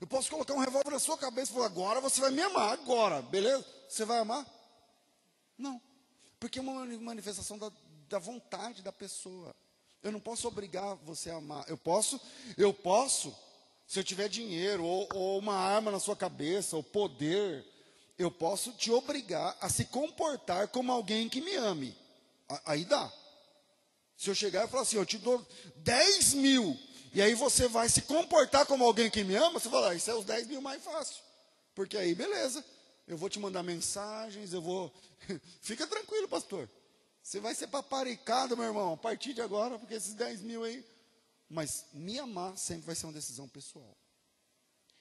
Eu 0.01 0.07
posso 0.07 0.31
colocar 0.31 0.55
um 0.55 0.59
revólver 0.59 0.89
na 0.89 0.97
sua 0.97 1.19
cabeça 1.19 1.51
e 1.51 1.53
falar, 1.53 1.67
agora 1.67 2.01
você 2.01 2.19
vai 2.19 2.31
me 2.31 2.41
amar, 2.41 2.73
agora, 2.73 3.21
beleza? 3.21 3.63
Você 3.87 4.03
vai 4.03 4.17
amar? 4.17 4.43
Não. 5.55 5.79
Porque 6.39 6.57
é 6.57 6.63
uma 6.63 6.83
manifestação 6.83 7.59
da, 7.59 7.71
da 8.09 8.19
vontade 8.19 8.81
da 8.81 8.91
pessoa. 8.91 9.55
Eu 10.01 10.11
não 10.11 10.19
posso 10.19 10.47
obrigar 10.47 10.95
você 11.03 11.29
a 11.29 11.37
amar. 11.37 11.65
Eu 11.67 11.77
posso, 11.77 12.19
eu 12.57 12.73
posso 12.73 13.35
se 13.87 13.97
eu 13.97 14.03
tiver 14.03 14.27
dinheiro, 14.27 14.83
ou, 14.83 15.07
ou 15.13 15.39
uma 15.39 15.55
arma 15.55 15.89
na 15.89 15.99
sua 15.99 16.15
cabeça, 16.15 16.75
ou 16.75 16.83
poder, 16.83 17.65
eu 18.17 18.29
posso 18.29 18.73
te 18.73 18.91
obrigar 18.91 19.57
a 19.61 19.69
se 19.69 19.85
comportar 19.85 20.67
como 20.67 20.91
alguém 20.91 21.29
que 21.29 21.39
me 21.39 21.55
ame. 21.55 21.95
Aí 22.65 22.83
dá. 22.83 23.11
Se 24.17 24.29
eu 24.29 24.35
chegar 24.35 24.65
e 24.65 24.67
falar 24.67 24.83
assim, 24.83 24.97
eu 24.97 25.05
te 25.05 25.17
dou 25.17 25.45
10 25.77 26.33
mil, 26.33 26.77
e 27.13 27.21
aí 27.21 27.33
você 27.33 27.69
vai 27.69 27.87
se 27.87 28.01
comportar 28.01 28.65
como 28.65 28.83
alguém 28.83 29.09
que 29.09 29.23
me 29.23 29.35
ama, 29.35 29.57
você 29.57 29.69
fala, 29.69 29.91
ah, 29.91 29.95
isso 29.95 30.11
é 30.11 30.15
os 30.15 30.25
10 30.25 30.47
mil 30.47 30.61
mais 30.61 30.83
fácil. 30.83 31.23
Porque 31.73 31.95
aí, 31.95 32.13
beleza, 32.13 32.65
eu 33.07 33.17
vou 33.17 33.29
te 33.29 33.39
mandar 33.39 33.63
mensagens, 33.63 34.51
eu 34.51 34.61
vou. 34.61 34.93
Fica 35.61 35.87
tranquilo, 35.87 36.27
pastor. 36.27 36.69
Você 37.27 37.41
vai 37.41 37.53
ser 37.53 37.67
paparicado, 37.67 38.55
meu 38.55 38.67
irmão, 38.67 38.93
a 38.93 38.97
partir 38.97 39.33
de 39.33 39.41
agora, 39.41 39.77
porque 39.77 39.95
esses 39.95 40.13
10 40.13 40.43
mil 40.43 40.63
aí 40.63 40.81
mas 41.49 41.87
me 41.91 42.17
amar 42.17 42.57
sempre 42.57 42.85
vai 42.85 42.95
ser 42.95 43.05
uma 43.05 43.11
decisão 43.11 43.49
pessoal. 43.49 43.97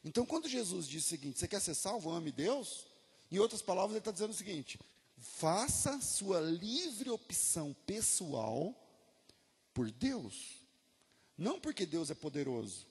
Então, 0.02 0.26
quando 0.26 0.48
Jesus 0.48 0.88
diz 0.88 1.04
o 1.04 1.08
seguinte: 1.08 1.38
você 1.38 1.46
quer 1.46 1.60
ser 1.60 1.76
salvo, 1.76 2.10
ame 2.10 2.32
Deus? 2.32 2.84
Em 3.30 3.38
outras 3.38 3.62
palavras, 3.62 3.92
ele 3.92 4.00
está 4.00 4.10
dizendo 4.10 4.32
o 4.32 4.34
seguinte: 4.34 4.76
faça 5.16 6.00
sua 6.00 6.40
livre 6.40 7.10
opção 7.10 7.72
pessoal 7.86 8.74
por 9.72 9.88
Deus. 9.92 10.64
Não 11.38 11.60
porque 11.60 11.86
Deus 11.86 12.10
é 12.10 12.14
poderoso. 12.14 12.88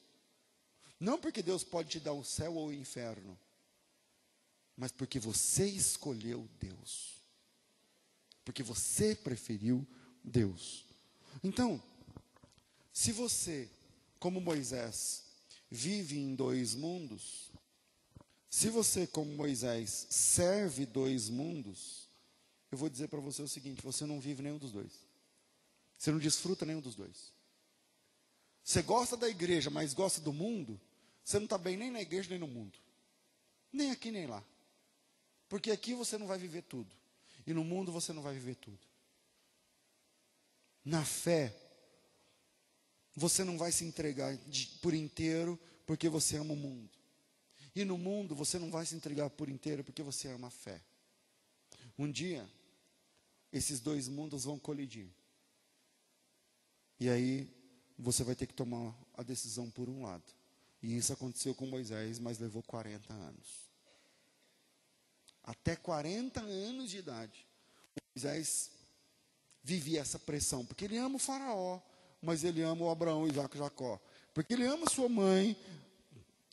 Não 0.97 1.19
porque 1.19 1.43
Deus 1.43 1.61
pode 1.61 1.89
te 1.89 1.99
dar 1.99 2.13
o 2.13 2.23
céu 2.23 2.55
ou 2.55 2.67
o 2.67 2.73
inferno. 2.73 3.37
Mas 4.77 4.93
porque 4.93 5.19
você 5.19 5.65
escolheu 5.65 6.47
Deus. 6.57 7.24
Porque 8.45 8.63
você 8.63 9.15
preferiu 9.15 9.85
Deus. 10.23 10.85
Então, 11.43 11.81
se 12.93 13.11
você, 13.11 13.69
como 14.19 14.39
Moisés, 14.39 15.25
vive 15.69 16.17
em 16.17 16.35
dois 16.35 16.75
mundos, 16.75 17.51
se 18.49 18.69
você, 18.69 19.05
como 19.05 19.35
Moisés, 19.35 20.07
serve 20.09 20.85
dois 20.85 21.27
mundos, 21.27 22.07
eu 22.71 22.77
vou 22.77 22.87
dizer 22.87 23.09
para 23.09 23.19
você 23.19 23.41
o 23.41 23.47
seguinte: 23.47 23.81
você 23.81 24.05
não 24.05 24.19
vive 24.19 24.41
nenhum 24.41 24.57
dos 24.57 24.71
dois. 24.71 24.93
Você 25.97 26.11
não 26.11 26.19
desfruta 26.19 26.65
nenhum 26.65 26.79
dos 26.79 26.95
dois. 26.95 27.33
Você 28.63 28.81
gosta 28.81 29.17
da 29.17 29.27
igreja, 29.27 29.69
mas 29.69 29.93
gosta 29.93 30.21
do 30.21 30.31
mundo, 30.31 30.79
você 31.23 31.37
não 31.37 31.45
está 31.45 31.57
bem 31.57 31.75
nem 31.75 31.91
na 31.91 32.01
igreja 32.01 32.29
nem 32.29 32.39
no 32.39 32.47
mundo. 32.47 32.79
Nem 33.71 33.91
aqui 33.91 34.11
nem 34.11 34.25
lá. 34.25 34.43
Porque 35.49 35.71
aqui 35.71 35.93
você 35.93 36.17
não 36.17 36.27
vai 36.27 36.37
viver 36.37 36.63
tudo. 36.63 36.95
E 37.45 37.53
no 37.53 37.63
mundo 37.63 37.91
você 37.91 38.11
não 38.11 38.21
vai 38.21 38.33
viver 38.33 38.55
tudo. 38.55 38.79
Na 40.83 41.03
fé, 41.03 41.55
você 43.15 43.43
não 43.43 43.57
vai 43.57 43.71
se 43.71 43.85
entregar 43.85 44.35
de, 44.37 44.67
por 44.81 44.93
inteiro 44.93 45.59
porque 45.85 46.09
você 46.09 46.37
ama 46.37 46.53
o 46.53 46.57
mundo. 46.57 46.89
E 47.75 47.83
no 47.83 47.97
mundo 47.97 48.35
você 48.35 48.57
não 48.57 48.69
vai 48.69 48.85
se 48.85 48.95
entregar 48.95 49.29
por 49.29 49.49
inteiro 49.49 49.83
porque 49.83 50.03
você 50.03 50.27
ama 50.27 50.47
a 50.47 50.51
fé. 50.51 50.81
Um 51.97 52.11
dia, 52.11 52.49
esses 53.51 53.79
dois 53.79 54.07
mundos 54.07 54.43
vão 54.43 54.59
colidir. 54.59 55.09
E 56.99 57.09
aí, 57.09 57.49
você 57.97 58.23
vai 58.23 58.35
ter 58.35 58.47
que 58.47 58.53
tomar 58.53 58.95
a 59.13 59.23
decisão 59.23 59.69
por 59.69 59.89
um 59.89 60.03
lado. 60.03 60.23
E 60.81 60.95
isso 60.95 61.11
aconteceu 61.13 61.55
com 61.55 61.65
Moisés, 61.65 62.19
mas 62.19 62.37
levou 62.39 62.61
40 62.63 63.13
anos. 63.13 63.64
Até 65.45 65.75
40 65.75 66.41
anos 66.41 66.89
de 66.89 66.97
idade, 66.97 67.45
Moisés 68.15 68.71
vivia 69.63 70.01
essa 70.01 70.17
pressão, 70.17 70.65
porque 70.65 70.85
ele 70.85 70.97
ama 70.97 71.15
o 71.15 71.19
faraó, 71.19 71.79
mas 72.21 72.43
ele 72.43 72.61
ama 72.61 72.85
o 72.85 72.89
Abraão, 72.89 73.27
Isaac 73.27 73.55
e 73.55 73.59
Jacó. 73.59 73.99
Porque 74.33 74.53
ele 74.53 74.65
ama 74.65 74.89
sua 74.89 75.07
mãe 75.07 75.55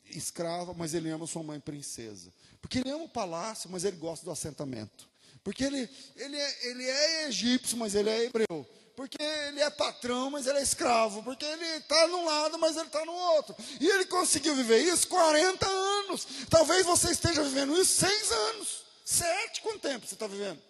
escrava, 0.05 0.73
mas 0.73 0.93
ele 0.93 1.09
ama 1.09 1.25
sua 1.25 1.43
mãe 1.43 1.59
princesa. 1.59 2.31
Porque 2.61 2.79
ele 2.79 2.91
ama 2.91 3.05
o 3.05 3.09
palácio, 3.09 3.69
mas 3.69 3.83
ele 3.83 3.97
gosta 3.97 4.23
do 4.23 4.31
assentamento. 4.31 5.09
Porque 5.43 5.63
ele, 5.63 5.89
ele, 6.15 6.37
é, 6.37 6.69
ele 6.69 6.83
é 6.83 7.27
egípcio, 7.27 7.77
mas 7.77 7.95
ele 7.95 8.09
é 8.09 8.25
hebreu 8.25 8.65
porque 8.95 9.21
ele 9.21 9.59
é 9.59 9.69
patrão, 9.69 10.29
mas 10.29 10.45
ele 10.45 10.59
é 10.59 10.63
escravo, 10.63 11.23
porque 11.23 11.43
ele 11.43 11.65
está 11.77 12.07
num 12.07 12.25
lado, 12.25 12.59
mas 12.59 12.77
ele 12.77 12.87
está 12.87 13.03
no 13.05 13.13
outro. 13.13 13.55
E 13.79 13.87
ele 13.87 14.05
conseguiu 14.05 14.55
viver 14.55 14.79
isso 14.79 15.07
40 15.07 15.67
anos. 15.67 16.27
Talvez 16.49 16.85
você 16.85 17.11
esteja 17.11 17.43
vivendo 17.43 17.79
isso 17.79 17.99
seis 17.99 18.31
anos. 18.31 18.83
Sete, 19.03 19.61
quanto 19.61 19.79
tempo 19.79 20.05
você 20.05 20.13
está 20.13 20.27
vivendo? 20.27 20.61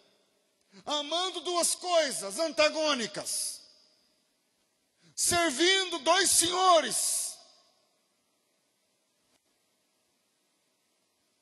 Amando 0.86 1.42
duas 1.42 1.76
coisas 1.76 2.40
antagônicas. 2.40 3.62
Servindo 5.16 6.00
dois 6.00 6.30
senhores. 6.30 7.34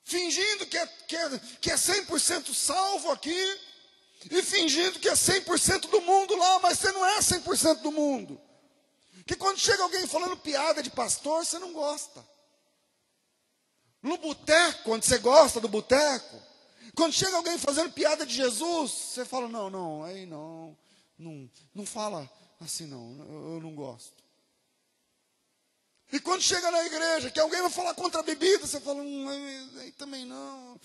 Fingindo 0.03 0.65
que 0.65 0.77
é, 0.77 0.85
que 0.85 1.15
é, 1.15 1.39
que 1.61 1.71
é 1.71 1.75
100% 1.75 2.53
salvo 2.53 3.11
aqui 3.11 3.70
e 4.29 4.43
fingindo 4.43 4.99
que 4.99 5.09
é 5.09 5.13
100% 5.13 5.89
do 5.89 6.01
mundo 6.01 6.35
lá, 6.35 6.59
mas 6.59 6.79
você 6.79 6.91
não 6.91 7.05
é 7.05 7.19
100% 7.19 7.81
do 7.81 7.91
mundo. 7.91 8.39
Que 9.25 9.35
quando 9.35 9.59
chega 9.59 9.83
alguém 9.83 10.05
falando 10.07 10.37
piada 10.37 10.83
de 10.83 10.89
pastor, 10.89 11.45
você 11.45 11.57
não 11.57 11.73
gosta. 11.73 12.25
No 14.01 14.17
boteco, 14.17 14.83
quando 14.83 15.03
você 15.03 15.17
gosta 15.19 15.59
do 15.59 15.67
boteco, 15.67 16.41
quando 16.95 17.13
chega 17.13 17.37
alguém 17.37 17.57
fazendo 17.57 17.91
piada 17.91 18.25
de 18.25 18.33
Jesus, 18.33 18.91
você 18.91 19.25
fala: 19.25 19.47
não, 19.47 19.69
não, 19.69 20.03
aí 20.03 20.25
não, 20.25 20.77
não, 21.17 21.49
não 21.73 21.85
fala 21.85 22.29
assim 22.59 22.85
não, 22.85 23.17
eu, 23.53 23.59
não 23.61 23.73
gosto. 23.73 24.21
E 26.11 26.19
quando 26.19 26.41
chega 26.41 26.69
na 26.69 26.85
igreja, 26.85 27.31
que 27.31 27.39
alguém 27.39 27.61
vai 27.61 27.69
falar 27.71 27.93
contra 27.93 28.19
a 28.19 28.23
bebida, 28.23 28.67
você 28.67 28.79
fala: 28.79 29.01
hum, 29.01 29.29
aí, 29.79 29.91
também 29.93 30.25
não. 30.25 30.79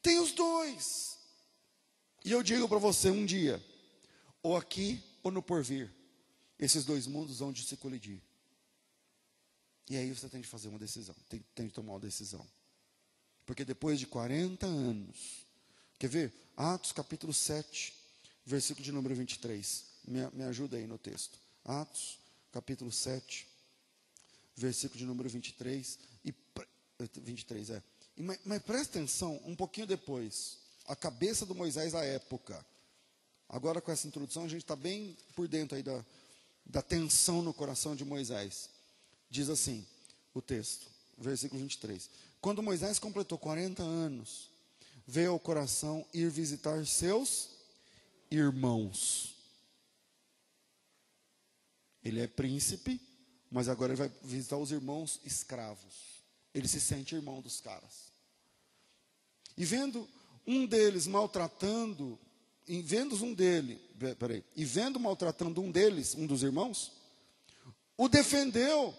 Tem 0.00 0.18
os 0.20 0.32
dois. 0.32 1.13
E 2.24 2.32
eu 2.32 2.42
digo 2.42 2.66
para 2.66 2.78
você 2.78 3.10
um 3.10 3.26
dia, 3.26 3.62
ou 4.42 4.56
aqui 4.56 5.02
ou 5.22 5.30
no 5.30 5.42
porvir, 5.42 5.92
esses 6.58 6.84
dois 6.84 7.06
mundos 7.06 7.40
vão 7.40 7.54
se 7.54 7.76
colidir. 7.76 8.18
E 9.90 9.96
aí 9.96 10.10
você 10.10 10.26
tem 10.30 10.40
de 10.40 10.48
fazer 10.48 10.68
uma 10.68 10.78
decisão, 10.78 11.14
tem, 11.28 11.44
tem 11.54 11.66
de 11.66 11.74
tomar 11.74 11.92
uma 11.92 12.00
decisão. 12.00 12.44
Porque 13.44 13.62
depois 13.62 14.00
de 14.00 14.06
40 14.06 14.66
anos, 14.66 15.46
quer 15.98 16.08
ver? 16.08 16.32
Atos 16.56 16.92
capítulo 16.92 17.34
7, 17.34 17.92
versículo 18.46 18.82
de 18.82 18.90
número 18.90 19.14
23. 19.14 19.84
Me, 20.06 20.30
me 20.32 20.44
ajuda 20.44 20.78
aí 20.78 20.86
no 20.86 20.96
texto. 20.96 21.38
Atos 21.62 22.18
capítulo 22.50 22.90
7, 22.90 23.46
versículo 24.56 24.98
de 24.98 25.04
número 25.04 25.28
23. 25.28 25.98
E, 26.24 26.34
23, 27.20 27.68
é. 27.68 27.82
E, 28.16 28.22
mas, 28.22 28.40
mas 28.46 28.62
presta 28.62 28.98
atenção, 28.98 29.38
um 29.44 29.54
pouquinho 29.54 29.86
depois 29.86 30.63
a 30.86 30.94
cabeça 30.94 31.46
do 31.46 31.54
Moisés 31.54 31.92
da 31.92 32.04
época. 32.04 32.64
Agora, 33.48 33.80
com 33.80 33.92
essa 33.92 34.06
introdução, 34.06 34.44
a 34.44 34.48
gente 34.48 34.62
está 34.62 34.76
bem 34.76 35.16
por 35.34 35.48
dentro 35.48 35.76
aí 35.76 35.82
da, 35.82 36.04
da 36.64 36.82
tensão 36.82 37.42
no 37.42 37.54
coração 37.54 37.94
de 37.94 38.04
Moisés. 38.04 38.70
Diz 39.30 39.48
assim 39.48 39.86
o 40.32 40.42
texto, 40.42 40.86
versículo 41.18 41.60
23. 41.60 42.10
Quando 42.40 42.62
Moisés 42.62 42.98
completou 42.98 43.38
40 43.38 43.82
anos, 43.82 44.50
veio 45.06 45.32
ao 45.32 45.40
coração 45.40 46.04
ir 46.12 46.30
visitar 46.30 46.84
seus 46.86 47.50
irmãos. 48.30 49.34
Ele 52.02 52.20
é 52.20 52.26
príncipe, 52.26 53.00
mas 53.50 53.68
agora 53.68 53.92
ele 53.92 53.98
vai 53.98 54.12
visitar 54.22 54.58
os 54.58 54.70
irmãos 54.70 55.20
escravos. 55.24 56.22
Ele 56.52 56.68
se 56.68 56.80
sente 56.80 57.14
irmão 57.14 57.40
dos 57.40 57.60
caras. 57.60 58.12
E 59.56 59.64
vendo 59.64 60.08
um 60.46 60.66
deles 60.66 61.06
maltratando, 61.06 62.18
e 62.66 62.80
vendo 62.80 63.14
um 63.22 63.34
dele, 63.34 63.80
peraí, 64.18 64.44
e 64.56 64.64
vendo 64.64 64.98
maltratando 64.98 65.60
um 65.60 65.70
deles, 65.70 66.14
um 66.14 66.26
dos 66.26 66.42
irmãos, 66.42 66.92
o 67.96 68.08
defendeu 68.08 68.94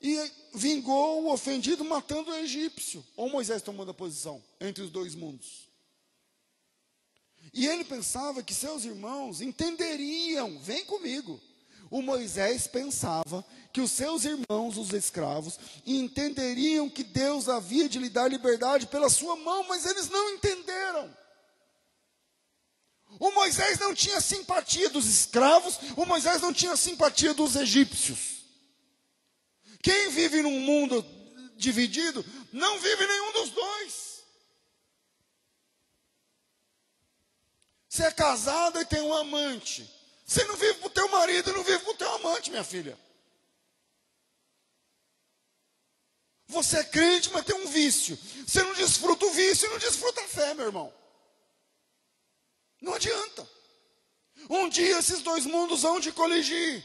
e 0.00 0.30
vingou 0.52 1.24
o 1.24 1.32
ofendido 1.32 1.82
matando 1.84 2.30
o 2.30 2.36
egípcio. 2.36 3.04
Ou 3.16 3.30
Moisés 3.30 3.62
tomando 3.62 3.90
a 3.90 3.94
posição 3.94 4.42
entre 4.60 4.82
os 4.82 4.90
dois 4.90 5.14
mundos. 5.14 5.68
E 7.52 7.66
ele 7.66 7.84
pensava 7.84 8.42
que 8.42 8.52
seus 8.52 8.84
irmãos 8.84 9.40
entenderiam, 9.40 10.58
vem 10.58 10.84
comigo. 10.84 11.40
O 11.94 12.02
Moisés 12.02 12.66
pensava 12.66 13.44
que 13.72 13.80
os 13.80 13.92
seus 13.92 14.24
irmãos, 14.24 14.76
os 14.76 14.92
escravos, 14.92 15.60
entenderiam 15.86 16.90
que 16.90 17.04
Deus 17.04 17.48
havia 17.48 17.88
de 17.88 18.00
lhe 18.00 18.08
dar 18.08 18.26
liberdade 18.26 18.88
pela 18.88 19.08
sua 19.08 19.36
mão, 19.36 19.62
mas 19.68 19.86
eles 19.86 20.08
não 20.08 20.30
entenderam. 20.30 21.16
O 23.20 23.30
Moisés 23.30 23.78
não 23.78 23.94
tinha 23.94 24.20
simpatia 24.20 24.90
dos 24.90 25.06
escravos, 25.06 25.78
o 25.96 26.04
Moisés 26.04 26.42
não 26.42 26.52
tinha 26.52 26.76
simpatia 26.76 27.32
dos 27.32 27.54
egípcios. 27.54 28.42
Quem 29.80 30.10
vive 30.10 30.42
num 30.42 30.58
mundo 30.62 31.06
dividido 31.56 32.26
não 32.52 32.76
vive 32.80 33.06
nenhum 33.06 33.32
dos 33.34 33.50
dois. 33.50 34.24
Você 37.88 38.02
é 38.02 38.10
casado 38.10 38.80
e 38.80 38.84
tem 38.84 39.00
um 39.00 39.14
amante. 39.14 39.88
Você 40.24 40.42
não 40.44 40.56
vive 40.56 40.74
para 40.74 40.86
o 40.86 40.90
teu 40.90 41.08
marido 41.08 41.52
não 41.52 41.62
vive 41.62 41.80
para 41.80 41.92
o 41.92 41.96
teu 41.96 42.10
amante, 42.14 42.50
minha 42.50 42.64
filha. 42.64 42.98
Você 46.46 46.78
é 46.78 46.84
crente, 46.84 47.30
mas 47.32 47.44
tem 47.44 47.56
um 47.56 47.66
vício. 47.66 48.18
Você 48.46 48.62
não 48.62 48.74
desfruta 48.74 49.26
o 49.26 49.30
vício 49.32 49.66
e 49.66 49.70
não 49.70 49.78
desfruta 49.78 50.20
a 50.20 50.28
fé, 50.28 50.54
meu 50.54 50.66
irmão. 50.66 50.92
Não 52.80 52.94
adianta. 52.94 53.48
Um 54.48 54.68
dia 54.68 54.98
esses 54.98 55.22
dois 55.22 55.46
mundos 55.46 55.82
vão 55.82 55.98
de 55.98 56.12
coligir. 56.12 56.84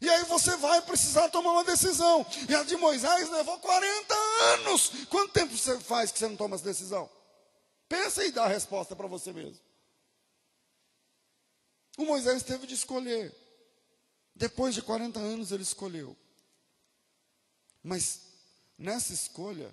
E 0.00 0.08
aí 0.08 0.24
você 0.24 0.56
vai 0.56 0.80
precisar 0.82 1.28
tomar 1.30 1.52
uma 1.52 1.64
decisão. 1.64 2.24
E 2.48 2.54
a 2.54 2.62
de 2.62 2.76
Moisés 2.76 3.28
levou 3.30 3.58
40 3.58 4.14
anos. 4.54 4.92
Quanto 5.08 5.32
tempo 5.32 5.56
você 5.56 5.78
faz 5.80 6.12
que 6.12 6.18
você 6.18 6.28
não 6.28 6.36
toma 6.36 6.54
essa 6.54 6.64
decisão? 6.64 7.10
Pensa 7.88 8.24
e 8.24 8.30
dá 8.30 8.44
a 8.44 8.48
resposta 8.48 8.94
para 8.94 9.08
você 9.08 9.32
mesmo. 9.32 9.58
O 12.00 12.04
Moisés 12.04 12.42
teve 12.42 12.66
de 12.66 12.74
escolher. 12.74 13.34
Depois 14.34 14.74
de 14.74 14.82
40 14.82 15.20
anos 15.20 15.52
ele 15.52 15.62
escolheu. 15.62 16.16
Mas 17.82 18.30
Nessa 18.80 19.12
escolha, 19.12 19.70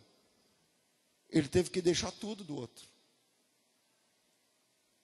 ele 1.30 1.48
teve 1.48 1.70
que 1.70 1.82
deixar 1.82 2.12
tudo 2.12 2.44
do 2.44 2.58
outro. 2.58 2.86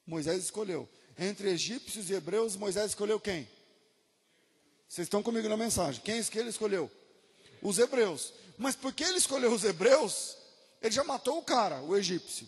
Moisés 0.05 0.43
escolheu. 0.43 0.89
Entre 1.17 1.49
egípcios 1.49 2.09
e 2.09 2.13
hebreus, 2.13 2.57
Moisés 2.57 2.88
escolheu 2.88 3.17
quem? 3.17 3.47
Vocês 4.89 5.05
estão 5.05 5.24
comigo 5.24 5.47
na 5.47 5.55
mensagem. 5.55 6.01
Quem 6.03 6.19
é 6.19 6.24
que 6.24 6.38
ele 6.38 6.49
escolheu? 6.49 6.91
Os 7.61 7.80
hebreus. 7.80 8.34
Mas 8.57 8.76
por 8.76 8.91
que 8.91 9.05
ele 9.05 9.19
escolheu 9.19 9.53
os 9.53 9.63
hebreus? 9.63 10.38
Ele 10.82 10.93
já 10.93 11.05
matou 11.05 11.38
o 11.38 11.43
cara, 11.43 11.82
o 11.82 11.95
egípcio. 11.95 12.45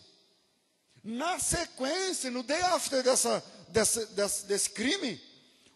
Na 1.02 1.38
sequência, 1.38 2.30
no 2.30 2.42
day 2.42 2.60
after 2.60 3.02
dessa, 3.02 3.42
dessa, 3.68 4.06
desse, 4.06 4.46
desse 4.46 4.70
crime, 4.70 5.20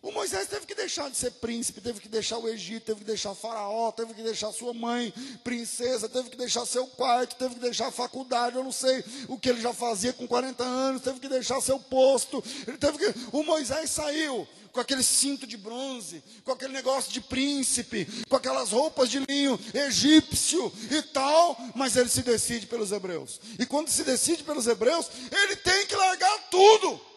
o 0.03 0.11
Moisés 0.12 0.49
teve 0.49 0.64
que 0.64 0.74
deixar 0.74 1.11
de 1.11 1.16
ser 1.16 1.30
príncipe, 1.32 1.78
teve 1.78 2.01
que 2.01 2.09
deixar 2.09 2.38
o 2.38 2.49
Egito, 2.49 2.86
teve 2.86 3.01
que 3.01 3.07
deixar 3.07 3.34
Faraó, 3.34 3.93
teve 3.93 4.14
que 4.14 4.22
deixar 4.22 4.51
sua 4.51 4.72
mãe, 4.72 5.12
princesa, 5.45 6.09
teve 6.09 6.30
que 6.30 6.38
deixar 6.38 6.64
seu 6.64 6.86
quarto, 6.86 7.36
teve 7.36 7.57
que 7.57 7.61
deixar 7.61 7.88
a 7.88 7.93
faculdade, 7.93 8.57
eu 8.57 8.64
não 8.64 8.72
sei 8.72 9.05
o 9.28 9.38
que 9.38 9.51
ele 9.51 9.61
já 9.61 9.74
fazia 9.74 10.14
com 10.14 10.26
40 10.26 10.64
anos, 10.64 11.03
teve 11.03 11.20
que 11.20 11.28
deixar 11.28 11.61
seu 11.61 11.78
posto. 11.78 12.43
Ele 12.66 12.78
teve 12.78 12.97
que... 12.97 13.14
O 13.30 13.43
Moisés 13.43 13.91
saiu 13.91 14.49
com 14.72 14.80
aquele 14.80 15.03
cinto 15.03 15.47
de 15.47 15.59
bronze, 15.59 16.22
com 16.45 16.53
aquele 16.53 16.72
negócio 16.72 17.12
de 17.12 17.20
príncipe, 17.20 18.07
com 18.26 18.36
aquelas 18.36 18.70
roupas 18.70 19.11
de 19.11 19.18
linho 19.28 19.61
egípcio 19.74 20.72
e 20.91 21.03
tal, 21.03 21.59
mas 21.74 21.97
ele 21.97 22.09
se 22.09 22.22
decide 22.22 22.66
pelos 22.66 22.91
hebreus. 22.91 23.38
E 23.59 23.66
quando 23.66 23.91
se 23.91 24.03
decide 24.03 24.45
pelos 24.45 24.66
hebreus, 24.66 25.11
ele 25.30 25.57
tem 25.57 25.86
que 25.86 25.95
largar 25.95 26.49
tudo. 26.51 27.11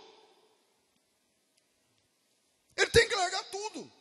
Ele 2.75 2.87
tem 2.87 3.07
que 3.07 3.15
largar 3.15 3.43
tudo. 3.45 3.91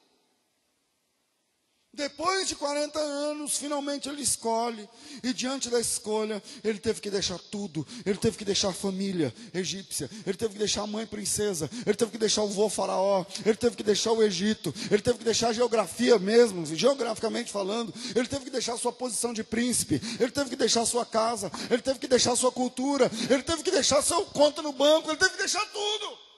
Depois 1.95 2.49
de 2.49 2.57
40 2.57 2.99
anos, 2.99 3.59
finalmente 3.59 4.09
ele 4.09 4.23
escolhe, 4.23 4.89
e 5.23 5.31
diante 5.35 5.69
da 5.69 5.79
escolha, 5.79 6.43
ele 6.65 6.79
teve 6.79 7.03
que 7.03 7.11
deixar 7.11 7.39
tudo. 7.39 7.87
Ele 8.07 8.17
teve 8.17 8.39
que 8.39 8.47
deixar 8.47 8.71
a 8.71 8.73
família 8.73 9.33
egípcia, 9.53 10.09
ele 10.27 10.39
teve 10.39 10.55
que 10.55 10.59
deixar 10.59 10.83
a 10.83 10.87
mãe 10.87 11.07
princesa, 11.07 11.69
ele 11.85 11.95
teve 11.95 12.13
que 12.13 12.17
deixar 12.17 12.45
o 12.45 12.49
vô 12.49 12.71
faraó, 12.71 13.27
ele 13.45 13.57
teve 13.57 13.77
que 13.77 13.83
deixar 13.83 14.13
o 14.13 14.23
Egito, 14.23 14.75
ele 14.91 15.03
teve 15.03 15.19
que 15.19 15.25
deixar 15.25 15.49
a 15.49 15.53
geografia 15.53 16.19
mesmo, 16.19 16.65
geograficamente 16.65 17.53
falando, 17.53 17.93
ele 18.17 18.27
teve 18.27 18.47
que 18.47 18.51
deixar 18.51 18.79
sua 18.79 18.93
posição 18.93 19.35
de 19.35 19.45
príncipe, 19.45 20.01
ele 20.19 20.31
teve 20.31 20.49
que 20.49 20.57
deixar 20.57 20.87
sua 20.87 21.05
casa, 21.05 21.53
ele 21.71 21.83
teve 21.83 21.99
que 21.99 22.09
deixar 22.09 22.35
sua 22.37 22.51
cultura, 22.51 23.11
ele 23.29 23.43
teve 23.43 23.63
que 23.63 23.71
deixar 23.71 24.01
seu 24.01 24.25
conta 24.25 24.63
no 24.63 24.73
banco, 24.73 25.11
ele 25.11 25.19
teve 25.19 25.33
que 25.33 25.39
deixar 25.39 25.65
tudo. 25.67 26.32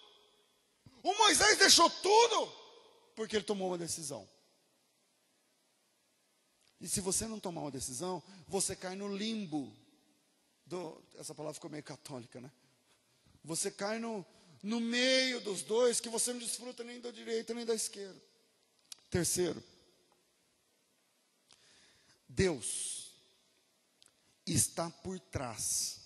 O 1.04 1.14
Moisés 1.18 1.58
deixou 1.58 1.90
tudo 1.90 2.50
porque 3.14 3.36
ele 3.36 3.44
tomou 3.44 3.68
uma 3.68 3.76
decisão. 3.76 4.26
E 6.80 6.88
se 6.88 7.02
você 7.02 7.26
não 7.26 7.38
tomar 7.38 7.60
uma 7.60 7.70
decisão, 7.70 8.22
você 8.48 8.74
cai 8.74 8.96
no 8.96 9.14
limbo. 9.14 9.70
Do, 10.64 11.04
essa 11.16 11.34
palavra 11.34 11.52
ficou 11.52 11.68
meio 11.68 11.82
católica, 11.82 12.40
né? 12.40 12.50
Você 13.44 13.70
cai 13.70 13.98
no, 13.98 14.24
no 14.62 14.80
meio 14.80 15.42
dos 15.42 15.62
dois, 15.62 16.00
que 16.00 16.08
você 16.08 16.32
não 16.32 16.40
desfruta 16.40 16.82
nem 16.82 16.98
da 16.98 17.10
direita 17.10 17.52
nem 17.52 17.66
da 17.66 17.74
esquerda. 17.74 18.18
Terceiro, 19.10 19.62
Deus 22.26 23.12
está 24.46 24.88
por 24.88 25.20
trás 25.20 26.00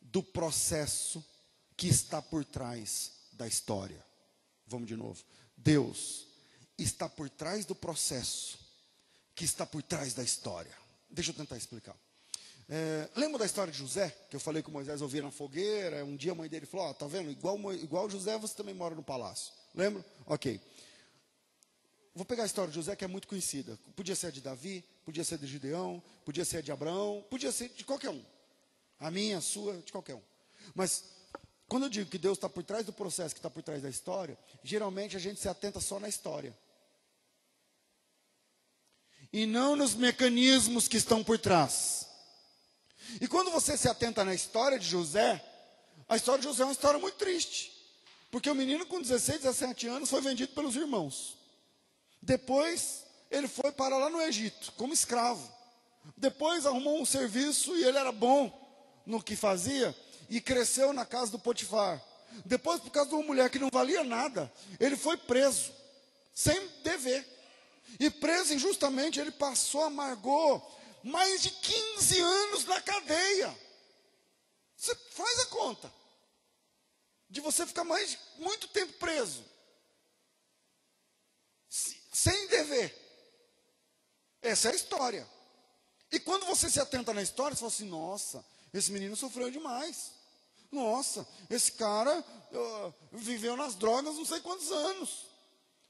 do 0.00 0.24
processo 0.24 1.24
que 1.76 1.86
está 1.86 2.20
por 2.20 2.44
trás 2.44 3.21
da 3.42 3.48
história. 3.48 4.04
Vamos 4.66 4.86
de 4.86 4.96
novo. 4.96 5.22
Deus 5.56 6.28
está 6.78 7.08
por 7.08 7.28
trás 7.28 7.64
do 7.64 7.74
processo 7.74 8.58
que 9.34 9.44
está 9.44 9.66
por 9.66 9.82
trás 9.82 10.14
da 10.14 10.22
história. 10.22 10.72
Deixa 11.10 11.30
eu 11.30 11.34
tentar 11.34 11.56
explicar. 11.56 11.96
É, 12.68 13.08
lembra 13.16 13.40
da 13.40 13.44
história 13.44 13.72
de 13.72 13.78
José, 13.78 14.10
que 14.30 14.36
eu 14.36 14.40
falei 14.40 14.62
que 14.62 14.70
Moisés 14.70 15.02
ouvia 15.02 15.22
na 15.22 15.32
fogueira? 15.32 16.04
Um 16.04 16.16
dia 16.16 16.32
a 16.32 16.34
mãe 16.34 16.48
dele 16.48 16.66
falou: 16.66 16.86
Ó, 16.86 16.90
oh, 16.90 16.94
tá 16.94 17.06
vendo? 17.06 17.30
Igual, 17.30 17.74
igual 17.74 18.08
José, 18.08 18.38
você 18.38 18.54
também 18.54 18.74
mora 18.74 18.94
no 18.94 19.02
palácio. 19.02 19.52
Lembra? 19.74 20.04
Ok. 20.24 20.60
Vou 22.14 22.24
pegar 22.24 22.44
a 22.44 22.46
história 22.46 22.70
de 22.70 22.76
José, 22.76 22.94
que 22.94 23.04
é 23.04 23.08
muito 23.08 23.26
conhecida. 23.26 23.76
Podia 23.96 24.14
ser 24.14 24.28
a 24.28 24.30
de 24.30 24.40
Davi, 24.40 24.84
podia 25.04 25.24
ser 25.24 25.38
de 25.38 25.46
Gideão, 25.46 26.00
podia 26.24 26.44
ser 26.44 26.58
a 26.58 26.60
de 26.60 26.70
Abraão, 26.70 27.26
podia 27.28 27.50
ser 27.50 27.70
de 27.70 27.84
qualquer 27.84 28.10
um. 28.10 28.24
A 29.00 29.10
minha, 29.10 29.38
a 29.38 29.40
sua, 29.40 29.78
de 29.78 29.90
qualquer 29.90 30.14
um. 30.14 30.22
Mas 30.74 31.21
quando 31.72 31.84
eu 31.84 31.88
digo 31.88 32.10
que 32.10 32.18
Deus 32.18 32.36
está 32.36 32.50
por 32.50 32.62
trás 32.62 32.84
do 32.84 32.92
processo, 32.92 33.34
que 33.34 33.38
está 33.38 33.48
por 33.48 33.62
trás 33.62 33.80
da 33.80 33.88
história, 33.88 34.36
geralmente 34.62 35.16
a 35.16 35.18
gente 35.18 35.40
se 35.40 35.48
atenta 35.48 35.80
só 35.80 35.98
na 35.98 36.06
história. 36.06 36.54
E 39.32 39.46
não 39.46 39.74
nos 39.74 39.94
mecanismos 39.94 40.86
que 40.86 40.98
estão 40.98 41.24
por 41.24 41.38
trás. 41.38 42.06
E 43.22 43.26
quando 43.26 43.50
você 43.50 43.74
se 43.78 43.88
atenta 43.88 44.22
na 44.22 44.34
história 44.34 44.78
de 44.78 44.86
José, 44.86 45.42
a 46.06 46.14
história 46.14 46.42
de 46.42 46.46
José 46.46 46.60
é 46.62 46.66
uma 46.66 46.72
história 46.72 47.00
muito 47.00 47.16
triste. 47.16 47.72
Porque 48.30 48.50
o 48.50 48.54
menino 48.54 48.84
com 48.84 49.00
16, 49.00 49.40
17 49.40 49.86
anos 49.86 50.10
foi 50.10 50.20
vendido 50.20 50.52
pelos 50.52 50.76
irmãos. 50.76 51.38
Depois, 52.20 53.06
ele 53.30 53.48
foi 53.48 53.72
para 53.72 53.96
lá 53.96 54.10
no 54.10 54.20
Egito, 54.20 54.72
como 54.72 54.92
escravo. 54.92 55.50
Depois 56.18 56.66
arrumou 56.66 57.00
um 57.00 57.06
serviço 57.06 57.74
e 57.74 57.82
ele 57.82 57.96
era 57.96 58.12
bom 58.12 58.52
no 59.06 59.22
que 59.22 59.34
fazia 59.34 59.96
e 60.32 60.40
cresceu 60.40 60.94
na 60.94 61.04
casa 61.04 61.30
do 61.30 61.38
Potifar. 61.38 62.02
Depois, 62.46 62.80
por 62.80 62.90
causa 62.90 63.10
de 63.10 63.14
uma 63.14 63.22
mulher 63.22 63.50
que 63.50 63.58
não 63.58 63.68
valia 63.70 64.02
nada, 64.02 64.50
ele 64.80 64.96
foi 64.96 65.18
preso, 65.18 65.70
sem 66.34 66.68
dever. 66.82 67.22
E 68.00 68.08
preso 68.08 68.54
injustamente, 68.54 69.20
ele 69.20 69.30
passou, 69.30 69.82
amargou 69.82 70.80
mais 71.04 71.42
de 71.42 71.50
15 71.50 72.18
anos 72.18 72.64
na 72.64 72.80
cadeia. 72.80 73.54
Você 74.74 74.94
faz 75.10 75.40
a 75.40 75.46
conta 75.46 75.92
de 77.28 77.42
você 77.42 77.66
ficar 77.66 77.84
mais 77.84 78.16
muito 78.38 78.68
tempo 78.68 78.94
preso, 78.94 79.44
sem 81.68 82.46
dever. 82.48 82.98
Essa 84.40 84.70
é 84.70 84.72
a 84.72 84.76
história. 84.76 85.28
E 86.10 86.18
quando 86.18 86.46
você 86.46 86.70
se 86.70 86.80
atenta 86.80 87.12
na 87.12 87.20
história, 87.20 87.54
você 87.54 87.60
fala 87.60 87.72
assim: 87.72 87.88
nossa, 87.88 88.42
esse 88.72 88.90
menino 88.90 89.14
sofreu 89.14 89.50
demais. 89.50 90.21
Nossa, 90.72 91.28
esse 91.50 91.72
cara 91.72 92.24
viveu 93.12 93.56
nas 93.56 93.74
drogas 93.74 94.16
não 94.16 94.24
sei 94.24 94.40
quantos 94.40 94.72
anos. 94.72 95.26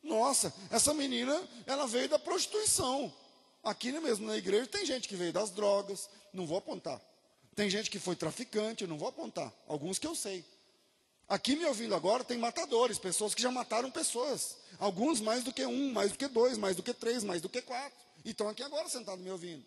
Nossa, 0.02 0.52
essa 0.70 0.92
menina, 0.92 1.40
ela 1.64 1.86
veio 1.86 2.08
da 2.08 2.18
prostituição. 2.18 3.14
Aqui 3.62 3.92
mesmo 3.92 4.26
na 4.26 4.36
igreja 4.36 4.66
tem 4.66 4.84
gente 4.84 5.08
que 5.08 5.14
veio 5.14 5.32
das 5.32 5.50
drogas, 5.50 6.10
não 6.32 6.44
vou 6.44 6.58
apontar. 6.58 7.00
Tem 7.54 7.70
gente 7.70 7.88
que 7.88 8.00
foi 8.00 8.16
traficante, 8.16 8.86
não 8.86 8.98
vou 8.98 9.08
apontar. 9.08 9.52
Alguns 9.68 10.00
que 10.00 10.06
eu 10.06 10.16
sei. 10.16 10.44
Aqui 11.28 11.54
me 11.54 11.64
ouvindo 11.64 11.94
agora 11.94 12.24
tem 12.24 12.36
matadores, 12.36 12.98
pessoas 12.98 13.34
que 13.34 13.40
já 13.40 13.52
mataram 13.52 13.90
pessoas. 13.90 14.56
Alguns 14.78 15.20
mais 15.20 15.44
do 15.44 15.52
que 15.52 15.64
um, 15.64 15.92
mais 15.92 16.10
do 16.10 16.18
que 16.18 16.26
dois, 16.26 16.58
mais 16.58 16.74
do 16.74 16.82
que 16.82 16.92
três, 16.92 17.22
mais 17.22 17.40
do 17.40 17.48
que 17.48 17.62
quatro. 17.62 17.98
E 18.24 18.30
estão 18.30 18.48
aqui 18.48 18.62
agora 18.64 18.88
sentados 18.88 19.22
me 19.22 19.30
ouvindo. 19.30 19.64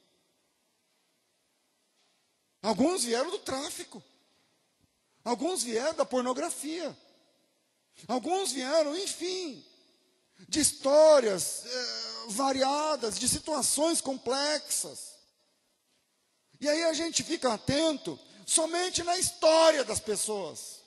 Alguns 2.62 3.06
vieram 3.06 3.32
do 3.32 3.40
tráfico. 3.40 4.04
Alguns 5.26 5.64
vieram 5.64 5.96
da 5.96 6.06
pornografia. 6.06 6.96
Alguns 8.08 8.52
vieram, 8.52 8.96
enfim, 8.96 9.66
de 10.48 10.60
histórias 10.60 11.64
eh, 11.66 12.26
variadas, 12.28 13.18
de 13.18 13.28
situações 13.28 14.02
complexas. 14.02 15.16
E 16.62 16.70
aí 16.70 16.84
a 16.84 16.94
gente 16.94 17.24
fica 17.24 17.52
atento 17.54 18.20
somente 18.46 19.04
na 19.04 19.18
história 19.18 19.84
das 19.84 20.00
pessoas. 20.00 20.84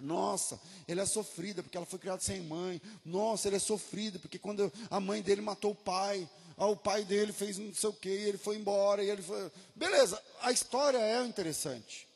Nossa, 0.00 0.60
ele 0.88 1.00
é 1.00 1.06
sofrida 1.06 1.62
porque 1.62 1.76
ela 1.76 1.86
foi 1.86 2.00
criada 2.00 2.20
sem 2.20 2.40
mãe. 2.40 2.82
Nossa, 3.04 3.48
ele 3.48 3.56
é 3.56 3.60
sofrido 3.60 4.18
porque 4.18 4.38
quando 4.38 4.72
a 4.90 4.98
mãe 4.98 5.22
dele 5.22 5.40
matou 5.40 5.70
o 5.70 5.76
pai, 5.76 6.28
ah, 6.56 6.66
o 6.66 6.76
pai 6.76 7.04
dele 7.04 7.32
fez 7.32 7.58
não 7.58 7.72
sei 7.72 7.90
o 7.90 7.92
que, 7.92 8.08
ele 8.08 8.38
foi 8.38 8.56
embora, 8.56 9.04
e 9.04 9.10
ele 9.10 9.22
foi. 9.22 9.50
Beleza, 9.76 10.20
a 10.40 10.50
história 10.50 10.98
é 10.98 11.24
interessante. 11.24 12.08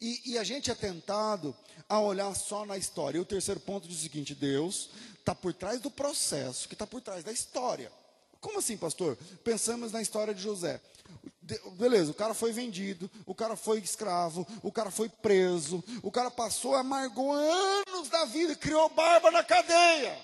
E, 0.00 0.32
e, 0.32 0.38
a 0.38 0.44
gente 0.44 0.70
é 0.70 0.74
tentado 0.74 1.54
a 1.88 2.00
olhar 2.00 2.34
só 2.34 2.64
na 2.64 2.78
história. 2.78 3.18
E 3.18 3.20
o 3.20 3.24
terceiro 3.24 3.60
ponto 3.60 3.86
diz 3.86 3.98
o 3.98 4.02
seguinte: 4.02 4.34
Deus 4.34 4.90
está 5.18 5.34
por 5.34 5.52
trás 5.52 5.80
do 5.80 5.90
processo, 5.90 6.66
que 6.66 6.74
está 6.74 6.86
por 6.86 7.00
trás 7.02 7.22
da 7.22 7.32
história. 7.32 7.92
Como 8.40 8.58
assim, 8.58 8.76
pastor? 8.76 9.18
Pensamos 9.44 9.92
na 9.92 10.00
história 10.00 10.34
de 10.34 10.42
José. 10.42 10.80
Beleza, 11.72 12.10
o 12.12 12.14
cara 12.14 12.32
foi 12.32 12.52
vendido, 12.52 13.10
o 13.26 13.34
cara 13.34 13.56
foi 13.56 13.80
escravo, 13.80 14.46
o 14.62 14.70
cara 14.72 14.90
foi 14.90 15.08
preso, 15.08 15.82
o 16.02 16.10
cara 16.10 16.30
passou, 16.30 16.74
amargou 16.74 17.32
anos 17.32 18.08
da 18.08 18.24
vida, 18.24 18.54
criou 18.54 18.88
barba 18.90 19.30
na 19.30 19.42
cadeia. 19.42 20.16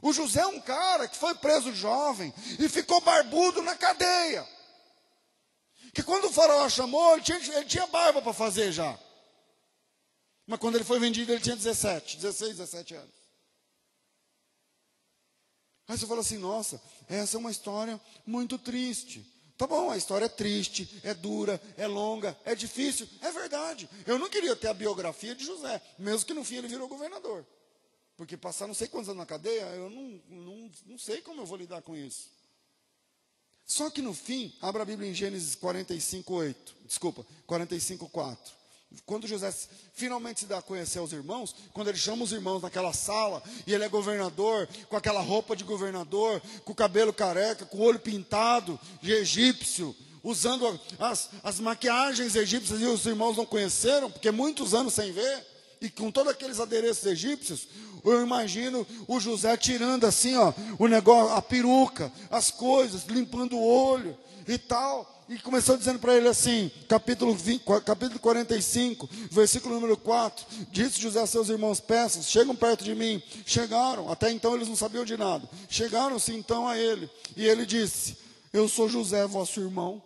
O 0.00 0.12
José 0.12 0.40
é 0.40 0.46
um 0.46 0.60
cara 0.60 1.08
que 1.08 1.16
foi 1.16 1.34
preso 1.34 1.74
jovem 1.74 2.32
e 2.58 2.68
ficou 2.68 3.00
barbudo 3.00 3.62
na 3.62 3.74
cadeia. 3.74 4.46
Que 5.94 6.02
quando 6.02 6.26
o 6.26 6.32
faraó 6.32 6.68
chamou, 6.68 7.14
ele 7.14 7.22
tinha, 7.22 7.38
ele 7.38 7.64
tinha 7.64 7.86
barba 7.86 8.20
para 8.20 8.32
fazer 8.32 8.72
já. 8.72 8.98
Mas 10.46 10.58
quando 10.58 10.76
ele 10.76 10.84
foi 10.84 10.98
vendido, 10.98 11.32
ele 11.32 11.40
tinha 11.40 11.56
17, 11.56 12.16
16, 12.16 12.56
17 12.56 12.94
anos. 12.94 13.18
Aí 15.86 15.96
você 15.96 16.06
fala 16.06 16.20
assim: 16.20 16.38
nossa, 16.38 16.80
essa 17.08 17.36
é 17.36 17.40
uma 17.40 17.50
história 17.50 18.00
muito 18.26 18.58
triste. 18.58 19.24
Tá 19.58 19.66
bom, 19.66 19.90
a 19.90 19.96
história 19.96 20.26
é 20.26 20.28
triste, 20.28 21.00
é 21.02 21.12
dura, 21.12 21.60
é 21.76 21.86
longa, 21.86 22.38
é 22.44 22.54
difícil. 22.54 23.08
É 23.20 23.32
verdade. 23.32 23.90
Eu 24.06 24.18
não 24.18 24.28
queria 24.28 24.54
ter 24.54 24.68
a 24.68 24.74
biografia 24.74 25.34
de 25.34 25.44
José, 25.44 25.82
mesmo 25.98 26.24
que 26.24 26.32
no 26.32 26.44
fim 26.44 26.56
ele 26.56 26.68
virou 26.68 26.86
governador. 26.86 27.44
Porque 28.16 28.36
passar 28.36 28.66
não 28.66 28.74
sei 28.74 28.86
quantos 28.86 29.08
anos 29.08 29.18
na 29.18 29.26
cadeia, 29.26 29.62
eu 29.62 29.90
não, 29.90 30.22
não, 30.28 30.70
não 30.86 30.98
sei 30.98 31.20
como 31.22 31.40
eu 31.42 31.46
vou 31.46 31.58
lidar 31.58 31.82
com 31.82 31.96
isso. 31.96 32.30
Só 33.68 33.90
que 33.90 34.00
no 34.00 34.14
fim, 34.14 34.50
abra 34.62 34.82
a 34.82 34.86
Bíblia 34.86 35.10
em 35.10 35.14
Gênesis 35.14 35.54
45, 35.54 36.32
8. 36.32 36.74
Desculpa, 36.86 37.24
45, 37.46 38.08
4. 38.08 38.52
Quando 39.04 39.28
José 39.28 39.52
finalmente 39.92 40.40
se 40.40 40.46
dá 40.46 40.56
a 40.56 40.62
conhecer 40.62 40.98
aos 40.98 41.12
irmãos, 41.12 41.54
quando 41.74 41.88
ele 41.88 41.98
chama 41.98 42.24
os 42.24 42.32
irmãos 42.32 42.62
naquela 42.62 42.94
sala, 42.94 43.42
e 43.66 43.74
ele 43.74 43.84
é 43.84 43.88
governador, 43.88 44.66
com 44.88 44.96
aquela 44.96 45.20
roupa 45.20 45.54
de 45.54 45.64
governador, 45.64 46.40
com 46.64 46.72
o 46.72 46.74
cabelo 46.74 47.12
careca, 47.12 47.66
com 47.66 47.76
o 47.76 47.82
olho 47.82 47.98
pintado 47.98 48.80
de 49.02 49.12
egípcio, 49.12 49.94
usando 50.22 50.80
as, 50.98 51.28
as 51.44 51.60
maquiagens 51.60 52.34
egípcias, 52.34 52.80
e 52.80 52.86
os 52.86 53.04
irmãos 53.04 53.36
não 53.36 53.44
conheceram, 53.44 54.10
porque 54.10 54.30
muitos 54.30 54.72
anos 54.72 54.94
sem 54.94 55.12
ver, 55.12 55.46
e 55.78 55.90
com 55.90 56.10
todos 56.10 56.32
aqueles 56.32 56.58
adereços 56.58 57.04
egípcios, 57.04 57.68
eu 58.04 58.22
imagino 58.22 58.86
o 59.06 59.18
José 59.20 59.56
tirando 59.56 60.04
assim, 60.04 60.36
ó, 60.36 60.52
o 60.78 60.86
negócio, 60.86 61.34
a 61.34 61.42
peruca, 61.42 62.12
as 62.30 62.50
coisas, 62.50 63.04
limpando 63.04 63.56
o 63.56 63.64
olho 63.64 64.16
e 64.46 64.58
tal. 64.58 65.16
E 65.28 65.38
começou 65.38 65.76
dizendo 65.76 65.98
para 65.98 66.16
ele 66.16 66.26
assim, 66.26 66.70
capítulo, 66.88 67.34
20, 67.34 67.62
capítulo 67.84 68.18
45, 68.18 69.06
versículo 69.30 69.74
número 69.74 69.94
4. 69.94 70.46
Disse 70.70 70.98
José 70.98 71.20
a 71.20 71.26
seus 71.26 71.50
irmãos 71.50 71.80
peças, 71.80 72.30
chegam 72.30 72.56
perto 72.56 72.82
de 72.82 72.94
mim. 72.94 73.22
Chegaram, 73.44 74.10
até 74.10 74.30
então 74.30 74.54
eles 74.54 74.68
não 74.68 74.76
sabiam 74.76 75.04
de 75.04 75.18
nada. 75.18 75.46
Chegaram-se 75.68 76.32
então 76.32 76.66
a 76.66 76.78
ele. 76.78 77.10
E 77.36 77.44
ele 77.44 77.66
disse: 77.66 78.16
Eu 78.54 78.68
sou 78.70 78.88
José, 78.88 79.26
vosso 79.26 79.60
irmão, 79.60 80.02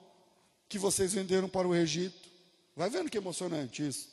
que 0.69 0.77
vocês 0.77 1.13
venderam 1.13 1.49
para 1.49 1.69
o 1.69 1.75
Egito. 1.75 2.29
Vai 2.77 2.91
vendo 2.91 3.09
que 3.09 3.19
emocionante 3.19 3.87
isso. 3.87 4.09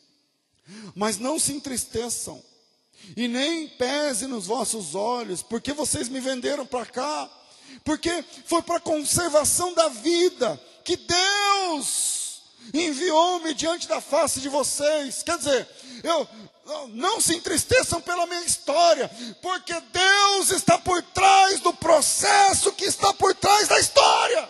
Mas 0.93 1.17
não 1.17 1.39
se 1.39 1.53
entristeçam, 1.53 2.39
e 3.15 3.27
nem 3.27 3.67
pese 3.67 4.27
nos 4.27 4.45
vossos 4.45 4.95
olhos, 4.95 5.41
porque 5.41 5.73
vocês 5.73 6.07
me 6.09 6.19
venderam 6.19 6.65
para 6.65 6.85
cá 6.85 7.29
porque 7.83 8.23
foi 8.45 8.61
para 8.61 8.77
a 8.77 8.81
conservação 8.81 9.73
da 9.73 9.89
vida 9.89 10.59
que 10.83 10.97
Deus 10.97 12.41
enviou-me 12.73 13.53
diante 13.53 13.87
da 13.87 14.01
face 14.01 14.39
de 14.39 14.49
vocês. 14.49 15.23
Quer 15.23 15.37
dizer, 15.37 15.67
eu, 16.03 16.27
não 16.89 17.19
se 17.19 17.35
entristeçam 17.35 18.01
pela 18.01 18.25
minha 18.27 18.43
história, 18.43 19.09
porque 19.41 19.73
Deus 19.73 20.51
está 20.51 20.77
por 20.77 21.01
trás 21.01 21.59
do 21.59 21.73
processo 21.73 22.71
que 22.73 22.85
está 22.85 23.13
por 23.13 23.33
trás 23.35 23.67
da 23.67 23.79
história. 23.79 24.49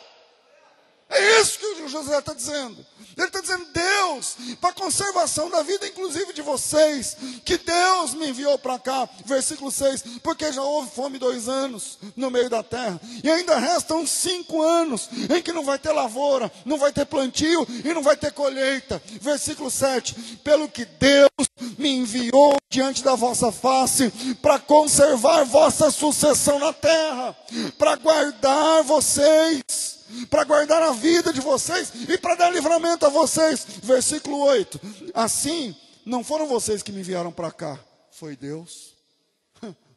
É 1.10 1.42
isso 1.42 1.58
que 1.58 1.66
o 1.66 1.90
José 1.90 2.20
está 2.20 2.34
dizendo. 2.34 2.86
Ele 3.20 3.28
está 3.28 3.42
dizendo, 3.42 3.66
Deus, 3.74 4.38
para 4.62 4.70
a 4.70 4.74
conservação 4.74 5.50
da 5.50 5.62
vida, 5.62 5.86
inclusive 5.86 6.32
de 6.32 6.42
vocês, 6.42 7.18
que 7.44 7.58
Deus 7.58 8.14
me 8.14 8.30
enviou 8.30 8.58
para 8.58 8.80
cá. 8.80 9.10
Versículo 9.26 9.70
6, 9.70 10.04
porque 10.24 10.54
já 10.54 10.64
houve 10.64 10.90
fome 10.92 11.20
dois 11.20 11.50
anos 11.50 12.00
no 12.16 12.32
meio 12.32 12.50
da 12.50 12.64
terra, 12.64 13.00
e 13.22 13.30
ainda 13.30 13.58
restam 13.58 14.08
cinco 14.08 14.62
anos 14.62 15.10
em 15.30 15.42
que 15.42 15.52
não 15.52 15.66
vai 15.66 15.78
ter 15.78 15.92
lavoura, 15.92 16.50
não 16.64 16.78
vai 16.78 16.94
ter 16.94 17.06
plantio 17.06 17.68
e 17.84 17.94
não 17.94 18.02
vai 18.02 18.16
ter 18.16 18.32
colheita. 18.32 19.02
Versículo 19.20 19.70
7, 19.70 20.40
pelo 20.42 20.70
que 20.70 20.86
Deus 20.86 21.30
me 21.78 21.90
enviou 21.90 22.56
diante 22.70 23.04
da 23.04 23.16
vossa 23.16 23.52
face 23.52 24.10
para 24.42 24.60
conservar 24.60 25.44
vossa 25.44 25.92
sucessão 25.92 26.58
na 26.58 26.72
terra, 26.72 27.36
para 27.78 27.98
guardar 27.98 28.84
vocês 28.84 29.99
para 30.30 30.44
guardar 30.44 30.82
a 30.82 30.92
vida 30.92 31.32
de 31.32 31.42
vocês 31.42 31.92
e 32.08 32.18
para 32.18 32.36
dar 32.36 32.50
livramento 32.50 33.06
a 33.06 33.10
vocês. 33.10 33.66
Versículo 33.84 34.40
8: 34.40 34.80
Assim, 35.14 35.76
não 36.06 36.24
foram 36.24 36.48
vocês 36.48 36.82
que 36.82 36.92
me 36.92 37.00
enviaram 37.02 37.32
para 37.32 37.52
cá, 37.52 37.80
foi 38.12 38.36
Deus. 38.36 38.94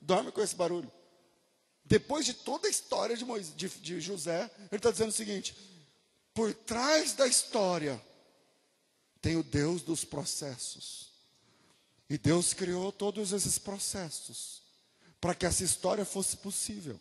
Dorme 0.01 0.33
com 0.33 0.43
esse 0.43 0.55
barulho. 0.55 0.91
Depois 1.85 2.25
de 2.25 2.35
toda 2.35 2.69
a 2.69 2.71
história 2.71 3.17
de, 3.17 3.25
Moisés, 3.25 3.55
de, 3.57 3.69
de 3.69 4.01
José, 4.01 4.51
ele 4.71 4.79
está 4.79 4.91
dizendo 4.91 5.11
o 5.11 5.13
seguinte: 5.13 5.55
por 6.35 6.55
trás 6.55 7.13
da 7.13 7.27
história 7.27 8.01
tem 9.21 9.37
o 9.37 9.43
Deus 9.43 9.83
dos 9.83 10.05
processos. 10.05 11.13
E 12.09 12.19
Deus 12.19 12.53
criou 12.53 12.93
todos 12.93 13.33
esses 13.33 13.59
processos 13.59 14.61
para 15.21 15.35
que 15.35 15.47
essa 15.47 15.65
história 15.65 16.05
fosse 16.05 16.37
possível. 16.37 16.99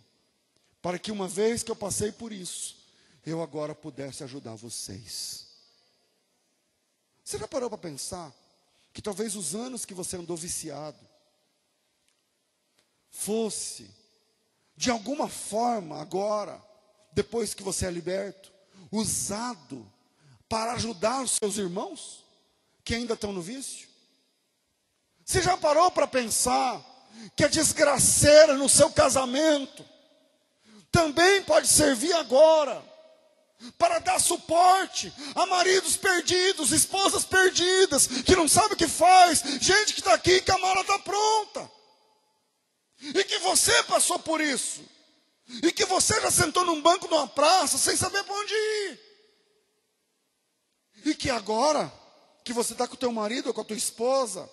Para 0.82 1.00
que 1.00 1.12
uma 1.12 1.28
vez 1.28 1.64
que 1.64 1.72
eu 1.72 1.76
passei 1.76 2.12
por 2.12 2.32
isso, 2.32 2.81
eu 3.26 3.42
agora 3.42 3.76
pudesse 3.76 4.24
ajudar 4.24 4.56
vocês. 4.56 5.48
Você 7.24 7.38
já 7.38 7.48
parou 7.48 7.70
para 7.70 7.78
pensar 7.78 8.34
que 8.94 9.02
talvez 9.02 9.36
os 9.36 9.56
anos 9.56 9.86
que 9.86 9.94
você 9.94 10.18
andou 10.18 10.36
viciado 10.36 11.00
fosse, 13.10 13.90
de 14.76 14.90
alguma 14.90 15.30
forma, 15.30 16.02
agora, 16.02 16.62
depois 17.14 17.54
que 17.54 17.64
você 17.64 17.86
é 17.86 17.92
liberto, 17.92 18.52
usado 18.92 19.90
para 20.50 20.74
ajudar 20.74 21.24
os 21.24 21.32
seus 21.32 21.58
irmãos 21.58 22.26
que 22.84 22.96
ainda 22.96 23.14
estão 23.14 23.32
no 23.32 23.42
vício? 23.42 23.88
Você 25.24 25.42
já 25.42 25.56
parou 25.56 25.92
para 25.92 26.08
pensar 26.08 26.84
que 27.36 27.44
a 27.44 27.48
desgraceira 27.48 28.58
no 28.58 28.68
seu 28.68 28.92
casamento 28.92 29.86
também 30.92 31.44
pode 31.44 31.68
servir 31.68 32.12
agora 32.14 32.91
para 33.78 34.00
dar 34.00 34.20
suporte 34.20 35.14
a 35.36 35.46
maridos 35.46 35.98
perdidos, 35.98 36.72
esposas 36.72 37.24
perdidas, 37.24 38.08
que 38.08 38.36
não 38.36 38.48
sabe 38.48 38.74
o 38.74 38.78
que 38.78 38.88
faz, 38.88 39.42
gente 39.60 39.94
que 39.94 40.00
está 40.00 40.14
aqui 40.14 40.42
que 40.42 40.52
a 40.52 40.58
mala 40.58 40.82
está 40.82 40.98
pronta. 41.00 41.72
E 43.02 43.24
que 43.24 43.40
você 43.40 43.84
passou 43.84 44.20
por 44.20 44.40
isso. 44.42 44.82
E 45.64 45.72
que 45.72 45.86
você 45.86 46.20
já 46.22 46.32
sentou 46.32 46.64
num 46.64 46.82
banco 46.82 47.08
de 47.08 47.14
uma 47.14 47.28
praça 47.28 47.78
sem 47.78 47.96
saber 47.96 48.24
para 48.24 48.36
onde 48.36 48.54
ir. 48.54 49.00
E 51.06 51.16
que 51.16 51.30
agora 51.30 51.92
que 52.44 52.54
você 52.54 52.74
está 52.74 52.88
com 52.88 52.94
o 52.94 52.98
teu 52.98 53.12
marido 53.12 53.48
ou 53.48 53.54
com 53.54 53.62
a 53.62 53.66
tua 53.66 53.76
esposa, 53.76 54.50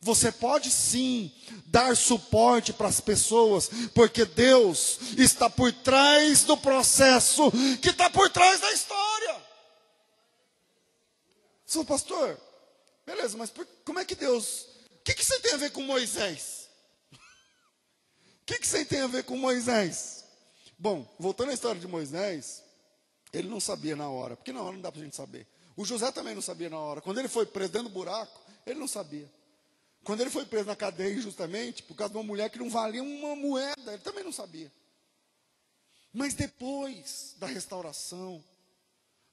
você 0.00 0.30
pode 0.30 0.70
sim 0.70 1.32
dar 1.66 1.96
suporte 1.96 2.72
para 2.72 2.88
as 2.88 3.00
pessoas, 3.00 3.70
porque 3.94 4.24
Deus 4.24 4.98
está 5.16 5.50
por 5.50 5.72
trás 5.72 6.44
do 6.44 6.56
processo 6.56 7.50
que 7.82 7.90
está 7.90 8.08
por 8.08 8.30
trás 8.30 8.60
da 8.60 8.72
história. 8.72 9.42
Sou 11.66 11.84
pastor, 11.84 12.40
beleza, 13.04 13.36
mas 13.36 13.50
por, 13.50 13.66
como 13.84 13.98
é 13.98 14.04
que 14.04 14.14
Deus. 14.14 14.66
O 15.00 15.04
que, 15.04 15.14
que 15.14 15.24
você 15.24 15.38
tem 15.40 15.52
a 15.52 15.58
ver 15.58 15.70
com 15.70 15.82
Moisés? 15.82 16.68
O 17.12 18.44
que, 18.46 18.58
que 18.58 18.66
você 18.66 18.84
tem 18.84 19.00
a 19.00 19.06
ver 19.06 19.24
com 19.24 19.36
Moisés? 19.36 20.24
Bom, 20.78 21.06
voltando 21.18 21.50
à 21.50 21.54
história 21.54 21.80
de 21.80 21.86
Moisés, 21.86 22.62
ele 23.32 23.48
não 23.48 23.60
sabia 23.60 23.96
na 23.96 24.08
hora, 24.08 24.36
porque 24.36 24.52
na 24.52 24.62
hora 24.62 24.72
não 24.72 24.80
dá 24.80 24.90
para 24.90 25.00
a 25.00 25.04
gente 25.04 25.16
saber. 25.16 25.46
O 25.76 25.84
José 25.84 26.10
também 26.10 26.34
não 26.34 26.42
sabia 26.42 26.70
na 26.70 26.78
hora. 26.78 27.00
Quando 27.00 27.18
ele 27.18 27.28
foi 27.28 27.46
preso 27.46 27.72
dentro 27.72 27.88
do 27.88 27.94
buraco, 27.94 28.40
ele 28.66 28.78
não 28.78 28.88
sabia. 28.88 29.30
Quando 30.04 30.20
ele 30.20 30.30
foi 30.30 30.46
preso 30.46 30.66
na 30.66 30.76
cadeia 30.76 31.14
injustamente, 31.14 31.82
por 31.82 31.94
causa 31.94 32.12
de 32.12 32.18
uma 32.18 32.24
mulher 32.24 32.50
que 32.50 32.58
não 32.58 32.70
valia 32.70 33.02
uma 33.02 33.36
moeda, 33.36 33.92
ele 33.92 34.02
também 34.02 34.24
não 34.24 34.32
sabia. 34.32 34.72
Mas 36.12 36.34
depois 36.34 37.34
da 37.38 37.46
restauração, 37.46 38.42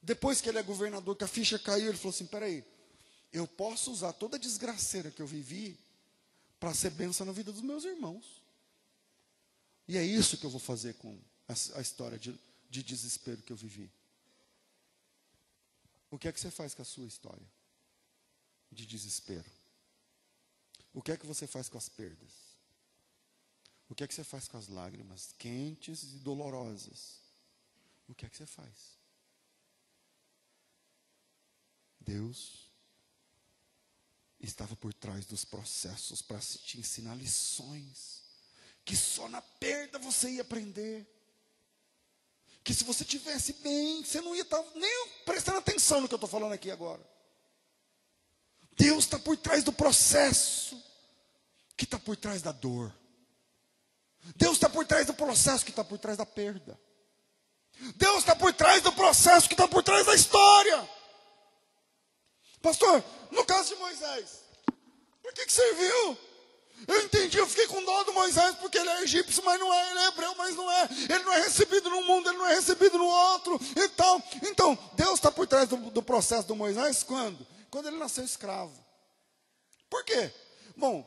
depois 0.02 0.40
que 0.40 0.48
ele 0.48 0.58
é 0.58 0.62
governador, 0.62 1.16
que 1.16 1.24
a 1.24 1.28
ficha 1.28 1.58
caiu, 1.58 1.88
ele 1.88 1.96
falou 1.96 2.10
assim: 2.10 2.26
peraí, 2.26 2.64
eu 3.32 3.46
posso 3.46 3.90
usar 3.90 4.12
toda 4.12 4.36
a 4.36 4.40
desgraceira 4.40 5.10
que 5.10 5.20
eu 5.20 5.26
vivi 5.26 5.78
para 6.60 6.74
ser 6.74 6.90
benção 6.90 7.26
na 7.26 7.32
vida 7.32 7.52
dos 7.52 7.62
meus 7.62 7.84
irmãos. 7.84 8.42
E 9.88 9.96
é 9.96 10.04
isso 10.04 10.36
que 10.36 10.44
eu 10.44 10.50
vou 10.50 10.60
fazer 10.60 10.94
com 10.94 11.18
a, 11.48 11.78
a 11.78 11.80
história 11.80 12.18
de, 12.18 12.38
de 12.68 12.82
desespero 12.82 13.42
que 13.42 13.52
eu 13.52 13.56
vivi. 13.56 13.90
O 16.10 16.18
que 16.18 16.28
é 16.28 16.32
que 16.32 16.40
você 16.40 16.50
faz 16.50 16.74
com 16.74 16.82
a 16.82 16.84
sua 16.84 17.06
história 17.06 17.46
de 18.70 18.86
desespero? 18.86 19.55
O 20.96 21.02
que 21.02 21.12
é 21.12 21.16
que 21.18 21.26
você 21.26 21.46
faz 21.46 21.68
com 21.68 21.76
as 21.76 21.90
perdas? 21.90 22.32
O 23.86 23.94
que 23.94 24.02
é 24.02 24.08
que 24.08 24.14
você 24.14 24.24
faz 24.24 24.48
com 24.48 24.56
as 24.56 24.66
lágrimas 24.66 25.34
quentes 25.38 26.02
e 26.04 26.18
dolorosas? 26.20 27.20
O 28.08 28.14
que 28.14 28.24
é 28.24 28.30
que 28.30 28.36
você 28.38 28.46
faz? 28.46 28.96
Deus 32.00 32.72
estava 34.40 34.74
por 34.74 34.94
trás 34.94 35.26
dos 35.26 35.44
processos 35.44 36.22
para 36.22 36.40
te 36.40 36.80
ensinar 36.80 37.14
lições 37.14 38.22
que 38.82 38.96
só 38.96 39.28
na 39.28 39.42
perda 39.42 39.98
você 39.98 40.30
ia 40.30 40.42
aprender. 40.42 41.06
Que 42.64 42.72
se 42.72 42.84
você 42.84 43.04
tivesse 43.04 43.52
bem, 43.52 44.02
você 44.02 44.22
não 44.22 44.34
ia 44.34 44.42
estar 44.42 44.64
nem 44.74 45.08
prestando 45.26 45.58
atenção 45.58 46.00
no 46.00 46.08
que 46.08 46.14
eu 46.14 46.16
estou 46.16 46.30
falando 46.30 46.54
aqui 46.54 46.70
agora. 46.70 47.06
Deus 48.76 49.04
está 49.04 49.18
por 49.18 49.36
trás 49.36 49.64
do 49.64 49.72
processo 49.72 50.82
que 51.76 51.84
está 51.84 51.98
por 51.98 52.16
trás 52.16 52.42
da 52.42 52.52
dor. 52.52 52.92
Deus 54.36 54.54
está 54.54 54.68
por 54.68 54.84
trás 54.86 55.06
do 55.06 55.14
processo 55.14 55.64
que 55.64 55.70
está 55.70 55.84
por 55.84 55.98
trás 55.98 56.16
da 56.16 56.26
perda. 56.26 56.78
Deus 57.96 58.18
está 58.18 58.34
por 58.34 58.52
trás 58.52 58.82
do 58.82 58.92
processo 58.92 59.48
que 59.48 59.54
está 59.54 59.68
por 59.68 59.82
trás 59.82 60.06
da 60.06 60.14
história. 60.14 60.88
Pastor, 62.62 63.04
no 63.30 63.44
caso 63.44 63.74
de 63.74 63.80
Moisés, 63.80 64.42
por 65.22 65.32
que, 65.32 65.46
que 65.46 65.52
serviu? 65.52 66.18
Eu 66.86 67.04
entendi, 67.04 67.38
eu 67.38 67.46
fiquei 67.46 67.66
com 67.68 67.82
dó 67.84 68.04
do 68.04 68.12
Moisés 68.12 68.54
porque 68.56 68.76
ele 68.76 68.88
é 68.88 69.02
egípcio, 69.02 69.42
mas 69.44 69.58
não 69.58 69.72
é, 69.72 69.90
ele 69.90 69.98
é 70.00 70.08
hebreu, 70.08 70.34
mas 70.36 70.54
não 70.54 70.70
é. 70.70 70.88
Ele 71.08 71.24
não 71.24 71.32
é 71.32 71.42
recebido 71.42 71.88
num 71.88 72.04
mundo, 72.04 72.28
ele 72.28 72.38
não 72.38 72.46
é 72.46 72.54
recebido 72.54 72.98
no 72.98 73.06
outro 73.06 73.58
e 73.76 73.88
tal. 73.90 74.22
Então, 74.42 74.78
Deus 74.94 75.14
está 75.14 75.30
por 75.30 75.46
trás 75.46 75.68
do, 75.68 75.76
do 75.76 76.02
processo 76.02 76.48
do 76.48 76.56
Moisés 76.56 77.02
quando? 77.02 77.46
Quando 77.76 77.88
ele 77.88 77.98
nasceu 77.98 78.24
escravo. 78.24 78.72
Por 79.90 80.02
quê? 80.02 80.32
Bom, 80.74 81.04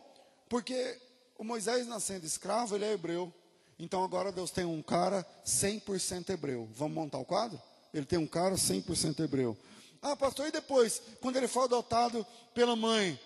porque 0.47 1.01
o 1.35 1.43
Moisés 1.43 1.87
nascendo 1.87 2.27
escravo, 2.27 2.75
ele 2.75 2.85
é 2.85 2.93
hebreu. 2.93 3.33
Então 3.79 4.03
agora 4.03 4.31
Deus 4.31 4.51
tem 4.51 4.65
um 4.65 4.79
cara 4.79 5.25
100% 5.43 6.29
hebreu. 6.29 6.69
Vamos 6.75 6.93
montar 6.93 7.17
o 7.17 7.25
quadro? 7.25 7.59
Ele 7.91 8.05
tem 8.05 8.19
um 8.19 8.27
cara 8.27 8.53
100% 8.53 9.19
hebreu. 9.19 9.57
Ah, 9.99 10.15
pastor, 10.15 10.47
e 10.47 10.51
depois? 10.51 11.01
Quando 11.19 11.37
ele 11.37 11.47
foi 11.47 11.63
adotado 11.63 12.23
pela 12.53 12.75
mãe? 12.75 13.19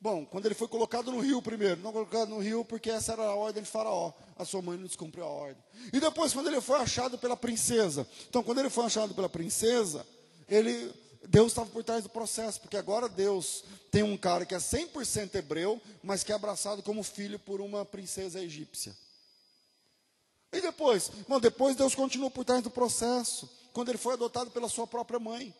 Bom, 0.00 0.26
quando 0.26 0.46
ele 0.46 0.56
foi 0.56 0.66
colocado 0.66 1.12
no 1.12 1.20
rio 1.20 1.40
primeiro, 1.40 1.80
não 1.80 1.92
colocado 1.92 2.30
no 2.30 2.40
rio 2.40 2.64
porque 2.64 2.90
essa 2.90 3.12
era 3.12 3.22
a 3.22 3.36
ordem 3.36 3.62
de 3.62 3.70
Faraó. 3.70 4.12
A 4.36 4.44
sua 4.44 4.60
mãe 4.60 4.76
não 4.76 4.88
descumpriu 4.88 5.22
a 5.22 5.28
ordem. 5.28 5.62
E 5.92 6.00
depois, 6.00 6.32
quando 6.32 6.48
ele 6.48 6.60
foi 6.60 6.80
achado 6.80 7.18
pela 7.18 7.36
princesa. 7.36 8.04
Então, 8.28 8.42
quando 8.42 8.58
ele 8.58 8.68
foi 8.68 8.86
achado 8.86 9.14
pela 9.14 9.28
princesa, 9.28 10.04
ele, 10.48 10.92
Deus 11.28 11.52
estava 11.52 11.68
por 11.70 11.82
trás 11.82 12.02
do 12.02 12.08
processo, 12.08 12.60
porque 12.60 12.76
agora 12.76 13.08
Deus 13.08 13.64
tem 13.90 14.02
um 14.02 14.16
cara 14.16 14.44
que 14.44 14.54
é 14.54 14.58
100% 14.58 15.34
hebreu, 15.34 15.80
mas 16.02 16.22
que 16.22 16.32
é 16.32 16.34
abraçado 16.34 16.82
como 16.82 17.02
filho 17.02 17.38
por 17.38 17.60
uma 17.60 17.84
princesa 17.84 18.40
egípcia. 18.40 18.94
E 20.52 20.60
depois? 20.60 21.10
Bom, 21.26 21.40
depois 21.40 21.76
Deus 21.76 21.94
continuou 21.94 22.30
por 22.30 22.44
trás 22.44 22.62
do 22.62 22.70
processo, 22.70 23.50
quando 23.72 23.88
ele 23.88 23.98
foi 23.98 24.14
adotado 24.14 24.50
pela 24.50 24.68
sua 24.68 24.86
própria 24.86 25.18
mãe. 25.18 25.54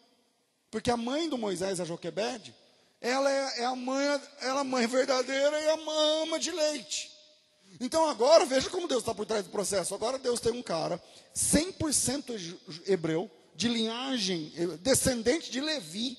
Porque 0.70 0.90
a 0.90 0.96
mãe 0.96 1.28
do 1.28 1.38
Moisés, 1.38 1.80
a 1.80 1.84
Joquebede, 1.84 2.54
ela 3.00 3.30
é, 3.30 3.60
é 3.60 3.64
a 3.64 3.74
mãe, 3.74 4.06
ela 4.40 4.58
é 4.58 4.60
a 4.60 4.64
mãe 4.64 4.86
verdadeira 4.86 5.60
e 5.60 5.68
a 5.68 6.22
ama 6.22 6.38
de 6.38 6.50
leite. 6.50 7.12
Então 7.80 8.08
agora, 8.08 8.46
veja 8.46 8.70
como 8.70 8.86
Deus 8.86 9.02
está 9.02 9.14
por 9.14 9.26
trás 9.26 9.44
do 9.44 9.50
processo. 9.50 9.94
Agora 9.94 10.18
Deus 10.18 10.40
tem 10.40 10.52
um 10.52 10.62
cara 10.62 11.02
100% 11.34 12.58
hebreu, 12.86 13.30
de 13.54 13.68
linhagem, 13.68 14.52
eh, 14.56 14.66
descendente 14.80 15.50
de 15.50 15.60
Levi, 15.60 16.18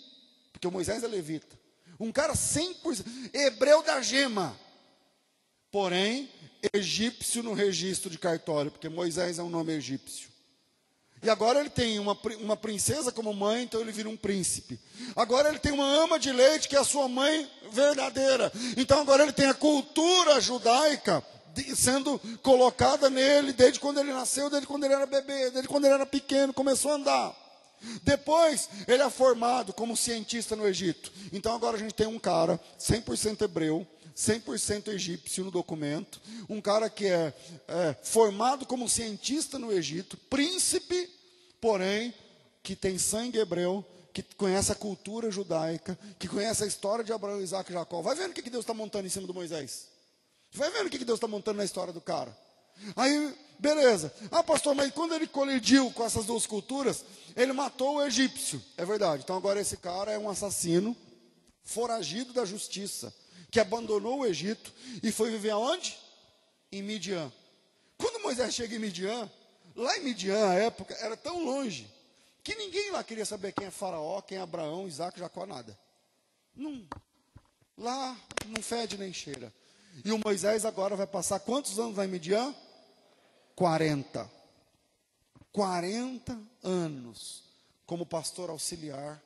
porque 0.51 0.67
Moisés 0.69 1.03
é 1.03 1.07
levita. 1.07 1.59
Um 1.99 2.11
cara 2.11 2.33
100% 2.33 3.05
hebreu 3.33 3.81
da 3.83 4.01
gema, 4.01 4.57
porém 5.71 6.29
egípcio 6.73 7.43
no 7.43 7.53
registro 7.53 8.09
de 8.09 8.17
cartório, 8.17 8.71
porque 8.71 8.89
Moisés 8.89 9.39
é 9.39 9.43
um 9.43 9.49
nome 9.49 9.73
egípcio. 9.73 10.29
E 11.21 11.29
agora 11.29 11.59
ele 11.59 11.69
tem 11.69 11.97
uma, 11.97 12.17
uma 12.39 12.57
princesa 12.57 13.11
como 13.11 13.33
mãe, 13.33 13.63
então 13.63 13.81
ele 13.81 13.91
vira 13.91 14.09
um 14.09 14.17
príncipe. 14.17 14.79
Agora 15.15 15.49
ele 15.49 15.59
tem 15.59 15.71
uma 15.71 15.87
ama 15.87 16.19
de 16.19 16.31
leite, 16.31 16.67
que 16.67 16.75
é 16.75 16.79
a 16.79 16.83
sua 16.83 17.07
mãe 17.07 17.49
verdadeira. 17.71 18.51
Então 18.77 19.01
agora 19.01 19.23
ele 19.23 19.31
tem 19.31 19.47
a 19.47 19.53
cultura 19.53 20.39
judaica 20.39 21.23
sendo 21.75 22.19
colocada 22.41 23.09
nele 23.09 23.53
desde 23.53 23.79
quando 23.79 23.99
ele 23.99 24.13
nasceu, 24.13 24.49
desde 24.49 24.67
quando 24.67 24.83
ele 24.83 24.93
era 24.93 25.05
bebê, 25.05 25.51
desde 25.51 25.67
quando 25.67 25.85
ele 25.85 25.93
era 25.93 26.05
pequeno, 26.05 26.53
começou 26.53 26.91
a 26.91 26.95
andar. 26.95 27.45
Depois, 28.03 28.69
ele 28.87 29.03
é 29.03 29.09
formado 29.09 29.73
como 29.73 29.95
cientista 29.95 30.55
no 30.55 30.67
Egito. 30.67 31.11
Então 31.31 31.53
agora 31.53 31.77
a 31.77 31.79
gente 31.79 31.93
tem 31.93 32.07
um 32.07 32.19
cara 32.19 32.59
100% 32.79 33.41
hebreu, 33.41 33.85
100% 34.15 34.87
egípcio 34.89 35.43
no 35.43 35.51
documento, 35.51 36.21
um 36.49 36.61
cara 36.61 36.89
que 36.89 37.05
é, 37.05 37.33
é, 37.67 37.95
formado 38.01 38.65
como 38.65 38.87
cientista 38.87 39.59
no 39.59 39.71
Egito, 39.71 40.17
príncipe, 40.29 41.09
porém, 41.59 42.13
que 42.63 42.75
tem 42.75 42.97
sangue 42.97 43.39
hebreu, 43.39 43.85
que 44.13 44.23
conhece 44.23 44.71
a 44.71 44.75
cultura 44.75 45.29
judaica, 45.29 45.99
que 46.17 46.27
conhece 46.27 46.63
a 46.63 46.67
história 46.67 47.03
de 47.03 47.11
Abraão, 47.11 47.41
Isaac 47.41 47.69
e 47.69 47.73
Jacó. 47.73 48.01
Vai 48.01 48.15
vendo 48.15 48.31
o 48.31 48.33
que 48.33 48.49
Deus 48.49 48.63
está 48.63 48.73
montando 48.73 49.05
em 49.05 49.09
cima 49.09 49.27
do 49.27 49.33
Moisés. 49.33 49.89
Vai 50.55 50.71
vendo 50.71 50.87
o 50.87 50.89
que 50.89 51.03
Deus 51.03 51.17
está 51.17 51.27
montando 51.27 51.57
na 51.57 51.65
história 51.65 51.91
do 51.91 52.01
cara. 52.01 52.35
Aí, 52.95 53.35
beleza. 53.59 54.13
Ah, 54.31 54.43
pastor, 54.43 54.73
mas 54.73 54.91
quando 54.91 55.13
ele 55.13 55.27
colidiu 55.27 55.91
com 55.91 56.03
essas 56.03 56.25
duas 56.25 56.45
culturas, 56.45 57.03
ele 57.35 57.53
matou 57.53 57.97
o 57.97 58.03
egípcio. 58.03 58.61
É 58.77 58.85
verdade. 58.85 59.23
Então 59.23 59.35
agora 59.35 59.59
esse 59.59 59.77
cara 59.77 60.11
é 60.11 60.17
um 60.17 60.29
assassino, 60.29 60.95
foragido 61.63 62.31
da 62.31 62.45
justiça 62.45 63.13
que 63.51 63.59
abandonou 63.59 64.19
o 64.19 64.25
Egito 64.25 64.73
e 65.01 65.11
foi 65.11 65.31
viver 65.31 65.51
aonde? 65.51 65.97
Em 66.71 66.81
Midian. 66.81 67.31
Quando 67.97 68.21
Moisés 68.21 68.53
chega 68.53 68.75
em 68.75 68.79
Midian, 68.79 69.31
lá 69.75 69.97
em 69.97 70.03
Midian, 70.03 70.49
a 70.49 70.55
época, 70.55 70.93
era 70.95 71.15
tão 71.15 71.43
longe, 71.43 71.89
que 72.43 72.53
ninguém 72.55 72.91
lá 72.91 73.03
queria 73.03 73.25
saber 73.25 73.53
quem 73.53 73.67
é 73.67 73.71
Faraó, 73.71 74.21
quem 74.21 74.37
é 74.37 74.41
Abraão, 74.41 74.87
Isaac, 74.87 75.17
Jacó, 75.17 75.45
nada. 75.45 75.77
Não. 76.55 76.85
Lá 77.77 78.17
não 78.47 78.61
fede 78.61 78.97
nem 78.97 79.13
cheira. 79.13 79.53
E 80.03 80.11
o 80.11 80.19
Moisés 80.23 80.65
agora 80.65 80.95
vai 80.95 81.07
passar 81.07 81.39
quantos 81.39 81.79
anos 81.79 81.97
lá 81.97 82.05
em 82.05 82.09
Midian? 82.09 82.53
40. 83.55 84.29
40 85.51 86.37
anos 86.63 87.43
como 87.85 88.05
pastor 88.05 88.49
auxiliar 88.49 89.23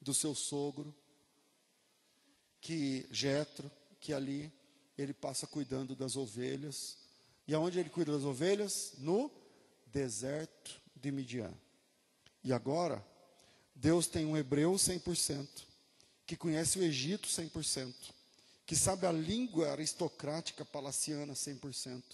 do 0.00 0.12
seu 0.14 0.34
sogro, 0.34 0.94
que 2.60 3.06
Jetro, 3.10 3.70
que 4.00 4.12
ali 4.12 4.52
ele 4.96 5.12
passa 5.12 5.46
cuidando 5.46 5.94
das 5.94 6.16
ovelhas. 6.16 6.96
E 7.46 7.54
aonde 7.54 7.78
ele 7.78 7.90
cuida 7.90 8.12
das 8.12 8.24
ovelhas? 8.24 8.94
No 8.98 9.30
deserto 9.86 10.80
de 10.96 11.10
Midian. 11.10 11.52
E 12.42 12.52
agora, 12.52 13.04
Deus 13.74 14.06
tem 14.06 14.26
um 14.26 14.36
hebreu 14.36 14.72
100%, 14.72 15.48
que 16.26 16.36
conhece 16.36 16.78
o 16.78 16.82
Egito 16.82 17.28
100%, 17.28 17.94
que 18.70 18.76
sabe 18.76 19.04
a 19.04 19.10
língua 19.10 19.72
aristocrática 19.72 20.64
palaciana 20.64 21.32
100%, 21.32 22.04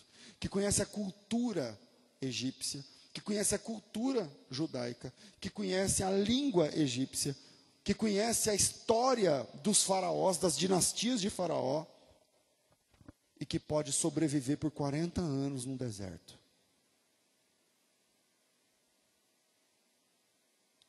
que 0.40 0.48
conhece 0.48 0.80
a 0.80 0.86
cultura 0.86 1.78
egípcia, 2.18 2.82
que 3.12 3.20
conhece 3.20 3.54
a 3.54 3.59
cultura 3.59 4.26
judaica, 4.50 5.12
que 5.38 5.50
conhece 5.50 6.02
a 6.02 6.11
língua 6.11 6.74
egípcia, 6.74 7.36
que 7.84 7.92
conhece 7.92 8.48
a 8.48 8.54
história 8.54 9.46
dos 9.62 9.82
faraós, 9.82 10.38
das 10.38 10.57
dinastias 10.57 11.20
de 11.20 11.28
Faraó, 11.28 11.84
e 13.38 13.44
que 13.44 13.61
pode 13.61 13.92
sobreviver 13.92 14.57
por 14.57 14.70
40 14.70 15.20
anos 15.20 15.66
no 15.66 15.76
deserto. 15.76 16.38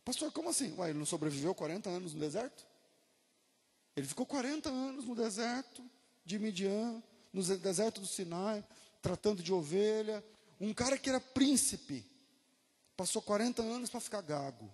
Pastor, 0.05 0.31
como 0.31 0.47
assim? 0.47 0.73
Ué, 0.77 0.91
ele 0.91 0.99
não 0.99 1.05
sobreviveu 1.05 1.53
40 1.53 1.89
anos 1.89 2.13
no 2.13 2.21
deserto? 2.21 2.65
Ele 3.97 4.05
ficou 4.05 4.27
40 4.27 4.69
anos 4.69 5.05
no 5.05 5.15
deserto 5.15 5.83
de 6.23 6.37
Midian, 6.37 7.01
no 7.33 7.41
deserto 7.43 7.99
do 7.99 8.05
Sinai, 8.05 8.63
tratando 9.01 9.41
de 9.41 9.51
ovelha. 9.51 10.23
Um 10.61 10.71
cara 10.71 10.99
que 10.99 11.09
era 11.09 11.19
príncipe, 11.19 12.05
passou 12.95 13.23
40 13.23 13.63
anos 13.63 13.89
para 13.89 13.99
ficar 13.99 14.21
gago. 14.21 14.71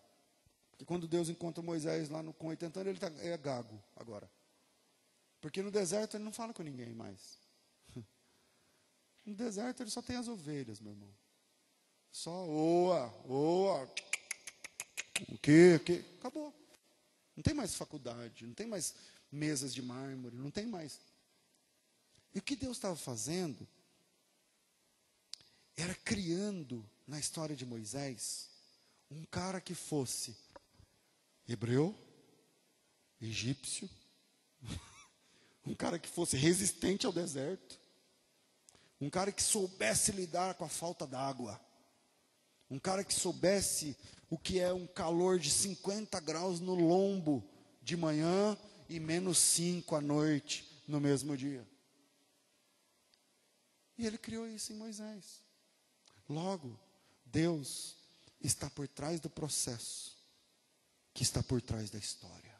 E 0.77 0.83
quando 0.83 1.07
Deus 1.07 1.29
encontra 1.29 1.63
Moisés 1.63 2.09
lá 2.09 2.21
no, 2.21 2.33
com 2.33 2.47
80 2.47 2.81
anos, 2.81 2.89
ele 2.89 2.99
tá, 2.99 3.09
é 3.25 3.37
gago 3.37 3.81
agora. 3.95 4.29
Porque 5.39 5.61
no 5.61 5.71
deserto 5.71 6.17
ele 6.17 6.25
não 6.25 6.33
fala 6.33 6.53
com 6.53 6.61
ninguém 6.61 6.93
mais. 6.93 7.39
No 9.25 9.33
deserto 9.35 9.81
ele 9.81 9.89
só 9.89 10.01
tem 10.01 10.17
as 10.17 10.27
ovelhas, 10.27 10.81
meu 10.81 10.91
irmão. 10.91 11.09
Só 12.11 12.45
oa, 12.45 13.05
oa. 13.25 13.89
O 15.29 15.37
quê? 15.37 15.75
O 15.77 15.79
quê? 15.79 16.03
Acabou. 16.19 16.53
Não 17.35 17.41
tem 17.41 17.53
mais 17.53 17.73
faculdade, 17.73 18.45
não 18.45 18.53
tem 18.53 18.67
mais 18.67 18.93
mesas 19.33 19.73
de 19.73 19.81
mármore, 19.81 20.35
não 20.35 20.51
tem 20.51 20.67
mais. 20.67 20.99
E 22.33 22.39
o 22.39 22.41
que 22.41 22.55
Deus 22.55 22.77
estava 22.77 22.95
fazendo 22.95 23.67
era 25.75 25.95
criando 25.95 26.87
na 27.07 27.19
história 27.19 27.55
de 27.55 27.65
Moisés 27.65 28.49
um 29.09 29.25
cara 29.25 29.59
que 29.59 29.73
fosse 29.73 30.35
hebreu, 31.47 31.95
egípcio, 33.19 33.89
um 35.65 35.75
cara 35.75 35.97
que 35.97 36.09
fosse 36.09 36.37
resistente 36.37 37.05
ao 37.05 37.11
deserto, 37.11 37.79
um 39.01 39.09
cara 39.09 39.31
que 39.31 39.43
soubesse 39.43 40.11
lidar 40.11 40.55
com 40.55 40.65
a 40.65 40.69
falta 40.69 41.05
d'água, 41.05 41.59
um 42.69 42.79
cara 42.79 43.03
que 43.03 43.13
soubesse 43.13 43.97
o 44.29 44.37
que 44.37 44.59
é 44.59 44.73
um 44.73 44.87
calor 44.87 45.39
de 45.39 45.51
50 45.51 46.19
graus 46.19 46.59
no 46.59 46.73
lombo 46.73 47.47
de 47.81 47.97
manhã 47.97 48.57
e 48.89 48.99
menos 48.99 49.37
5 49.37 49.95
à 49.95 50.01
noite 50.01 50.83
no 50.87 50.99
mesmo 50.99 51.35
dia. 51.35 51.67
E 53.97 54.05
ele 54.05 54.17
criou 54.17 54.47
isso 54.47 54.73
em 54.73 54.75
Moisés. 54.75 55.41
Logo, 56.27 56.79
Deus 57.25 57.95
está 58.41 58.69
por 58.69 58.87
trás 58.87 59.19
do 59.19 59.29
processo 59.29 60.17
que 61.13 61.23
está 61.23 61.43
por 61.43 61.61
trás 61.61 61.89
da 61.89 61.99
história. 61.99 62.53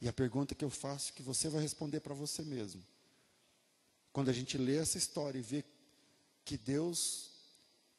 E 0.00 0.08
a 0.08 0.12
pergunta 0.12 0.54
que 0.54 0.64
eu 0.64 0.70
faço, 0.70 1.12
que 1.12 1.22
você 1.22 1.48
vai 1.48 1.62
responder 1.62 2.00
para 2.00 2.14
você 2.14 2.42
mesmo. 2.42 2.84
Quando 4.12 4.28
a 4.28 4.32
gente 4.32 4.58
lê 4.58 4.76
essa 4.76 4.98
história 4.98 5.38
e 5.38 5.42
vê 5.42 5.64
que 6.44 6.56
Deus, 6.58 7.30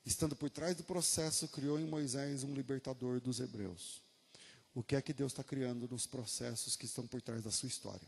estando 0.05 0.35
por 0.35 0.49
trás 0.49 0.75
do 0.75 0.83
processo, 0.83 1.47
criou 1.47 1.79
em 1.79 1.85
Moisés 1.85 2.43
um 2.43 2.53
libertador 2.53 3.19
dos 3.19 3.39
hebreus. 3.39 4.01
O 4.77 4.83
que 4.83 4.95
é 4.95 5.01
que 5.01 5.11
Deus 5.11 5.31
está 5.31 5.43
criando 5.43 5.87
nos 5.87 6.05
processos 6.05 6.75
que 6.75 6.85
estão 6.85 7.07
por 7.07 7.19
trás 7.19 7.43
da 7.43 7.49
sua 7.49 7.65
história? 7.65 8.07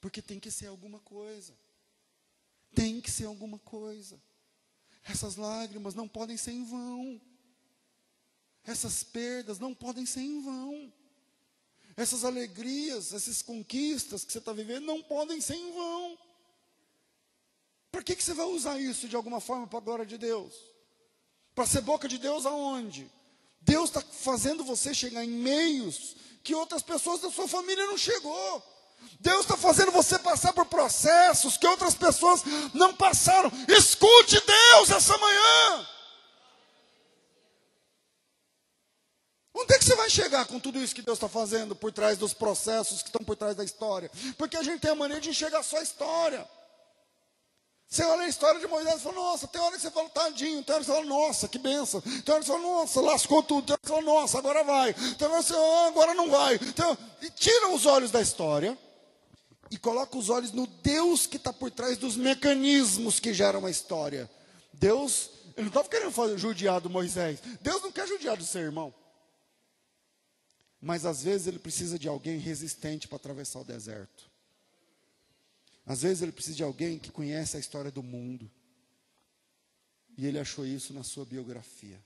Porque 0.00 0.22
tem 0.22 0.40
que 0.40 0.50
ser 0.50 0.68
alguma 0.68 0.98
coisa. 1.00 1.52
Tem 2.74 2.98
que 2.98 3.10
ser 3.10 3.26
alguma 3.26 3.58
coisa. 3.58 4.18
Essas 5.04 5.36
lágrimas 5.36 5.94
não 5.94 6.08
podem 6.08 6.38
ser 6.38 6.52
em 6.52 6.64
vão. 6.64 7.20
Essas 8.64 9.04
perdas 9.04 9.58
não 9.58 9.74
podem 9.74 10.06
ser 10.06 10.20
em 10.20 10.40
vão. 10.40 10.90
Essas 11.94 12.24
alegrias, 12.24 13.12
essas 13.12 13.42
conquistas 13.42 14.24
que 14.24 14.32
você 14.32 14.38
está 14.38 14.54
vivendo 14.54 14.86
não 14.86 15.02
podem 15.02 15.42
ser 15.42 15.56
em 15.56 15.72
vão. 15.74 16.18
Para 17.92 18.02
que, 18.02 18.16
que 18.16 18.24
você 18.24 18.32
vai 18.32 18.46
usar 18.46 18.80
isso 18.80 19.06
de 19.06 19.14
alguma 19.14 19.42
forma 19.42 19.66
para 19.66 19.78
a 19.78 19.82
glória 19.82 20.06
de 20.06 20.16
Deus? 20.16 20.77
Para 21.58 21.66
ser 21.66 21.80
boca 21.80 22.06
de 22.06 22.18
Deus 22.18 22.46
aonde? 22.46 23.10
Deus 23.62 23.90
está 23.90 24.00
fazendo 24.00 24.62
você 24.62 24.94
chegar 24.94 25.24
em 25.24 25.28
meios 25.28 26.14
que 26.44 26.54
outras 26.54 26.84
pessoas 26.84 27.20
da 27.20 27.32
sua 27.32 27.48
família 27.48 27.84
não 27.84 27.98
chegou. 27.98 28.62
Deus 29.18 29.40
está 29.40 29.56
fazendo 29.56 29.90
você 29.90 30.20
passar 30.20 30.52
por 30.52 30.66
processos 30.66 31.56
que 31.56 31.66
outras 31.66 31.96
pessoas 31.96 32.44
não 32.72 32.94
passaram. 32.94 33.50
Escute 33.66 34.40
Deus 34.40 34.90
essa 34.90 35.18
manhã. 35.18 35.88
Onde 39.52 39.74
é 39.74 39.78
que 39.80 39.84
você 39.84 39.96
vai 39.96 40.08
chegar 40.08 40.46
com 40.46 40.60
tudo 40.60 40.80
isso 40.80 40.94
que 40.94 41.02
Deus 41.02 41.18
está 41.18 41.28
fazendo 41.28 41.74
por 41.74 41.90
trás 41.90 42.16
dos 42.16 42.32
processos 42.32 43.02
que 43.02 43.08
estão 43.08 43.24
por 43.24 43.34
trás 43.34 43.56
da 43.56 43.64
história? 43.64 44.08
Porque 44.36 44.56
a 44.56 44.62
gente 44.62 44.78
tem 44.78 44.92
a 44.92 44.94
maneira 44.94 45.20
de 45.20 45.30
enxergar 45.30 45.64
só 45.64 45.78
a 45.78 45.82
história. 45.82 46.48
Você 47.88 48.04
olha 48.04 48.24
a 48.24 48.28
história 48.28 48.60
de 48.60 48.66
Moisés 48.66 48.96
e 48.96 49.02
fala, 49.02 49.14
nossa, 49.14 49.46
tem 49.48 49.58
hora 49.62 49.74
que 49.74 49.80
você 49.80 49.90
fala, 49.90 50.10
tadinho, 50.10 50.62
tem 50.62 50.74
hora 50.74 50.84
que 50.84 50.90
você 50.90 50.94
fala, 50.94 51.06
nossa, 51.06 51.48
que 51.48 51.58
benção. 51.58 52.02
Tem 52.02 52.34
hora 52.34 52.40
que 52.40 52.46
você 52.46 52.52
fala, 52.52 52.62
nossa, 52.62 53.00
lascou 53.00 53.42
tudo. 53.42 53.64
Tem 53.64 53.72
hora 53.72 53.80
que 53.80 53.88
você 53.88 53.94
fala, 53.94 54.20
nossa, 54.20 54.38
agora 54.38 54.62
vai. 54.62 54.92
Tem 54.92 55.26
hora 55.26 55.38
que 55.38 55.48
você 55.48 55.54
fala, 55.54 55.66
ah, 55.66 55.86
agora 55.88 56.14
não 56.14 56.30
vai. 56.30 56.56
Então, 56.56 56.98
e 57.22 57.30
tira 57.30 57.70
os 57.70 57.86
olhos 57.86 58.10
da 58.10 58.20
história 58.20 58.76
e 59.70 59.78
coloca 59.78 60.18
os 60.18 60.28
olhos 60.28 60.52
no 60.52 60.66
Deus 60.66 61.26
que 61.26 61.38
está 61.38 61.50
por 61.50 61.70
trás 61.70 61.96
dos 61.96 62.14
mecanismos 62.14 63.18
que 63.18 63.32
geram 63.32 63.64
a 63.64 63.70
história. 63.70 64.30
Deus, 64.70 65.30
ele 65.56 65.62
não 65.62 65.68
estava 65.68 65.88
querendo 65.88 66.12
fazer 66.12 66.36
judiar 66.36 66.82
do 66.82 66.90
Moisés. 66.90 67.40
Deus 67.62 67.82
não 67.82 67.90
quer 67.90 68.06
judiar 68.06 68.36
do 68.36 68.44
seu 68.44 68.60
irmão. 68.60 68.92
Mas 70.78 71.06
às 71.06 71.22
vezes 71.22 71.46
ele 71.46 71.58
precisa 71.58 71.98
de 71.98 72.06
alguém 72.06 72.38
resistente 72.38 73.08
para 73.08 73.16
atravessar 73.16 73.60
o 73.60 73.64
deserto. 73.64 74.27
Às 75.88 76.02
vezes 76.02 76.22
ele 76.22 76.32
precisa 76.32 76.54
de 76.54 76.62
alguém 76.62 76.98
que 76.98 77.10
conhece 77.10 77.56
a 77.56 77.60
história 77.60 77.90
do 77.90 78.02
mundo. 78.02 78.48
E 80.18 80.26
ele 80.26 80.38
achou 80.38 80.66
isso 80.66 80.92
na 80.92 81.02
sua 81.02 81.24
biografia. 81.24 81.98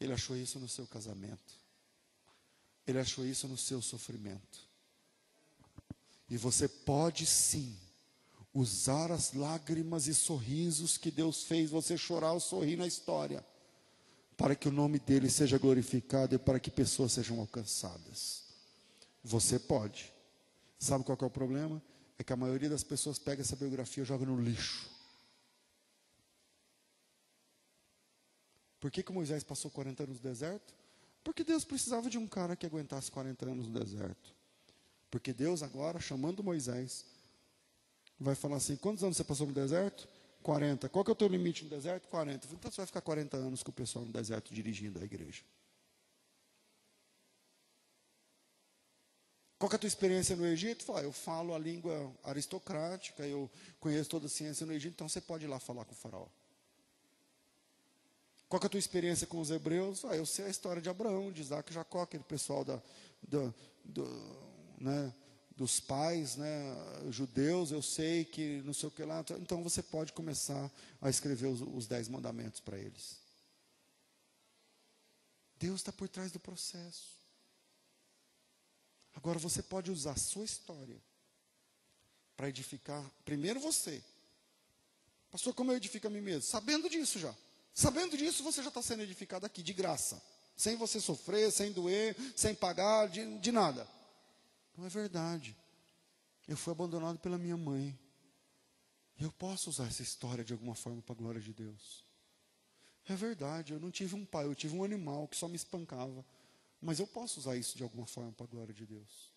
Ele 0.00 0.14
achou 0.14 0.34
isso 0.34 0.58
no 0.58 0.66
seu 0.66 0.86
casamento. 0.86 1.52
Ele 2.86 2.98
achou 2.98 3.26
isso 3.26 3.46
no 3.46 3.58
seu 3.58 3.82
sofrimento. 3.82 4.66
E 6.30 6.38
você 6.38 6.66
pode 6.66 7.26
sim 7.26 7.76
usar 8.54 9.12
as 9.12 9.34
lágrimas 9.34 10.06
e 10.06 10.14
sorrisos 10.14 10.96
que 10.96 11.10
Deus 11.10 11.42
fez 11.42 11.68
você 11.68 11.98
chorar 11.98 12.32
ou 12.32 12.40
sorrir 12.40 12.76
na 12.76 12.86
história, 12.86 13.44
para 14.34 14.56
que 14.56 14.66
o 14.66 14.72
nome 14.72 14.98
dele 14.98 15.28
seja 15.28 15.58
glorificado 15.58 16.34
e 16.34 16.38
para 16.38 16.58
que 16.58 16.70
pessoas 16.70 17.12
sejam 17.12 17.38
alcançadas. 17.38 18.44
Você 19.22 19.58
pode. 19.58 20.10
Sabe 20.82 21.04
qual 21.04 21.16
é 21.22 21.24
o 21.24 21.30
problema? 21.30 21.80
É 22.18 22.24
que 22.24 22.32
a 22.32 22.36
maioria 22.36 22.68
das 22.68 22.82
pessoas 22.82 23.16
pega 23.16 23.40
essa 23.40 23.54
biografia 23.54 24.02
e 24.02 24.04
joga 24.04 24.26
no 24.26 24.36
lixo. 24.42 24.90
Por 28.80 28.90
que, 28.90 29.00
que 29.00 29.12
Moisés 29.12 29.44
passou 29.44 29.70
40 29.70 30.02
anos 30.02 30.16
no 30.16 30.22
deserto? 30.28 30.74
Porque 31.22 31.44
Deus 31.44 31.64
precisava 31.64 32.10
de 32.10 32.18
um 32.18 32.26
cara 32.26 32.56
que 32.56 32.66
aguentasse 32.66 33.12
40 33.12 33.48
anos 33.48 33.68
no 33.68 33.78
deserto. 33.78 34.34
Porque 35.08 35.32
Deus 35.32 35.62
agora, 35.62 36.00
chamando 36.00 36.42
Moisés, 36.42 37.06
vai 38.18 38.34
falar 38.34 38.56
assim: 38.56 38.74
quantos 38.74 39.04
anos 39.04 39.16
você 39.16 39.22
passou 39.22 39.46
no 39.46 39.52
deserto? 39.52 40.08
40. 40.42 40.88
Qual 40.88 41.04
que 41.04 41.12
é 41.12 41.14
o 41.14 41.16
teu 41.16 41.28
limite 41.28 41.62
no 41.62 41.70
deserto? 41.70 42.08
40. 42.08 42.48
Então 42.50 42.72
você 42.72 42.78
vai 42.78 42.86
ficar 42.86 43.02
40 43.02 43.36
anos 43.36 43.62
com 43.62 43.70
o 43.70 43.72
pessoal 43.72 44.04
no 44.04 44.10
deserto 44.10 44.52
dirigindo 44.52 44.98
a 44.98 45.04
igreja. 45.04 45.44
Qual 49.62 49.70
é 49.70 49.76
a 49.76 49.78
tua 49.78 49.86
experiência 49.86 50.34
no 50.34 50.44
Egito? 50.44 50.84
Fala, 50.84 51.02
eu 51.02 51.12
falo 51.12 51.54
a 51.54 51.58
língua 51.58 52.12
aristocrática, 52.24 53.24
eu 53.24 53.48
conheço 53.78 54.10
toda 54.10 54.26
a 54.26 54.28
ciência 54.28 54.66
no 54.66 54.72
Egito, 54.72 54.94
então 54.94 55.08
você 55.08 55.20
pode 55.20 55.44
ir 55.44 55.46
lá 55.46 55.60
falar 55.60 55.84
com 55.84 55.92
o 55.92 55.96
faraó. 55.96 56.26
Qual 58.48 58.60
é 58.60 58.66
a 58.66 58.68
tua 58.68 58.80
experiência 58.80 59.24
com 59.24 59.40
os 59.40 59.52
hebreus? 59.52 60.04
Ah, 60.04 60.16
eu 60.16 60.26
sei 60.26 60.46
a 60.46 60.48
história 60.48 60.82
de 60.82 60.88
Abraão, 60.88 61.30
de 61.30 61.42
Isaac 61.42 61.70
e 61.70 61.74
Jacó, 61.74 62.02
aquele 62.02 62.24
pessoal 62.24 62.64
da, 62.64 62.82
da, 63.22 63.54
do, 63.84 64.04
né, 64.80 65.14
dos 65.56 65.78
pais 65.78 66.34
né, 66.34 66.50
judeus, 67.10 67.70
eu 67.70 67.82
sei 67.82 68.24
que 68.24 68.60
não 68.64 68.74
sei 68.74 68.88
o 68.88 68.90
que 68.90 69.04
lá. 69.04 69.24
Então 69.40 69.62
você 69.62 69.80
pode 69.80 70.12
começar 70.12 70.68
a 71.00 71.08
escrever 71.08 71.46
os, 71.46 71.60
os 71.60 71.86
dez 71.86 72.08
mandamentos 72.08 72.58
para 72.58 72.76
eles. 72.76 73.16
Deus 75.56 75.76
está 75.76 75.92
por 75.92 76.08
trás 76.08 76.32
do 76.32 76.40
processo. 76.40 77.21
Agora 79.14 79.38
você 79.38 79.62
pode 79.62 79.90
usar 79.90 80.12
a 80.12 80.16
sua 80.16 80.44
história 80.44 81.00
para 82.36 82.48
edificar 82.48 83.04
primeiro 83.24 83.60
você. 83.60 84.02
Pastor, 85.30 85.54
como 85.54 85.72
eu 85.72 85.76
edifico 85.76 86.06
a 86.06 86.10
mim 86.10 86.20
mesmo? 86.20 86.42
Sabendo 86.42 86.88
disso 86.88 87.18
já. 87.18 87.34
Sabendo 87.74 88.16
disso, 88.16 88.42
você 88.42 88.62
já 88.62 88.68
está 88.68 88.82
sendo 88.82 89.02
edificado 89.02 89.46
aqui, 89.46 89.62
de 89.62 89.72
graça. 89.72 90.22
Sem 90.56 90.76
você 90.76 91.00
sofrer, 91.00 91.50
sem 91.50 91.72
doer, 91.72 92.14
sem 92.36 92.54
pagar, 92.54 93.08
de, 93.08 93.38
de 93.38 93.50
nada. 93.50 93.88
Não 94.76 94.84
é 94.84 94.88
verdade. 94.88 95.56
Eu 96.46 96.56
fui 96.56 96.72
abandonado 96.72 97.18
pela 97.18 97.38
minha 97.38 97.56
mãe. 97.56 97.98
Eu 99.18 99.32
posso 99.32 99.70
usar 99.70 99.86
essa 99.86 100.02
história 100.02 100.44
de 100.44 100.52
alguma 100.52 100.74
forma 100.74 101.00
para 101.00 101.14
a 101.14 101.16
glória 101.16 101.40
de 101.40 101.52
Deus. 101.52 102.04
É 103.08 103.14
verdade, 103.16 103.72
eu 103.72 103.80
não 103.80 103.90
tive 103.90 104.14
um 104.14 104.24
pai, 104.24 104.44
eu 104.44 104.54
tive 104.54 104.76
um 104.76 104.84
animal 104.84 105.26
que 105.26 105.36
só 105.36 105.48
me 105.48 105.56
espancava. 105.56 106.24
Mas 106.82 106.98
eu 106.98 107.06
posso 107.06 107.38
usar 107.38 107.56
isso 107.56 107.76
de 107.76 107.84
alguma 107.84 108.06
forma 108.06 108.32
para 108.32 108.44
a 108.44 108.48
glória 108.48 108.74
de 108.74 108.84
Deus. 108.84 109.32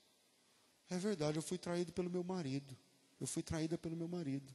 É 0.89 0.97
verdade, 0.97 1.37
eu 1.37 1.43
fui 1.43 1.59
traído 1.59 1.91
pelo 1.91 2.09
meu 2.09 2.23
marido. 2.23 2.75
Eu 3.21 3.27
fui 3.27 3.43
traída 3.43 3.77
pelo 3.77 3.95
meu 3.95 4.07
marido. 4.07 4.51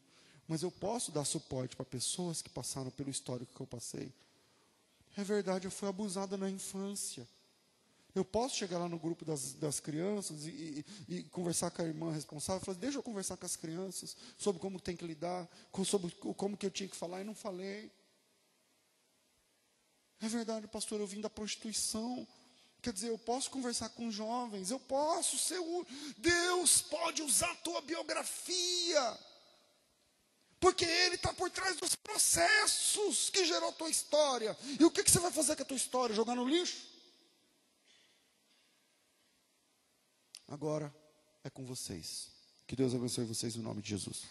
Mas 0.49 0.63
eu 0.63 0.71
posso 0.73 1.13
dar 1.13 1.25
suporte 1.25 1.77
para 1.77 1.85
pessoas 1.85 2.43
que 2.43 2.51
passaram 2.51 2.91
pelo 2.91 3.09
histórico 3.09 3.55
que 3.55 3.61
eu 3.61 3.67
passei. 3.67 4.13
É 5.17 5.23
verdade, 5.23 5.67
eu 5.67 5.71
fui 5.71 5.89
abusada 5.89 6.37
na 6.37 6.51
infância. 6.51 7.27
Eu 8.13 8.25
posso 8.25 8.57
chegar 8.57 8.79
lá 8.79 8.89
no 8.89 8.99
grupo 8.99 9.25
das, 9.25 9.53
das 9.53 9.79
crianças 9.79 10.45
e, 10.47 10.85
e, 11.09 11.15
e, 11.15 11.23
conversar 11.25 11.71
com 11.71 11.83
a 11.83 11.85
irmã 11.85 12.11
responsável, 12.11 12.61
falar, 12.65 12.79
deixa 12.79 12.99
eu 12.99 13.03
conversar 13.05 13.37
com 13.37 13.47
as 13.47 13.55
crianças 13.55 14.17
sobre 14.37 14.61
como 14.61 14.81
tem 14.81 14.97
que 14.97 15.07
lidar, 15.07 15.49
sobre 15.87 16.11
como 16.11 16.57
que 16.57 16.67
eu 16.67 16.71
tinha 16.73 16.89
que 16.89 16.97
falar 16.97 17.21
e 17.21 17.25
não 17.25 17.37
falei. 17.37 17.93
É 20.21 20.29
verdade, 20.29 20.67
pastor, 20.67 21.01
eu 21.01 21.07
vim 21.07 21.21
da 21.21 21.31
prostituição. 21.31 22.27
Quer 22.83 22.93
dizer, 22.93 23.09
eu 23.09 23.19
posso 23.19 23.51
conversar 23.51 23.91
com 23.91 24.11
jovens, 24.11 24.71
eu 24.71 24.81
posso 24.81 25.39
ser 25.39 25.59
o. 25.59 25.87
Deus 26.17 26.81
pode 26.81 27.23
usar 27.23 27.51
a 27.51 27.57
tua 27.57 27.81
biografia. 27.83 29.19
Porque 30.59 30.85
Ele 30.85 31.15
está 31.15 31.33
por 31.33 31.51
trás 31.51 31.77
dos 31.77 31.95
processos 31.95 33.31
que 33.31 33.45
gerou 33.45 33.71
a 33.71 33.73
tua 33.73 33.89
história. 33.89 34.57
E 34.79 34.85
o 34.85 34.91
que, 34.91 35.03
que 35.03 35.11
você 35.11 35.19
vai 35.19 35.33
fazer 35.33 35.57
com 35.57 35.63
a 35.63 35.67
tua 35.67 35.77
história? 35.77 36.15
Jogar 36.15 36.35
no 36.35 36.49
lixo? 36.49 36.87
Agora 40.49 40.95
é 41.45 41.51
com 41.51 41.65
vocês. 41.65 42.29
Que 42.67 42.77
Deus 42.77 42.95
abençoe 42.95 43.25
vocês 43.25 43.57
no 43.57 43.63
nome 43.63 43.83
de 43.83 43.91
Jesus. 43.91 44.25